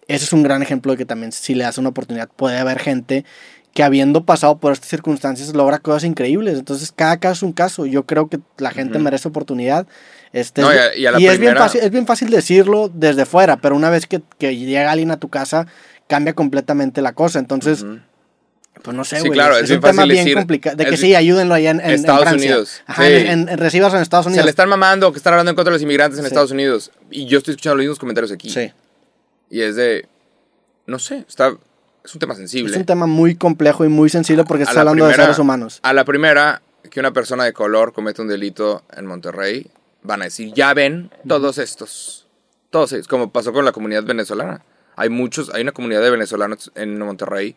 [0.07, 2.79] Ese es un gran ejemplo de que también si le das una oportunidad puede haber
[2.79, 3.23] gente
[3.73, 6.59] que habiendo pasado por estas circunstancias logra cosas increíbles.
[6.59, 7.85] Entonces cada caso es un caso.
[7.85, 9.87] Yo creo que la gente merece oportunidad.
[10.31, 13.25] Este, No, y a- y a la es, bien fácil, es bien fácil decirlo desde
[13.25, 15.65] fuera, pero una vez que, que llega alguien a tu casa
[16.07, 17.39] cambia completamente la cosa.
[17.39, 17.83] Entonces.
[18.81, 19.31] Pues no sé, Sí, güey.
[19.33, 20.75] claro, es, es un tema bien decir- complicado.
[20.75, 22.49] De que sí, ayúdenlo allá en, en- en Estados Francia.
[22.51, 23.13] Unidos, Ajá, sí.
[23.13, 24.45] en, en, en recibas en Estados Se Unidos.
[24.45, 26.27] le están mamando que están hablando en contra de los inmigrantes en Sí.
[26.27, 26.91] Estados Unidos.
[27.11, 28.49] Y yo estoy escuchando los mismos comentarios aquí.
[28.49, 28.71] Sí.
[29.49, 30.07] Y es de.
[30.87, 31.55] No sé, está.
[32.03, 32.71] Es un tema sensible.
[32.71, 35.79] Es un tema muy complejo y muy sensible porque la hablando de primera- seres humanos.
[35.83, 39.67] A la primera, que una persona de color comete un delito en Monterrey,
[40.01, 42.27] van a decir, ya ven, todos estos.
[42.71, 44.63] Todos ellos, como pasó con la comunidad venezolana.
[44.97, 47.55] Hay muchos, hay una comunidad de venezolanos en Monterrey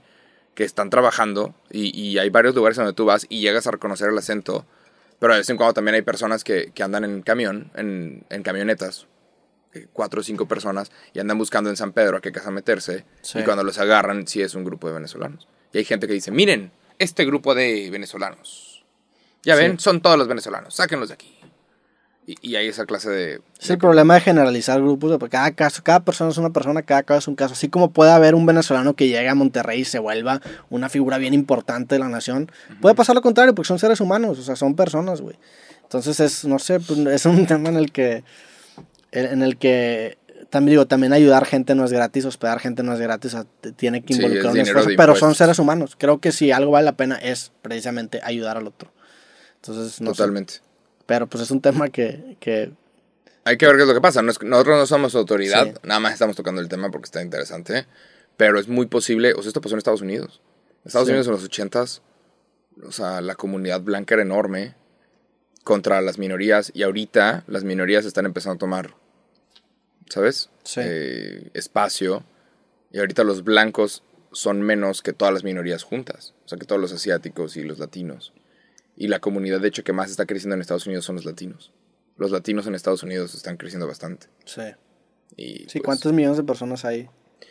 [0.56, 4.08] que están trabajando y, y hay varios lugares donde tú vas y llegas a reconocer
[4.08, 4.66] el acento.
[5.20, 8.42] Pero de vez en cuando también hay personas que, que andan en camión, en, en
[8.42, 9.06] camionetas,
[9.74, 13.04] eh, cuatro o cinco personas, y andan buscando en San Pedro a qué casa meterse.
[13.22, 13.38] Sí.
[13.38, 15.46] Y cuando los agarran, sí es un grupo de venezolanos.
[15.72, 18.84] Y hay gente que dice, miren, este grupo de venezolanos.
[19.42, 19.62] Ya Sí.
[19.62, 21.35] ven, son todos los venezolanos, sáquenlos de aquí.
[22.26, 23.40] Y, y hay esa clase de...
[23.60, 27.04] Es el problema de generalizar grupos, porque cada caso, cada persona es una persona, cada
[27.04, 27.52] caso es un caso.
[27.54, 31.18] Así como puede haber un venezolano que llegue a Monterrey y se vuelva una figura
[31.18, 32.50] bien importante de la nación,
[32.80, 35.36] puede pasar lo contrario, porque son seres humanos, o sea, son personas, güey.
[35.84, 38.24] Entonces es, no sé, pues, es un tema en el que,
[39.12, 40.18] en el que,
[40.50, 43.46] también digo, también ayudar gente no es gratis, hospedar gente no es gratis, o sea,
[43.60, 45.94] te- tiene que Sí, involucrar es un esfuerzo, pero son seres humanos.
[45.96, 48.90] Creo que si algo vale la pena es precisamente ayudar al otro.
[49.62, 50.22] Entonces, no sé.
[51.06, 52.72] Pero pues es un tema que, que
[53.44, 54.22] Hay que ver qué es lo que pasa.
[54.22, 55.72] Nosotros no somos autoridad, Sí.
[55.84, 57.86] nada más estamos tocando el tema porque está interesante.
[58.36, 60.42] Pero es muy posible, o sea, esto pasó en Estados Unidos.
[60.84, 61.12] Estados Sí.
[61.12, 62.02] Unidos en los ochentas,
[62.84, 64.74] o sea, la comunidad blanca era enorme
[65.64, 68.94] contra las minorías y ahorita las minorías están empezando a tomar,
[70.10, 70.50] ¿sabes?
[70.64, 70.80] Sí.
[70.82, 72.24] Eh, espacio
[72.92, 74.02] y ahorita los blancos
[74.32, 77.78] son menos que todas las minorías juntas, o sea, que todos los asiáticos y los
[77.78, 78.32] latinos.
[78.96, 81.72] Y la comunidad, de hecho, que más está creciendo en Estados Unidos son los latinos.
[82.16, 84.26] Los latinos en Estados Unidos están creciendo bastante.
[84.44, 84.62] sí.
[85.36, 87.04] Y, Sí, pues, ¿cuántos millones de personas hay?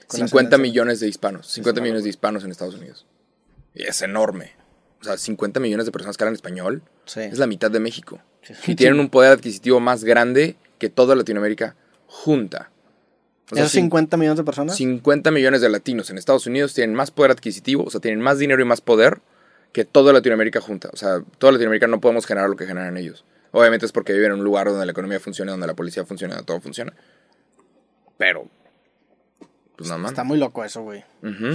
[0.07, 0.25] con 50
[0.55, 0.57] ascendencia?
[0.57, 1.45] millones de hispanos.
[1.47, 3.05] 50 una millones de hispanos en Estados Unidos.
[3.75, 4.53] Y es enorme.
[5.01, 7.19] O sea, 50 millones de personas que hablan español Sí.
[7.19, 8.21] es la mitad de México.
[8.41, 8.53] Sí.
[8.71, 11.75] Y tienen un poder adquisitivo más grande que toda Latinoamérica
[12.07, 12.71] junta.
[13.51, 14.75] O sea, ¿Esos cin- 50 millones de personas?
[14.77, 18.39] 50 millones de latinos en Estados Unidos tienen más poder adquisitivo, o sea, tienen más
[18.39, 19.19] dinero y más poder
[19.75, 20.89] que toda Latinoamérica junta.
[20.93, 23.25] O sea, toda Latinoamérica no podemos generar lo que generan ellos.
[23.51, 26.35] Obviamente es porque viven en un lugar donde la economía funciona, donde la policía funciona,
[26.35, 26.93] donde todo funciona.
[28.17, 28.47] Pero,
[29.75, 30.11] pues nada más.
[30.11, 31.03] Está muy loco eso, güey.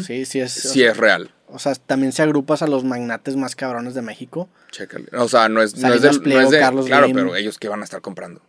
[0.04, 0.52] Sí, sí es.
[0.52, 1.30] Sí es real.
[1.46, 4.50] O sea, también se agrupas a los magnates más cabrones de México.
[4.70, 5.06] Chécale.
[5.14, 6.58] O sea, no es, no no Pliego, es de...
[6.58, 7.16] Carlos claro, Slim.
[7.16, 8.42] pero ellos qué van a estar comprando.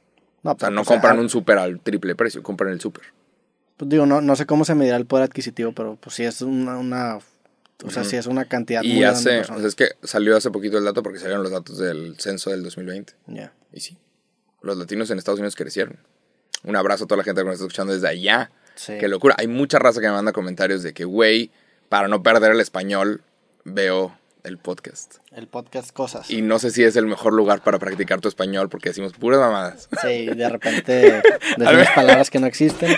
[0.43, 3.05] No, O sea, no compran ah, un súper al triple precio, compran el súper.
[3.77, 6.41] Pues digo, no, no sé cómo se medirá el poder adquisitivo, pero pues sí es
[6.41, 6.77] una.
[6.77, 7.19] una
[7.85, 8.11] o sea, Ujú.
[8.11, 10.51] sí es una cantidad muy Y grande de hace, o sea, es que salió hace
[10.51, 13.13] poquito el dato porque salieron los datos del censo del 2020.
[13.27, 13.53] Ya.
[13.73, 13.97] Y sí,
[14.61, 15.97] los latinos en Estados Unidos crecieron.
[16.63, 18.51] Un abrazo a toda la gente que nos está escuchando desde allá.
[18.75, 18.93] Sí.
[18.99, 19.35] Qué locura.
[19.37, 21.51] Hay mucha raza que me manda comentarios de que, güey,
[21.89, 23.21] para no perder el español,
[23.65, 25.15] veo el podcast.
[25.31, 26.29] El podcast Cosas.
[26.31, 29.39] Y no sé si es el mejor lugar para practicar tu español porque decimos puras
[29.39, 29.87] mamadas.
[30.01, 31.21] Sí, de repente
[31.57, 32.95] decimos palabras que no existen.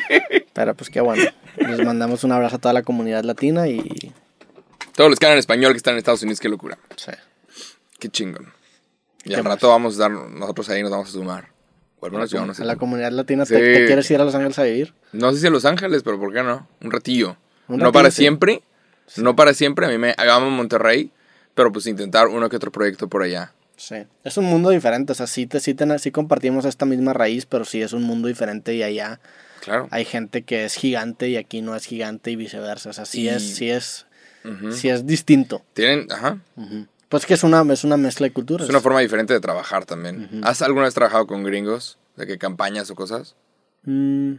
[0.52, 1.22] Pero pues qué bueno.
[1.56, 4.12] Les mandamos un abrazo a toda la comunidad latina y.
[4.94, 6.78] Todos los que hablan español que están en Estados Unidos, qué locura.
[6.96, 7.12] Sí.
[7.98, 8.52] Qué chingón.
[9.24, 11.48] Y ¿Qué al rato vamos a dar, nosotros ahí nos vamos a sumar.
[12.00, 12.62] O al menos yo no sé.
[12.62, 13.54] A la comunidad latina, Sí.
[13.54, 14.94] ¿te, te quieres ir a Los Ángeles a vivir?
[15.12, 16.66] No sé si a Los Ángeles, pero ¿por qué no?
[16.80, 17.36] Un ratillo.
[17.68, 18.16] Un no ratillo, para sí.
[18.18, 18.62] siempre.
[19.16, 19.86] No para siempre.
[19.86, 21.10] A mí me amo Monterrey.
[21.54, 23.52] Pero pues intentar uno que otro proyecto por allá.
[23.76, 23.96] Sí.
[24.24, 27.44] Es un mundo diferente, o sea, sí, te, sí, ten- sí compartimos esta misma raíz,
[27.46, 29.20] pero sí es un mundo diferente y allá
[29.60, 29.88] Claro.
[29.90, 32.90] hay gente que es gigante y aquí no es gigante y viceversa.
[32.90, 34.06] O sea, sí Y- es, sí es,
[34.72, 35.62] sí es distinto.
[35.74, 36.38] Tienen, ajá.
[37.08, 38.64] Pues que es una, es una mezcla de culturas.
[38.64, 40.40] Es una forma diferente de trabajar también.
[40.44, 41.98] ¿Has alguna vez trabajado con gringos?
[42.16, 43.34] ¿De que campañas o cosas?
[43.84, 44.34] Mm,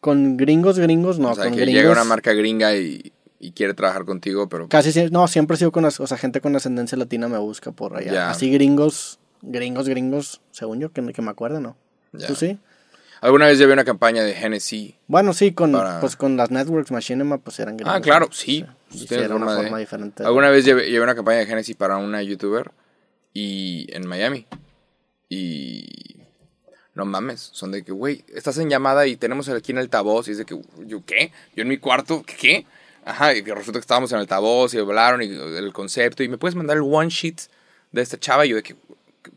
[0.00, 1.80] con gringos, gringos, no, o sea, con que gringos.
[1.82, 4.68] llega una marca gringa y, y quiere trabajar contigo, pero...
[4.68, 7.72] Casi siempre, no, siempre he sido con, o sea, gente con ascendencia latina me busca
[7.72, 8.30] por allá.
[8.30, 11.76] Así gringos, gringos, gringos, según yo, que, que me acuerdo, ¿no?
[12.26, 12.58] ¿Tú sí?
[13.22, 14.96] Alguna vez llevé una campaña de Hennessy.
[15.06, 17.94] Bueno, sí, con, Para- pues con las networks Machinima, pues eran gringos.
[17.96, 18.58] Ah, claro, sí.
[18.58, 20.24] Y Pues sí, tienes era una forma de- diferente.
[20.24, 22.70] Alguna vez llevé, llevé una campaña de Hennessy para una youtuber
[23.32, 24.46] y en Miami.
[25.28, 26.16] Y
[26.94, 30.32] no mames, son de que, güey, estás en llamada y tenemos aquí en altavoz y
[30.32, 31.32] es de que, ¿yo qué?
[31.56, 32.22] ¿Yo en mi cuarto?
[32.26, 32.66] ¿Qué?
[33.04, 36.38] Ajá, y que resulta que estábamos en altavoz y hablaron y el concepto y me
[36.38, 37.36] puedes mandar el one sheet
[37.92, 38.76] de esta chava y yo de que,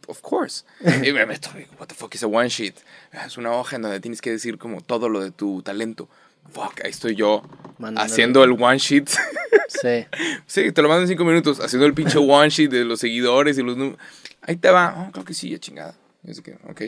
[0.07, 0.63] of course.
[1.03, 2.75] Y me meto, what the fuck is a one sheet?
[3.13, 6.07] "Ah, Es una hoja en donde tienes que decir como todo lo de tu talento.
[6.51, 7.41] Fuck, ahí estoy yo
[7.79, 9.09] Mandándole- haciendo el one sheet.
[9.67, 10.05] Sí.
[10.45, 13.57] Sí, te lo mando en cinco minutos, haciendo el pinche one sheet de los seguidores
[13.57, 13.99] y los números.
[14.41, 14.93] Ahí te va.
[15.07, 15.95] Oh, creo que sí, ya chingada.
[16.21, 16.81] De que, ok.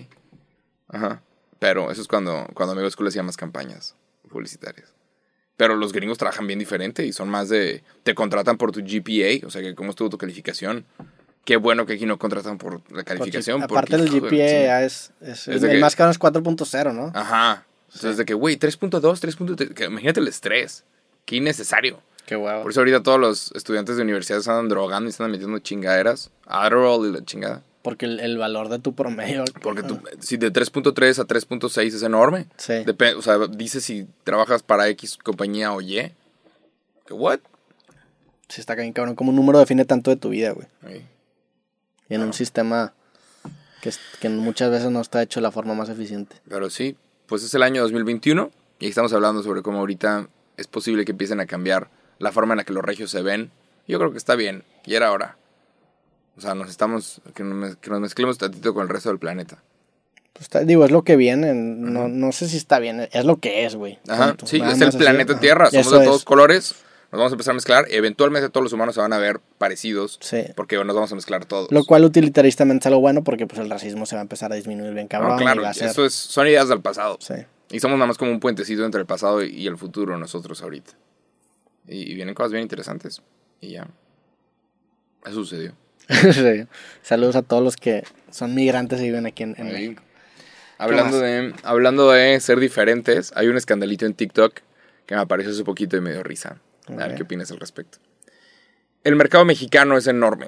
[0.90, 1.22] Ajá.
[1.60, 3.96] Pero eso es cuando, cuando Amigo School hacía más campañas
[4.30, 4.94] publicitarias.
[5.58, 7.84] Pero los gringos trabajan bien diferente y son más de.
[8.04, 10.86] Te contratan por tu GPA, o sea, que cómo estuvo tu calificación.
[11.48, 13.62] Qué bueno que aquí no contratan por la calificación.
[13.62, 17.10] Porque, aparte de GPA es, es, Es el que- más caro es 4.0, ¿no?
[17.16, 17.64] Ajá.
[17.86, 19.74] Entonces, de que, güey, 3.2, 3.3.
[19.74, 20.84] que Imagínate el estrés.
[21.24, 22.02] Qué innecesario.
[22.26, 22.64] Qué huevo.
[22.64, 26.32] Por eso ahorita todos los estudiantes de universidad se andan drogando y andan metiendo chingaderas.
[26.48, 27.64] Adderall y la chingada.
[27.82, 29.46] Porque el, el valor de tu promedio.
[29.64, 32.48] Porque tú, si de 3.3 a 3.6 es enorme.
[32.58, 32.74] Sí.
[32.74, 36.12] Depe- o sea, dice si trabajas para X compañía o Y.
[37.06, 37.40] ¿Qué what?
[38.50, 39.16] Sí, está bien cabrón.
[39.16, 40.68] Como un número define tanto de tu vida, güey.
[40.86, 41.08] Ahí.
[42.10, 42.94] Y en un sistema
[43.82, 46.38] que, que muchas veces no está hecho de la forma más eficiente.
[46.50, 46.96] Pero sí,
[47.28, 50.28] pues es el año 2021 y estamos hablando sobre cómo ahorita
[50.58, 51.90] es posible que empiecen a cambiar
[52.20, 53.52] la forma en la que los regios se ven.
[53.88, 55.38] Yo creo que está bien, y era hora.
[56.38, 59.64] O sea, nos estamos, que nos, que nos mezclemos tantito con el resto del planeta.
[60.34, 61.54] Pues digo, es lo que viene.
[61.56, 63.08] No, no sé si está bien.
[63.12, 63.98] Es lo que es, güey.
[64.08, 64.98] Ajá, sí, es el así.
[64.98, 65.42] planeta Ajá.
[65.42, 66.26] Tierra, somos Eso de todos es.
[66.26, 66.76] colores,
[67.12, 70.18] nos vamos a empezar a mezclar, eventualmente todos los humanos se van a ver parecidos,
[70.22, 70.44] Sí.
[70.56, 71.72] porque nos vamos a mezclar todos.
[71.72, 74.56] Lo cual utilitaristamente es algo bueno porque pues el racismo se va a empezar a
[74.56, 75.40] disminuir bien No, cabrón.
[75.40, 77.18] y claro, va a ser- eso es, son ideas del pasado.
[77.22, 77.36] Sí.
[77.72, 80.94] Y somos nada más como un puentecito entre el pasado y el futuro nosotros ahorita.
[81.88, 83.22] Y, y vienen cosas bien interesantes.
[83.62, 83.88] Y ya.
[85.26, 85.74] Eso sucedió.
[87.02, 89.56] Saludos a todos los que son migrantes y viven aquí en.
[89.58, 90.02] México.
[90.78, 94.54] Hablando de, hablando de ser diferentes, hay un escandalito en TikTok
[95.06, 96.58] que me apareció hace poquito y me dio risa.
[96.88, 97.18] A ver Ok.
[97.18, 97.98] qué opinas al respecto.
[99.04, 100.48] El mercado mexicano es enorme.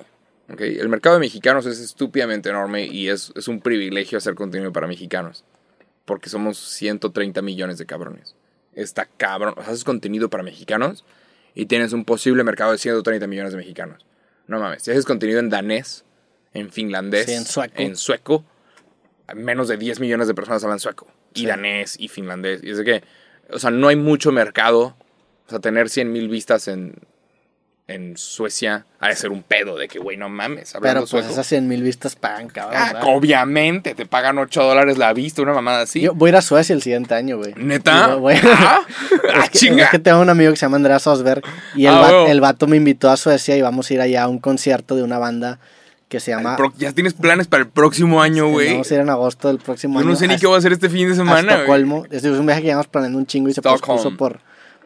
[0.52, 0.62] ¿ok?
[0.62, 4.88] El mercado de mexicanos es estúpidamente enorme y es, es un privilegio hacer contenido para
[4.88, 5.44] mexicanos.
[6.06, 8.36] Porque somos 130 millones de cabrones.
[8.74, 9.54] Está cabrón.
[9.58, 11.06] Haces contenido para mexicanos
[11.54, 14.06] y tienes un posible mercado de 130 millones de mexicanos.
[14.48, 14.82] No mames.
[14.84, 16.04] Si haces contenido en danés,
[16.54, 17.74] en finlandés, Sí, en sueco.
[17.78, 18.44] en sueco,
[19.36, 21.08] menos de 10 millones de personas hablan sueco.
[21.36, 21.46] Y Sí.
[21.46, 22.64] danés y finlandés.
[22.64, 23.04] Y es de que,
[23.52, 24.96] o sea, no hay mucho mercado.
[25.50, 26.94] O sea, tener 100 mil vistas en,
[27.88, 30.74] en Suecia ha de ser un pedo de que, güey, no mames.
[30.80, 31.30] Pero pues sueco.
[31.30, 32.80] esas 100 mil vistas pagan, cabrón.
[32.80, 33.10] Ah, ¿verdad?
[33.16, 36.02] obviamente, te pagan 8 dólares la vista, una mamada así.
[36.02, 37.54] Yo voy a ir a Suecia el siguiente año, güey.
[37.58, 38.10] ¿Neta?
[38.10, 38.82] Yo Ah,
[39.34, 41.42] ah, es, que, es que tengo un amigo que se llama Andreas Osberg
[41.76, 42.28] y el, Ah, va- huevo.
[42.28, 45.02] el vato me invitó a Suecia y vamos a ir allá a un concierto de
[45.02, 45.58] una banda
[46.10, 46.58] que se llama...
[46.78, 48.72] ya tienes planes para el próximo año, eh, güey.
[48.72, 50.10] Vamos a ir en agosto del próximo Yo año.
[50.10, 51.54] no sé ni qué voy a hacer este fin de semana.
[51.56, 52.06] Estocolmo.
[52.12, 54.40] Es un viaje que llevamos planeando un chingo y se pospuso por,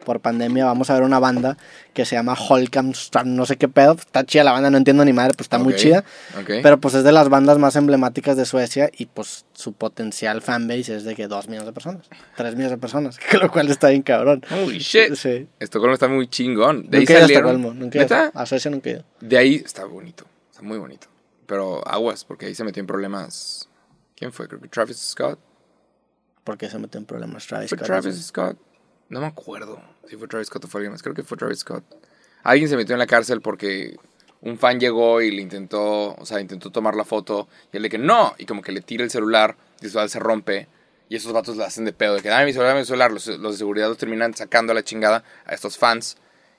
[0.04, 0.64] por pandemia.
[0.66, 1.56] Vamos a ver una banda
[1.92, 3.92] que se llama Holkamstrand, no sé qué pedo.
[3.94, 6.04] Está chida la banda, no entiendo ni madre, pues está muy Ok, chida.
[6.40, 6.50] ok.
[6.62, 10.96] Pero pues es de las bandas más emblemáticas de Suecia y pues su potencial fanbase
[10.96, 14.02] es de que 2 millones de personas, 3 millones de personas, lo cual está bien
[14.02, 14.42] cabrón.
[14.50, 15.14] Holy shit.
[15.14, 15.48] Sí.
[15.58, 16.88] Estocolmo está muy chingón.
[16.90, 17.50] De ahí Nunca he ido a salieron.
[17.56, 18.30] Estocolmo, nunca.
[18.34, 19.04] A Suecia nunca he ido.
[19.20, 20.24] De ahí está bonito.
[20.50, 21.06] Está muy bonito.
[21.46, 23.68] Pero aguas, porque ahí se metió en problemas.
[24.16, 24.48] ¿Quién fue?
[24.48, 25.38] Creo que Travis Scott.
[26.44, 27.86] Porque se metió en problemas Travis ¿Fue Scott.
[27.86, 28.58] Travis Scott?
[29.08, 31.02] No me acuerdo si fue Travis Scott o fue alguien más.
[31.02, 31.84] Creo que fue Travis Scott.
[32.42, 33.96] Alguien se metió en la cárcel porque
[34.40, 37.88] un fan llegó y le intentó, o sea, intentó tomar la foto y él le
[37.88, 40.68] que no, y como que le tira el celular y su celular se rompe
[41.08, 43.12] y esos vatos le hacen de pedo de que dame mi celular, dame mi celular.
[43.12, 46.16] Los, los de seguridad los terminan sacando a la chingada a estos fans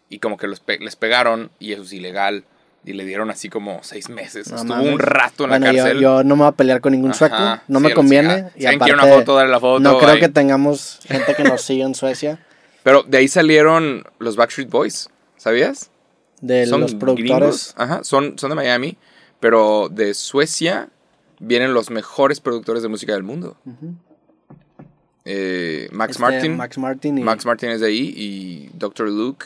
[0.10, 2.46] y como que los pe- les pegaron y eso es ilegal.
[2.88, 4.50] Y le dieron así como seis meses.
[4.52, 4.94] No Estuvo mames.
[4.94, 6.00] un rato en Bueno, la yo, cárcel.
[6.02, 7.36] yo no me voy a pelear con ningún Ajá, sueco.
[7.68, 8.52] No sí, me conviene.
[8.56, 10.20] Y aparte, una foto, dale la foto, no creo ahí.
[10.20, 12.40] que tengamos gente que nos siga en Suecia.
[12.84, 15.90] Pero de ahí salieron los Backstreet Boys, ¿sabías?
[16.42, 17.40] De son los productores.
[17.40, 18.98] gringos, ajá, son, son de Miami,
[19.40, 20.90] pero de Suecia
[21.40, 23.58] vienen los mejores productores de música del mundo.
[25.24, 26.58] Eh, Max Este, Martin.
[26.58, 29.10] Max Martin y Max Martin es de ahí y Dr.
[29.10, 29.46] Luke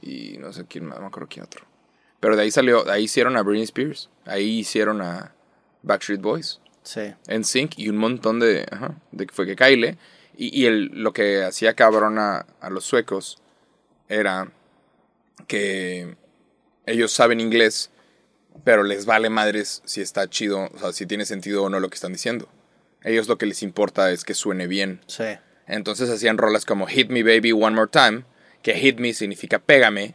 [0.00, 1.66] y no sé quién más, no me acuerdo quién otro.
[2.20, 5.34] Pero de ahí salió, de ahí hicieron a Britney Spears, ahí hicieron a
[5.82, 7.12] Backstreet Boys, Sí.
[7.28, 9.98] NSYNC y un montón de, ajá, de que fue que Kyle
[10.36, 13.38] y, y el, lo que hacía cabrón a, a los suecos
[14.08, 14.50] era
[15.46, 16.16] que
[16.86, 17.90] ellos saben inglés,
[18.64, 21.88] pero les vale madres si está chido, o sea, si tiene sentido o no lo
[21.90, 22.48] que están diciendo.
[23.02, 25.00] Ellos lo que les importa es que suene bien.
[25.06, 25.24] Sí.
[25.66, 28.24] Entonces hacían rolas como Hit Me Baby One More Time,
[28.62, 30.14] que Hit Me significa pégame.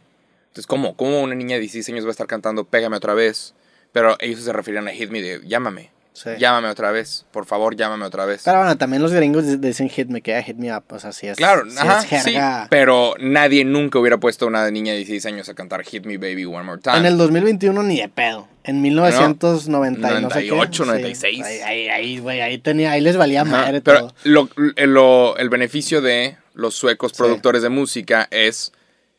[0.54, 0.94] Entonces, ¿cómo?
[0.96, 3.54] ¿Cómo una niña de 16 años va a estar cantando pégame otra vez?
[3.90, 5.90] Pero ellos se referían a Hit Me de llámame.
[6.12, 6.30] Sí.
[6.38, 7.26] Llámame otra vez.
[7.32, 8.42] Por favor, llámame otra vez.
[8.44, 10.84] Pero bueno, también los gringos di- dicen hit me, que hit me up.
[10.90, 11.36] O sea, sí es.
[11.36, 12.62] Claro, sí ajá, es jerga.
[12.62, 16.06] sí, pero nadie nunca hubiera puesto a una niña de 16 años a cantar Hit
[16.06, 16.98] Me Baby One More Time.
[16.98, 18.46] En el 2021 ni de pedo.
[18.62, 20.48] En 1990 y no sé qué.
[20.50, 20.88] 98, Sí.
[20.88, 21.42] 96.
[21.64, 24.14] Ahí, ahí, güey, ahí tenía, ahí les valía Ajá, madre pero todo.
[24.22, 28.72] lo- el, lo- el beneficio de los suecos productores de música es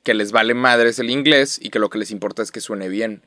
[0.06, 2.88] que les vale madres el inglés y que lo que les importa es que suene
[2.88, 3.22] bien.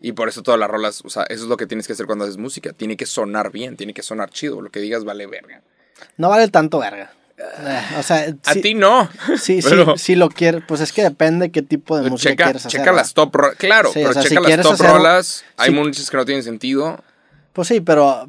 [0.00, 2.06] Y por eso todas las rolas, o sea, eso es lo que tienes que hacer
[2.06, 2.72] cuando haces música.
[2.72, 4.62] Tiene que sonar bien, tiene que sonar chido.
[4.62, 5.62] Lo que digas vale verga.
[6.16, 7.12] No vale tanto verga.
[7.38, 9.08] Eh, o sea, A sí- ti no.
[9.38, 12.66] Sí, sí, si lo quieres, pues es que depende qué tipo de música checa, quieres
[12.66, 12.70] hacer.
[12.80, 12.96] checa ¿verdad?
[13.02, 13.56] las top rolas.
[13.56, 15.44] Claro, Sí, pero o sea, si checa las top rolas.
[15.56, 15.74] Hay sí.
[15.74, 17.02] muchas que no tienen sentido.
[17.52, 18.28] Pues sí, pero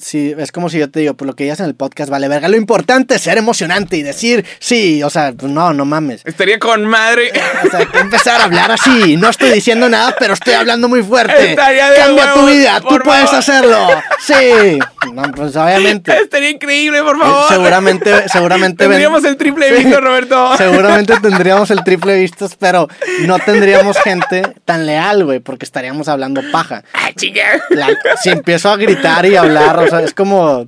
[0.00, 2.28] si, es como si yo te digo, pues lo que digas en el podcast vale
[2.28, 2.48] verga.
[2.48, 6.22] Lo importante es ser emocionante y decir sí, o sea, pues no, no mames.
[6.24, 7.30] Estaría con madre.
[7.64, 9.16] O sea, hay que empezar a hablar así.
[9.16, 11.50] No estoy diciendo nada, pero estoy hablando muy fuerte.
[11.50, 13.88] Estaría de Cambia tu huevos, vida, tú por puedes hacerlo.
[14.24, 14.78] Sí.
[15.12, 16.16] No, pues obviamente.
[16.20, 17.44] Estaría increíble, por Eh, favor.
[17.48, 18.84] Seguramente, seguramente.
[18.84, 19.84] ven- Tendríamos el triple Sí.
[19.84, 20.56] visto, Roberto.
[20.56, 22.88] Seguramente tendríamos el triple de vistas, pero
[23.20, 26.82] no tendríamos gente tan leal, güey, porque estaríamos hablando paja.
[26.92, 27.44] Ah, chinga.
[27.70, 27.88] La-
[28.22, 30.66] si empiezo a gritar y hablar, o sea, es como...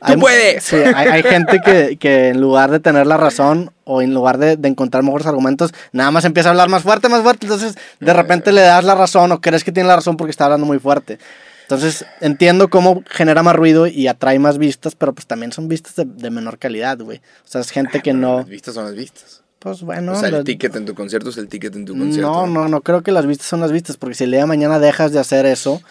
[0.00, 0.64] hay- puedes.
[0.64, 4.38] Sí, hay, hay gente que, que en lugar de tener la razón o en lugar
[4.38, 7.76] de, de encontrar mejores argumentos, nada más empieza a hablar más fuerte, más fuerte, entonces
[8.00, 10.66] de repente le das la razón o crees que tiene la razón porque está hablando
[10.66, 11.18] muy fuerte.
[11.62, 15.96] Entonces entiendo cómo genera más ruido y atrae más vistas, pero pues también son vistas
[15.96, 17.18] de, de menor calidad, güey.
[17.18, 18.38] O sea, es gente que no...
[18.38, 19.42] Las vistas son las vistas.
[19.58, 20.12] Pues bueno...
[20.12, 22.30] o sea, lo- el ticket en tu concierto es el ticket en tu concierto.
[22.30, 24.46] no, no, no creo que las vistas son las vistas, porque si el día de
[24.46, 25.82] mañana dejas de hacer eso,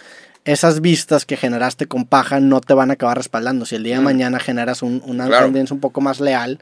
[0.47, 3.65] esas vistas que generaste con paja no te van a acabar respaldando.
[3.65, 5.45] Si el día de mañana generas un, una Claro.
[5.45, 6.59] tendencia un poco más leal,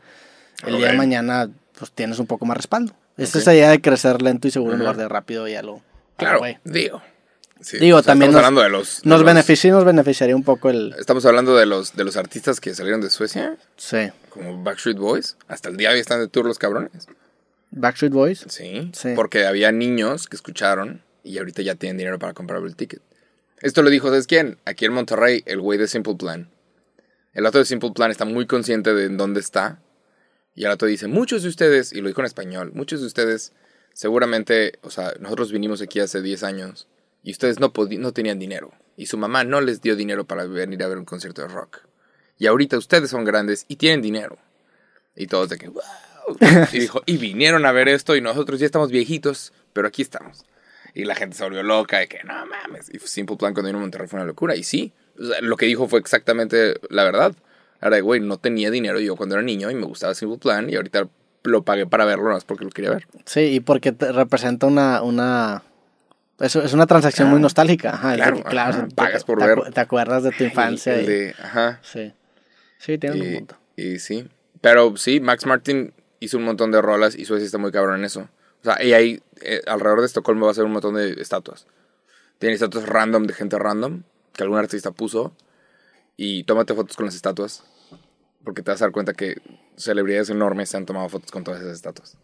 [0.66, 2.94] el día de mañana pues tienes un poco más respaldo.
[3.18, 4.84] Esa es la idea de crecer lento y seguro en Ujú.
[4.84, 5.82] lugar de rápido ya lo...
[6.18, 7.02] Claro, digo.
[7.62, 9.02] Sí, Digo, también estamos nos- hablando de los...
[9.02, 10.94] de Nos los- beneficia y nos beneficiaría un poco el...
[11.00, 14.10] Estamos hablando de los, de los artistas que salieron de Suecia, Sí.
[14.30, 15.38] como Backstreet Boys.
[15.48, 17.08] Hasta el día de hoy están de tour los cabrones.
[17.72, 18.46] Backstreet Boys.
[18.50, 19.10] Sí, Sí.
[19.16, 23.02] Porque había niños que escucharon y ahorita ya tienen dinero para comprar el ticket.
[23.66, 24.60] Esto lo dijo, ¿sabes quién?
[24.66, 26.52] Aquí en Monterrey, el güey de Simple Plan.
[27.34, 29.82] El otro de Simple Plan está muy consciente de en dónde está.
[30.54, 33.54] Y el otro dice, muchos de ustedes, y lo dijo en español, muchos de ustedes
[33.92, 36.88] seguramente, o sea, nosotros vinimos aquí hace 10 años
[37.24, 38.72] y ustedes no, no tenían dinero.
[38.98, 41.80] Y su mamá no les dio dinero para venir a ver un concierto de rock.
[42.38, 44.38] Y ahorita ustedes son grandes y tienen dinero.
[45.16, 45.82] Y todos de que, wow.
[46.72, 50.46] Y dijo, y vinieron a ver esto y nosotros ya estamos viejitos, pero aquí estamos.
[50.96, 52.90] Y la gente se volvió loca de que, no mames.
[52.92, 54.56] Y Simple Plan cuando vino a Monterrey fue una locura.
[54.56, 57.36] Y sí, o sea, lo que dijo fue exactamente la verdad.
[57.82, 60.76] De, güey, no tenía dinero yo cuando era niño y me gustaba Simple Plan y
[60.76, 61.08] ahorita
[61.44, 63.06] lo pagué para verlo, nada más porque lo quería ver.
[63.26, 65.04] Sí, y porque te representa una...
[65.04, 65.62] una...
[66.40, 67.92] Eso es una transacción muy nostálgica.
[67.94, 69.72] Ajá, es claro, claro, ajá, te- pagas por te, ver.
[69.72, 71.00] Te acuerdas de tu infancia.
[71.02, 71.80] Y- de- ajá.
[71.84, 72.12] Sí.
[72.80, 73.58] Sí, tienes un Y, punto.
[73.76, 74.28] y sí.
[74.62, 78.06] Pero sí, Max Martin hizo un montón de rolas y Suecia está muy cabrón en
[78.06, 78.28] eso.
[78.66, 81.68] O sea, y ahí, eh, alrededor de Estocolmo va a ser un montón de estatuas.
[82.40, 84.02] Tiene estatuas random de gente random
[84.34, 85.34] que algún artista puso.
[86.18, 87.64] Y tómate fotos con las estatuas.
[88.44, 89.40] Porque te vas a dar cuenta que
[89.78, 92.18] celebridades enormes se han tomado fotos con todas esas estatuas.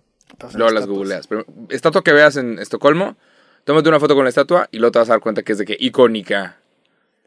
[0.56, 1.28] Luego las googleas.
[1.28, 3.18] Pero estatua que veas en Estocolmo,
[3.64, 5.60] tómate una foto con la estatua y luego te vas a dar cuenta que es
[5.60, 6.58] de que icónica.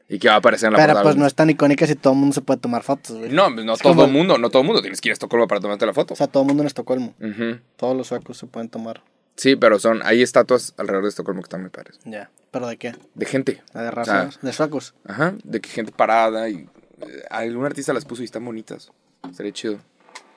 [0.08, 1.02] Y que va a aparecer en la Pero portada.
[1.04, 3.30] pues no es tan icónica si todo el mundo se puede tomar fotos, güey.
[3.32, 5.14] No, no Es todo como- el mundo, no todo el mundo tienes que ir a
[5.14, 6.12] Estocolmo para tomarte la foto.
[6.14, 7.14] O sea, todo el mundo en Estocolmo.
[7.20, 7.58] Ujú.
[7.76, 9.02] Todos los suecos se pueden tomar.
[9.36, 11.98] Sí, pero son, hay estatuas alrededor de Estocolmo que están muy padres.
[12.04, 12.30] Ya.
[12.50, 12.94] ¿Pero de qué?
[13.14, 13.62] De gente.
[13.72, 14.38] ¿De razas?
[14.42, 14.94] ¿De suecos?
[15.06, 16.68] Ajá, de que gente parada y
[17.00, 18.92] eh, algún artista las puso y están bonitas.
[19.32, 19.78] Sería chido.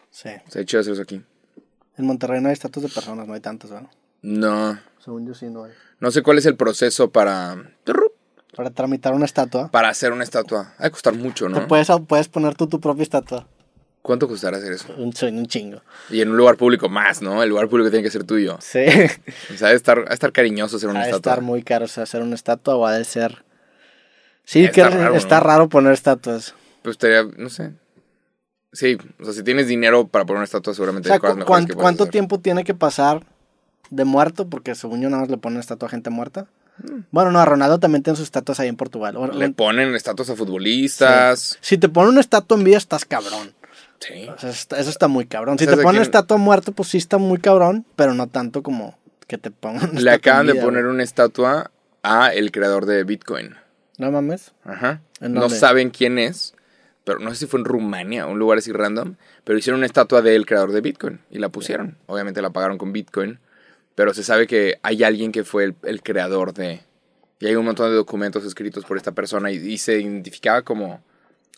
[0.10, 0.30] Sí.
[0.48, 1.22] Sería chido hacer eso aquí.
[1.98, 3.90] En Monterrey no hay estatuas de personas, no hay tantas, ¿verdad?
[4.22, 4.80] No.
[5.04, 5.74] Según yo sí no hay.
[6.00, 7.72] No sé cuál es el proceso para.
[8.58, 9.70] Para tramitar una estatua.
[9.70, 10.74] Para hacer una estatua.
[10.80, 11.68] Ha de costar mucho, Te ¿no?
[11.68, 13.48] puedes, puedes poner tú tu propia estatua.
[14.02, 14.88] ¿Cuánto costará hacer eso?
[14.98, 15.82] Un, un chingo.
[16.10, 17.44] Y en un lugar público más, ¿no?
[17.44, 18.58] El lugar público tiene que ser tuyo.
[18.60, 18.80] Sí.
[19.54, 21.34] O sea, ha de estar, ha de estar cariñoso hacer una Ha de estatua.
[21.34, 23.46] estar muy caro, o sea, hacer una estatua o ha de ser...
[24.44, 25.44] Sí, Está que raro, está ¿no?
[25.46, 26.56] raro poner estatuas.
[26.82, 27.74] Pues estaría, no sé.
[28.72, 31.40] Sí, o sea, si tienes dinero para poner una estatua, O seguramente sea, cosas ¿cu-
[31.40, 32.12] mejores cuán- que puedes ¿cuánto hacer.
[32.12, 33.26] tiempo tiene que pasar
[33.90, 34.48] de muerto?
[34.50, 36.48] Porque según yo nada más le ponen estatua a gente muerta.
[37.12, 39.18] Bueno, no, a Ronaldo también tiene sus estatuas ahí en Portugal.
[39.34, 41.58] Le ponen estatuas a futbolistas.
[41.62, 43.54] Si te ponen una estatua en vida, estás cabrón.
[44.00, 44.28] Sí.
[44.30, 45.58] O sea, eso está muy cabrón.
[45.58, 46.04] Si ¿Sabes te ponen quién?
[46.04, 48.98] estatua muerto, pues sí está muy cabrón, pero no tanto como
[49.28, 50.04] que te pongan.
[50.04, 50.94] Le acaban de poner güey.
[50.94, 51.72] una estatua
[52.04, 53.56] a el creador de Bitcoin.
[53.98, 54.54] No mames.
[54.64, 55.02] Ajá.
[55.20, 56.54] ¿En No saben quién es,
[57.04, 60.22] pero no sé si fue en Rumania, un lugar así random, pero hicieron una estatua
[60.22, 61.98] del creador de Bitcoin y la pusieron.
[62.06, 63.40] Obviamente la pagaron con Bitcoin,
[63.98, 66.82] pero se sabe que hay alguien que fue el, el creador de...
[67.40, 71.04] Y hay un montón de documentos escritos por esta persona y, y se identificaba como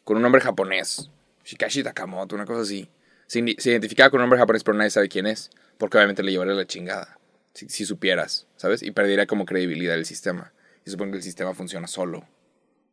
[0.06, 1.12] con un nombre japonés.
[1.44, 2.90] Shikashi Takamoto, una cosa así.
[3.28, 6.32] Se, se identificaba con un nombre japonés, pero nadie sabe quién es, porque obviamente le
[6.32, 7.20] llevaría la chingada,
[7.54, 8.84] si, si supieras, ¿sabes?
[8.84, 10.54] Y perdería como credibilidad el sistema.
[10.86, 12.20] Y supongo que el sistema funciona solo.
[12.20, 12.26] O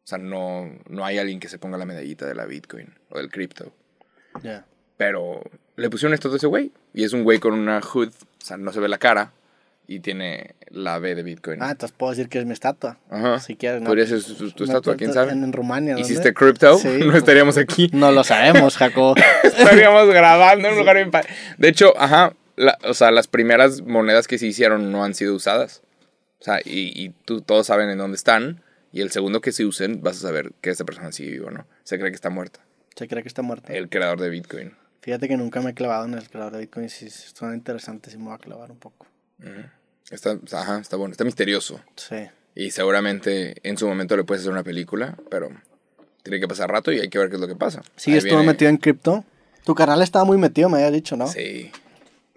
[0.02, 3.30] sea, no, no hay alguien que se ponga la medallita de la Bitcoin o del
[3.30, 3.72] cripto.
[4.42, 4.66] Ya.
[4.96, 5.40] Pero
[5.76, 6.72] le pusieron esto de ese güey.
[6.94, 8.08] Y es un güey con una hood.
[8.08, 9.32] O sea, no se ve la cara.
[9.88, 11.62] Y tiene la B de Bitcoin.
[11.62, 12.98] Ah, entonces puedo decir que es mi estatua.
[13.08, 13.38] Ajá.
[13.38, 13.86] Si quieres, ¿no?
[13.86, 14.20] Podría ser
[14.54, 15.30] tu estatua, quién sabe.
[15.32, 15.94] En, en Rumania.
[15.94, 16.08] ¿dónde?
[16.08, 16.76] ¿Hiciste crypto?
[16.78, 16.88] Sí.
[17.06, 17.88] No estaríamos aquí.
[17.92, 19.16] No lo sabemos, Jacob.
[19.44, 21.10] Estaríamos grabando en un lugar bien
[21.58, 22.34] De hecho, ajá.
[22.56, 25.82] la- o sea, las primeras monedas que se hicieron no han sido usadas.
[26.40, 28.62] O sea, y, y tú, todos saben en dónde están.
[28.92, 31.66] Y el segundo que se usen, vas a saber que esta persona sigue viva, ¿no?
[31.84, 32.58] Se cree que está muerta.
[32.96, 33.72] Se cree que está muerto.
[33.72, 34.72] El creador de Bitcoin.
[35.02, 36.88] Fíjate que nunca me he clavado en el creador de Bitcoin.
[36.88, 39.06] Si suena interesante, sí me voy a clavar un poco.
[40.10, 41.80] Está, ajá, está bueno, está misterioso.
[41.96, 42.16] Sí.
[42.54, 45.50] Y seguramente en su momento le puedes hacer una película, pero
[46.22, 47.82] tiene que pasar rato y hay que ver qué es lo que pasa.
[47.96, 49.24] Sí, Ahí estuvo viene- metido en cripto.
[49.64, 51.26] Tu canal estaba muy metido, me había dicho, ¿no?
[51.26, 51.70] Sí,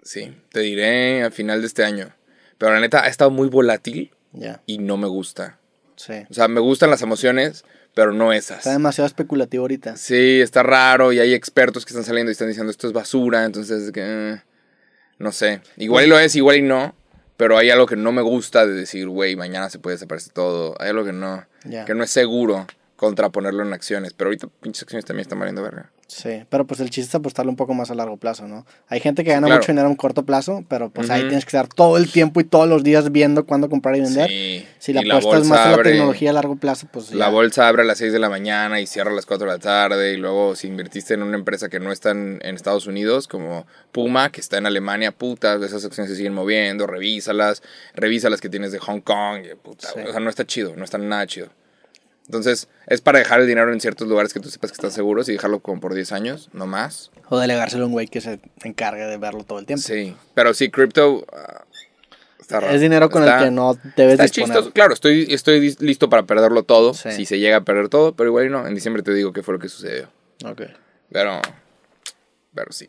[0.02, 2.12] sí, te diré a final de este año.
[2.58, 5.58] Pero la neta ha estado muy volátil Ya, y no me gusta.
[5.96, 6.14] sí.
[6.28, 7.64] O sea, me gustan las emociones,
[7.94, 8.58] pero no esas.
[8.58, 9.96] Está demasiado especulativo ahorita.
[9.96, 13.44] Sí, está raro y hay expertos que están saliendo y están diciendo esto es basura,
[13.44, 14.42] entonces que eh,
[15.18, 15.60] no sé.
[15.76, 16.94] Igual y lo es, igual y no,
[17.40, 20.74] pero hay algo que no me gusta de decir, güey, mañana se puede desaparecer todo.
[20.78, 21.42] Hay algo que no,
[21.86, 22.66] que no es seguro
[23.00, 25.90] contra ponerlo en acciones, pero ahorita pinches acciones también están valiendo verga.
[26.06, 28.66] Sí, pero pues el chiste es apostarle un poco más a largo plazo, ¿no?
[28.88, 29.60] Hay gente que gana claro.
[29.62, 31.28] mucho dinero a un corto plazo, pero pues ahí Ujú.
[31.28, 34.28] tienes que estar todo el tiempo y todos los días viendo cuándo comprar y vender.
[34.28, 34.66] Sí.
[34.80, 37.30] Si la apuestas más a la abre- tecnología a largo plazo, pues La ya.
[37.30, 39.58] bolsa abre a las 6 de la mañana y cierra a las 4 de la
[39.60, 40.12] tarde.
[40.12, 43.66] Y luego, si invertiste en una empresa que no está en, en Estados Unidos, como
[43.92, 47.62] Puma, que está en Alemania, puta, esas acciones se siguen moviendo, revísalas.
[47.94, 49.42] Revisa las que tienes de Hong Kong.
[49.62, 50.00] puta, Sí.
[50.06, 51.48] O sea, no está chido, no está nada chido.
[52.30, 55.28] Entonces, es para dejar el dinero en ciertos lugares que tú sepas que están seguros
[55.28, 57.10] y dejarlo como por 10 años, no más.
[57.28, 59.82] O delegárselo a un güey que se encargue de verlo todo el tiempo.
[59.82, 61.26] Sí, pero sí, cripto.
[61.32, 61.64] ah,
[62.38, 62.72] está raro.
[62.72, 64.46] Es dinero con Está- el que no debes Está disponer.
[64.48, 64.72] chistoso.
[64.72, 66.94] Claro, estoy, estoy listo para perderlo todo.
[66.94, 67.10] Sí.
[67.10, 68.64] Si se llega a perder todo, pero igual no.
[68.64, 70.08] En diciembre te digo qué fue lo que sucedió.
[70.44, 70.62] Ok.
[71.10, 71.40] Pero.
[72.54, 72.88] Pero sí.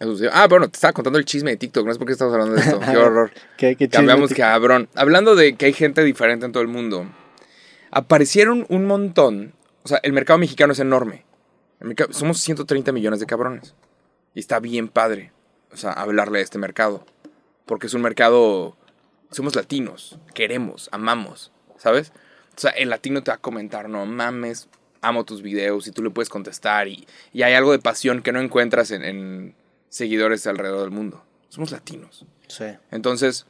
[0.00, 0.16] Eso.
[0.32, 1.86] Ah, bueno, te estaba contando el chisme de TikTok.
[1.86, 2.80] No sé por qué estamos hablando de esto.
[2.90, 3.30] Qué horror.
[3.56, 4.88] ¿Qué, qué Cambiamos cabrón.
[4.96, 7.06] Hablando de que hay gente diferente en todo el mundo.
[7.94, 9.54] Aparecieron un montón.
[9.84, 11.24] O sea, el mercado mexicano es enorme.
[11.80, 13.74] Mercado- somos 130 millones de cabrones.
[14.34, 15.32] Y está bien padre.
[15.72, 17.06] O sea, hablarle a este mercado.
[17.66, 18.76] Porque es un mercado.
[19.30, 20.18] Somos latinos.
[20.34, 21.52] Queremos, amamos.
[21.76, 22.12] ¿Sabes?
[22.56, 24.68] O sea, el latino te va a comentar, no mames,
[25.00, 26.88] amo tus videos y tú le puedes contestar.
[26.88, 29.54] Y, y hay algo de pasión que no encuentras en, en
[29.88, 31.24] seguidores alrededor del mundo.
[31.48, 32.24] Somos latinos.
[32.48, 32.64] Sí.
[32.90, 33.46] Entonces,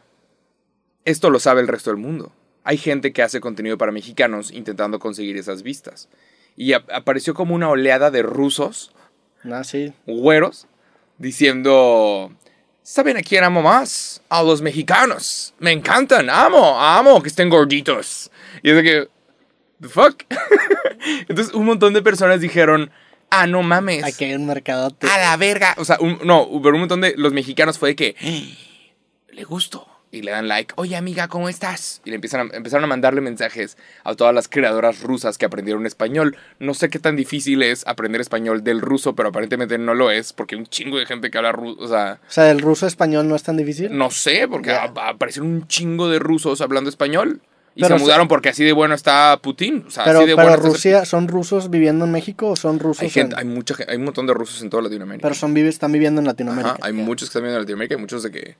[1.05, 2.33] esto lo sabe el resto del mundo.
[2.65, 6.09] Hay gente que hace contenido para mexicanos intentando conseguir esas vistas.
[6.57, 8.93] Y ap- apareció como una oleada de rusos,
[9.45, 9.93] Ah, sí.
[10.07, 10.67] güeros,
[11.19, 12.33] diciendo,
[12.83, 14.23] ¿saben a quién amo más?
[14.29, 15.53] A los mexicanos.
[15.59, 18.31] Me encantan, amo, amo que estén gorditos.
[18.63, 19.09] Y es de que,
[19.81, 20.23] ¿the fuck?
[21.29, 22.91] Entonces un montón de personas dijeron,
[23.31, 24.05] ah, no mames.
[24.05, 24.97] Aquí hay un mercado.
[25.11, 25.75] A la verga.
[25.79, 29.45] O sea, un- no, pero un montón de los mexicanos fue de que "Ah, le
[29.45, 29.87] gusto.
[30.15, 32.01] Y le dan like, oye amiga, ¿cómo estás?
[32.05, 35.87] Y le empiezan a, empezaron a mandarle mensajes a todas las creadoras rusas que aprendieron
[35.87, 36.37] español.
[36.61, 40.33] No sé qué tan difícil es aprender español del ruso, pero aparentemente no lo es,
[40.33, 41.81] porque un chingo de gente que habla ruso.
[41.81, 43.97] O sea, O sea, el ruso español no es tan difícil.
[43.97, 44.85] no sé, porque Ya.
[44.85, 47.41] a- aparecieron un chingo de rusos hablando español.
[47.77, 49.85] Y Pero se mudaron porque así de bueno está Putin.
[49.89, 52.55] O sea, pero así de pero bueno está- Rusia, ¿son rusos viviendo en México o
[52.55, 55.23] son rusos Hay, gente, en- hay, mucha, hay un montón de rusos en toda Latinoamérica.
[55.23, 56.75] Pero son, están viviendo en Latinoamérica.
[56.75, 57.03] Ajá, hay Ya.
[57.03, 58.57] muchos que están viviendo en Latinoamérica y muchos de que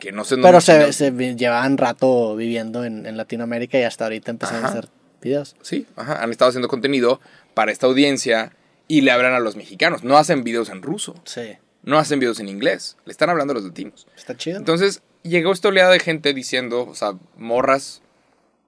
[0.00, 4.32] que no sé Pero se, se llevaban rato viviendo en, en Latinoamérica y hasta ahorita
[4.32, 4.88] empezaron a hacer
[5.22, 5.54] videos.
[5.62, 7.20] Sí, ajá, han estado haciendo contenido
[7.54, 8.52] para esta audiencia
[8.88, 10.02] y le hablan a los mexicanos.
[10.02, 11.56] No hacen videos en ruso, Sí.
[11.84, 14.08] no hacen videos en inglés, le están hablando a los latinos.
[14.16, 14.58] Está chido.
[14.58, 18.02] Entonces llegó esta oleada de gente diciendo, o sea, morras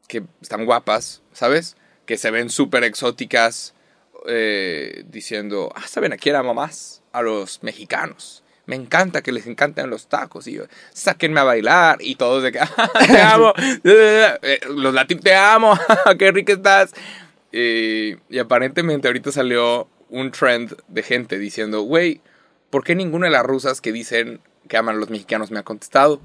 [0.08, 1.76] que están guapas, ¿sabes?
[2.06, 3.74] Que se ven súper exóticas,
[4.28, 7.02] eh, diciendo, ah, ¿saben a quién amo más?
[7.12, 8.41] A los mexicanos.
[8.72, 10.46] Me encanta que les encanten los tacos.
[10.46, 10.64] Y yo,
[10.94, 11.98] sáquenme a bailar.
[12.00, 13.52] Y todos de que, "Ah, te amo.
[13.84, 15.78] Eh, los latinos, te amo.
[16.18, 16.94] Qué rica estás.
[17.52, 22.22] Eh, y aparentemente ahorita salió un trend de gente diciendo, güey,
[22.70, 25.64] ¿por qué ninguna de las rusas que dicen que aman a los mexicanos me ha
[25.64, 26.22] contestado?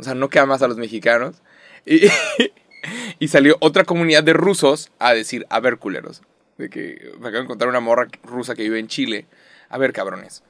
[0.00, 1.36] O sea, no que amas a los mexicanos.
[1.84, 2.08] Y,
[3.20, 6.22] y salió otra comunidad de rusos a decir, a ver, culeros.
[6.58, 9.26] De que me acabo de encontrar una morra rusa que vive en Chile.
[9.68, 10.42] A ver, cabrones.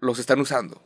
[0.00, 0.80] Los están usando.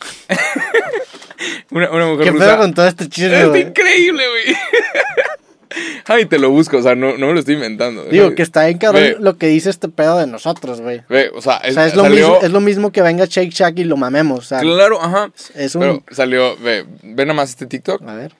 [1.70, 2.44] una, una mujer ¿Qué rusa.
[2.46, 4.56] pedo con todo este chisme, Es increíble, güey.
[6.06, 8.04] Ay, te lo busco, o sea, no, no me lo estoy inventando.
[8.06, 9.16] Digo, que está bien cabrón Ve.
[9.20, 11.02] lo que dice este pedo de nosotros, güey.
[11.08, 13.24] Ve, o sea, es, O sea, es lo, salió- mismo, es lo mismo que venga
[13.26, 14.38] Shake Shack y lo mamemos.
[14.40, 15.30] O sea, Claro, ajá.
[15.54, 15.80] es un...
[15.80, 18.02] Pero salió, ve, ve nada más este TikTok.
[18.02, 18.34] A ver.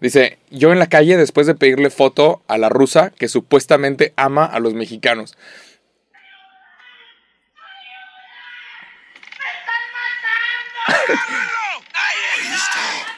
[0.00, 4.44] Dice, yo en la calle después de pedirle foto a la rusa que supuestamente ama
[4.44, 5.36] a los mexicanos.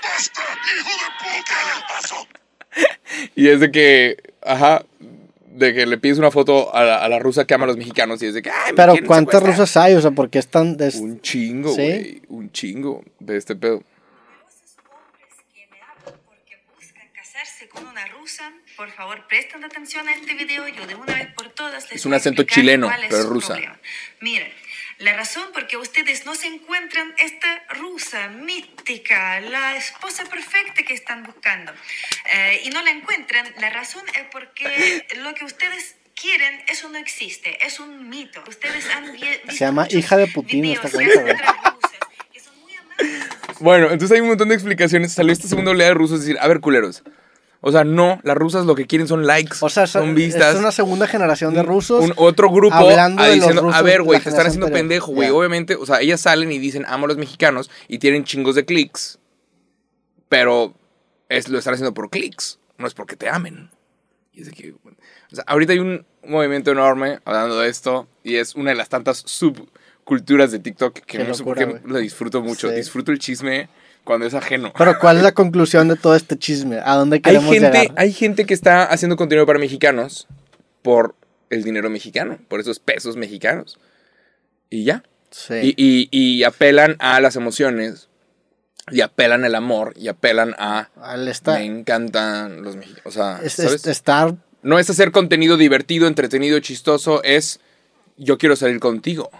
[0.02, 0.42] ¡Basta!
[0.76, 1.54] ¡Hijo de puta!
[1.54, 2.28] ¿Qué le pasó?
[3.34, 4.84] Y es de que, ajá,
[5.46, 7.76] de que le pides una foto a la, a la rusa que ama a los
[7.76, 9.42] mexicanos y es de que, ay, Pero ¿cuántas secuestrar".
[9.58, 9.94] rusas hay?
[9.94, 10.76] O sea, porque están...
[10.80, 11.82] es- Un chingo, ¿Sí?
[11.82, 12.22] güey.
[12.28, 13.82] Un chingo de este pedo.
[17.72, 20.66] Con una rusa, por favor presten atención a este video.
[20.68, 23.54] Yo de una vez por todas les Es un acento chileno, es pero rusa.
[23.54, 23.78] problema.
[24.20, 24.52] Miren,
[25.00, 30.94] la razón por que ustedes no se encuentran esta rusa mística, la esposa perfecta que
[30.94, 31.72] están buscando,
[32.32, 36.98] eh, y no la encuentran, la razón es porque lo que ustedes quieren, eso no
[36.98, 38.42] existe, es un mito.
[38.46, 41.54] Ustedes han vi- visto Se llama hija de Putin videos esta de cuenta,
[43.60, 45.12] Bueno, entonces hay un montón de explicaciones.
[45.12, 47.02] Salió esta segunda oleada de rusos decir, a ver, culeros.
[47.62, 50.54] O sea, no, las rusas lo que quieren son likes, O sea, son son vistas.
[50.54, 52.02] es una segunda generación de rusos.
[52.02, 54.66] un otro grupo hablando ah, de los diciendo, rusos a ver, güey, te están haciendo
[54.66, 54.88] anterior".
[54.88, 55.28] pendejo, güey.
[55.28, 55.34] Ya.
[55.34, 58.64] Obviamente, o sea, ellas salen y dicen, amo a los mexicanos y tienen chingos de
[58.64, 59.18] clics,
[60.30, 60.74] pero
[61.28, 63.70] es, lo están haciendo por clics, no es porque te amen.
[64.32, 68.36] Y es de que, o sea, ahorita hay un movimiento enorme hablando de esto y
[68.36, 71.98] es una de las tantas subculturas de TikTok que Qué no sé por qué lo
[71.98, 72.70] disfruto mucho.
[72.70, 72.76] Sí.
[72.76, 73.68] Disfruto el chisme
[74.04, 74.72] cuando es ajeno.
[74.76, 76.78] Pero ¿cuál es la conclusión de todo este chisme?
[76.84, 77.94] ¿A dónde Hay queremos gente, llegar?
[77.96, 80.26] hay gente que está haciendo contenido para mexicanos
[80.82, 81.14] por
[81.50, 83.78] el dinero mexicano, por esos pesos mexicanos.
[84.70, 85.02] Y ya.
[85.30, 85.54] Sí.
[85.62, 88.08] Y, y- y apelan a las emociones,
[88.90, 90.88] y apelan al amor, y apelan a...
[91.00, 93.06] Al estar, Me encantan los mexicanos.
[93.06, 93.74] O sea, es- ¿sabes?
[93.74, 97.60] es- estar No es hacer contenido divertido, entretenido, chistoso, es
[98.16, 99.30] yo quiero salir contigo.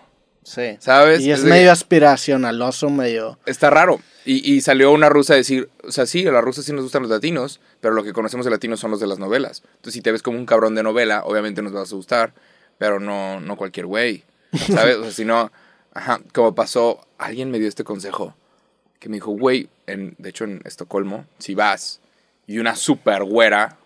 [0.53, 0.77] Sí.
[0.81, 1.21] ¿Sabes?
[1.21, 3.39] Y es Es de- medio aspiracionaloso, medio.
[3.47, 4.01] Está raro.
[4.25, 6.83] Y, y salió una rusa a decir, o sea, sí, a las rusas sí nos
[6.83, 9.63] gustan los latinos, pero lo que conocemos de latinos son los de las novelas.
[9.77, 12.33] Entonces, si te ves como un cabrón de novela, obviamente nos vas a gustar,
[12.79, 14.25] pero no, no cualquier güey.
[14.73, 14.97] ¿Sabes?
[14.97, 15.53] O sea, si no,
[15.95, 18.35] ajá, como pasó, alguien me dio este consejo,
[18.99, 22.01] que me dijo, güey, en, de hecho en Estocolmo, si vas
[22.47, 23.77] y una super güera,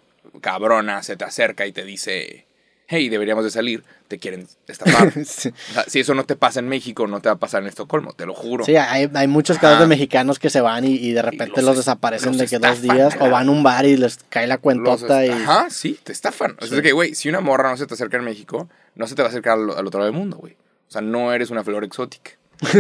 [0.41, 2.47] cabrona, se te acerca y te dice,
[2.87, 5.13] hey, deberíamos de salir, te quieren estafar.
[5.25, 7.63] sí, O sea, si eso no te pasa en México, no te va a pasar
[7.63, 8.65] en Estocolmo, te lo juro.
[8.65, 9.83] Sí, hay, hay muchos casos Ajá.
[9.83, 12.47] de mexicanos que se van y, y de repente los los, es- desaparecen los de
[12.47, 15.31] que dos días o van a un bar y les cae la cuentota y...
[15.31, 16.53] Ajá, sí, te estafan.
[16.59, 16.75] O sea, Sí.
[16.77, 19.23] es que, güey, si una morra no se te acerca en México, no se te
[19.23, 20.55] va a acercar al, al otro lado del mundo, güey.
[20.89, 22.33] O sea, no eres una flor exótica.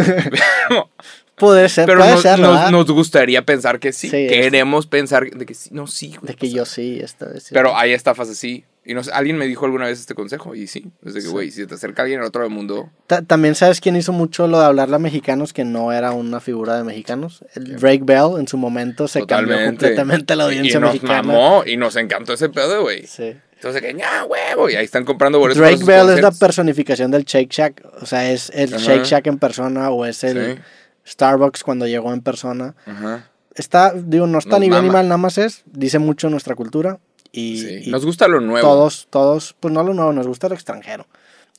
[1.37, 4.09] Puede ser, pero puede nos, ser, nos- nos gustaría pensar que sí.
[4.09, 5.71] Sí, es- Queremos pensar de que sí.
[5.73, 6.29] No, sí, güey.
[6.33, 7.51] De que yo sí, esta vez sí.
[7.55, 8.65] Pero hay estafas así.
[8.87, 10.91] Y no sé, alguien me dijo alguna vez este consejo y sí.
[11.05, 11.33] Es de que, Sí.
[11.33, 14.47] güey, si se te acerca alguien al otro mundo, Ta- También sabes quién hizo mucho
[14.47, 17.45] lo de hablarle a mexicanos que no era una figura de mexicanos.
[17.55, 21.23] El Drake Bell en su momento se cambió completamente la audiencia y nos mexicana.
[21.23, 23.07] mamó y nos encantó ese pedo, güey.
[23.07, 23.35] Sí.
[23.55, 24.69] Entonces, que, ya, huevo.
[24.69, 25.63] Y ahí están comprando boletos.
[25.63, 27.83] Drake Bell es la personificación del Shake Shack.
[28.03, 28.85] O sea, es el Ajá.
[28.85, 30.63] Shake Shack en persona o es el Sí.
[31.07, 32.75] Starbucks cuando llegó en persona.
[32.85, 33.31] Ajá.
[33.55, 36.99] Está, digo, no está ni bien ni mal, nada más es, dice mucho nuestra cultura.
[37.37, 37.81] Y, Sí.
[37.87, 38.67] y Nos gusta lo nuevo.
[38.67, 41.07] todos, todos, pues no lo nuevo, nos gusta lo extranjero.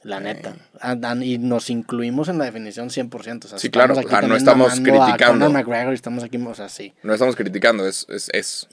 [0.03, 0.55] La neta.
[1.23, 3.45] Y nos incluimos en la definición 100%.
[3.45, 5.45] O sea, Sí, claro, aquí o sea, no estamos a criticando.
[5.45, 6.93] Conor McGregor y estamos aquí, o sea, sí.
[7.01, 8.67] No estamos criticando, es, es, es.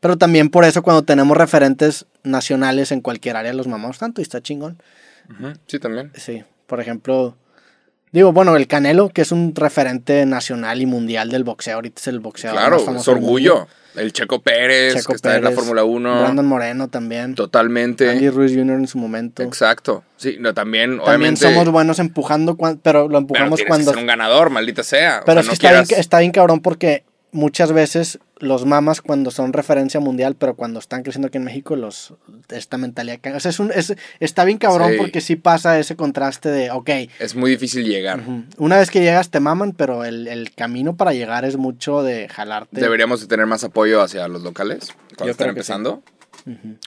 [0.00, 4.22] Pero también por eso cuando tenemos referentes nacionales en cualquier área los mamamos tanto y
[4.22, 4.80] está chingón.
[5.66, 6.12] Sí, también.
[6.14, 7.36] Sí, por ejemplo,
[8.10, 12.06] Digo, bueno, el Canelo, que es un referente nacional y mundial del boxeo, ahorita es
[12.06, 13.68] el boxeador Claro, más es del mundo.
[13.96, 16.20] El Checo Pérez, Checo que está en la Fórmula 1.
[16.20, 17.34] Brandon Moreno también.
[17.34, 18.08] Totalmente.
[18.10, 18.76] Andy Ruiz Jr.
[18.76, 19.42] en su momento.
[19.42, 20.04] Exacto.
[20.16, 21.40] Sí, no, también, También obviamente.
[21.40, 23.90] somos buenos empujando, pero lo pero empujamos tienes cuando...
[23.90, 25.20] que ser un ganador, maldita sea.
[25.22, 28.64] O Pero sea, es no que está, bien, está bien cabrón porque muchas veces los
[28.64, 32.14] mamas cuando son referencia mundial, pero cuando están creciendo aquí en México, los
[32.48, 33.18] esta mentalidad...
[33.34, 34.96] O sea, es un, es, está bien cabrón Sí.
[34.98, 38.20] porque sí pasa ese contraste de, ok, Es muy difícil llegar.
[38.56, 42.28] una vez que llegas te maman, pero el, el camino para llegar es mucho de
[42.28, 42.80] jalarte.
[42.80, 46.02] Deberíamos de tener más apoyo hacia los locales cuando Yo están sí.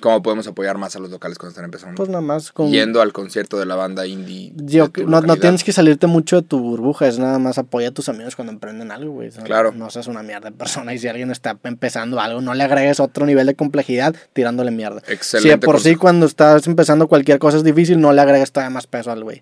[0.01, 1.95] ¿Cómo podemos apoyar más a los locales cuando están empezando?
[1.95, 2.71] Pues nada más con...
[2.71, 4.53] Yendo al concierto de la banda indie.
[4.55, 8.09] Yo, no, tienes que salirte mucho de tu burbuja, es nada más apoya a tus
[8.09, 9.29] amigos cuando emprenden algo, güey.
[9.29, 9.71] Claro.
[9.71, 12.99] No seas una mierda de persona y si alguien está empezando algo, no le agregues
[12.99, 15.01] otro nivel de complejidad tirándole mierda.
[15.07, 18.51] Excelente Si de por sí cuando estás empezando cualquier cosa es difícil, no le agregues
[18.51, 19.41] todavía más peso al güey.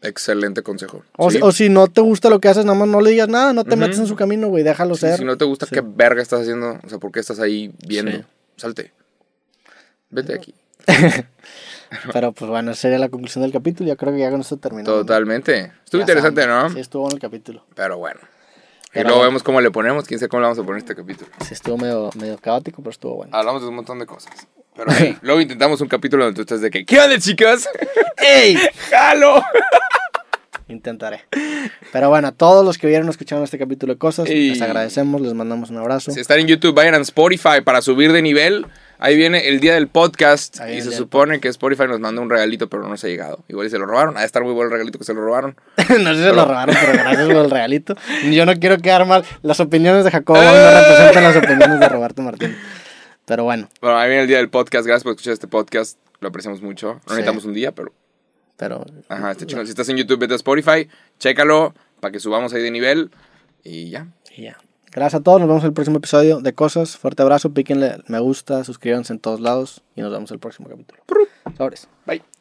[0.00, 1.02] Excelente consejo.
[1.16, 1.38] O, Sí.
[1.38, 3.52] si, o si no te gusta lo que haces, nada más no le digas nada,
[3.52, 3.80] no te Ujú.
[3.80, 5.18] metas en su camino, güey, déjalo Sí, ser.
[5.18, 5.74] si no te gusta Sí.
[5.74, 8.12] qué verga estás haciendo, o sea, ¿por qué estás ahí viendo?
[8.12, 8.22] Sí.
[8.56, 8.92] Salte.
[10.10, 10.54] Vete aquí.
[12.12, 14.94] Pero pues bueno, sería la conclusión del capítulo, yo creo que ya con esto terminamos.
[14.94, 15.00] ¿no?
[15.04, 15.72] Totalmente.
[15.84, 16.56] Estuvo Ya interesante, saben.
[16.56, 16.70] ¿no?
[16.70, 17.64] Sí, estuvo en el capítulo.
[17.74, 18.20] Pero bueno.
[18.94, 19.28] Y luego bueno.
[19.30, 20.04] vemos cómo le ponemos.
[20.06, 21.30] Quién sabe cómo le vamos a poner este capítulo.
[21.46, 23.36] Sí, estuvo medio, medio caótico, pero estuvo bueno.
[23.36, 24.32] Hablamos de un montón de cosas.
[24.74, 27.68] Pero hey, luego intentamos un capítulo donde tú estás de que, ¿qué onda, chicas?
[28.16, 28.56] ¡Ey!
[28.90, 29.42] ¡Jalo!
[30.68, 31.24] Intentaré.
[31.92, 34.60] Pero bueno, a todos los que vieron o escucharon este capítulo de cosas, Y- les
[34.62, 36.10] agradecemos, les mandamos un abrazo.
[36.10, 38.66] Si están en YouTube, vayan a Spotify para subir de nivel.
[39.00, 40.58] Ahí viene el día del podcast.
[40.60, 43.44] Ahí y se supone que Spotify nos mandó un regalito, pero no nos ha llegado.
[43.48, 44.16] Igual y se lo robaron.
[44.16, 45.56] Ha de estar muy bueno el regalito que se lo robaron.
[45.76, 47.94] no sé si se lo robaron, pero gracias por el regalito.
[48.32, 49.24] Yo no quiero quedar mal.
[49.42, 52.56] Las opiniones de Jacobo no representan las opiniones de Roberto Martín.
[53.24, 54.86] Pero bueno, Bueno, ahí viene el día del podcast.
[54.86, 55.98] Gracias por escuchar este podcast.
[56.20, 56.94] Lo apreciamos mucho.
[56.94, 57.04] No Sí.
[57.10, 57.92] necesitamos un día, pero
[58.56, 59.46] pero Ajá, está.
[59.46, 60.88] Si estás en YouTube, vete a Spotify,
[61.20, 63.10] chécalo para que subamos ahí de nivel
[63.62, 64.08] y ya.
[64.36, 64.56] y ya.
[64.92, 66.96] Gracias a todos, nos vemos en el próximo episodio de Cosas.
[66.96, 70.68] Fuerte abrazo, píquenle me gusta, suscríbanse en todos lados y nos vemos en el próximo
[70.68, 71.02] capítulo.
[71.56, 71.88] Sobres.
[72.06, 72.37] Bye.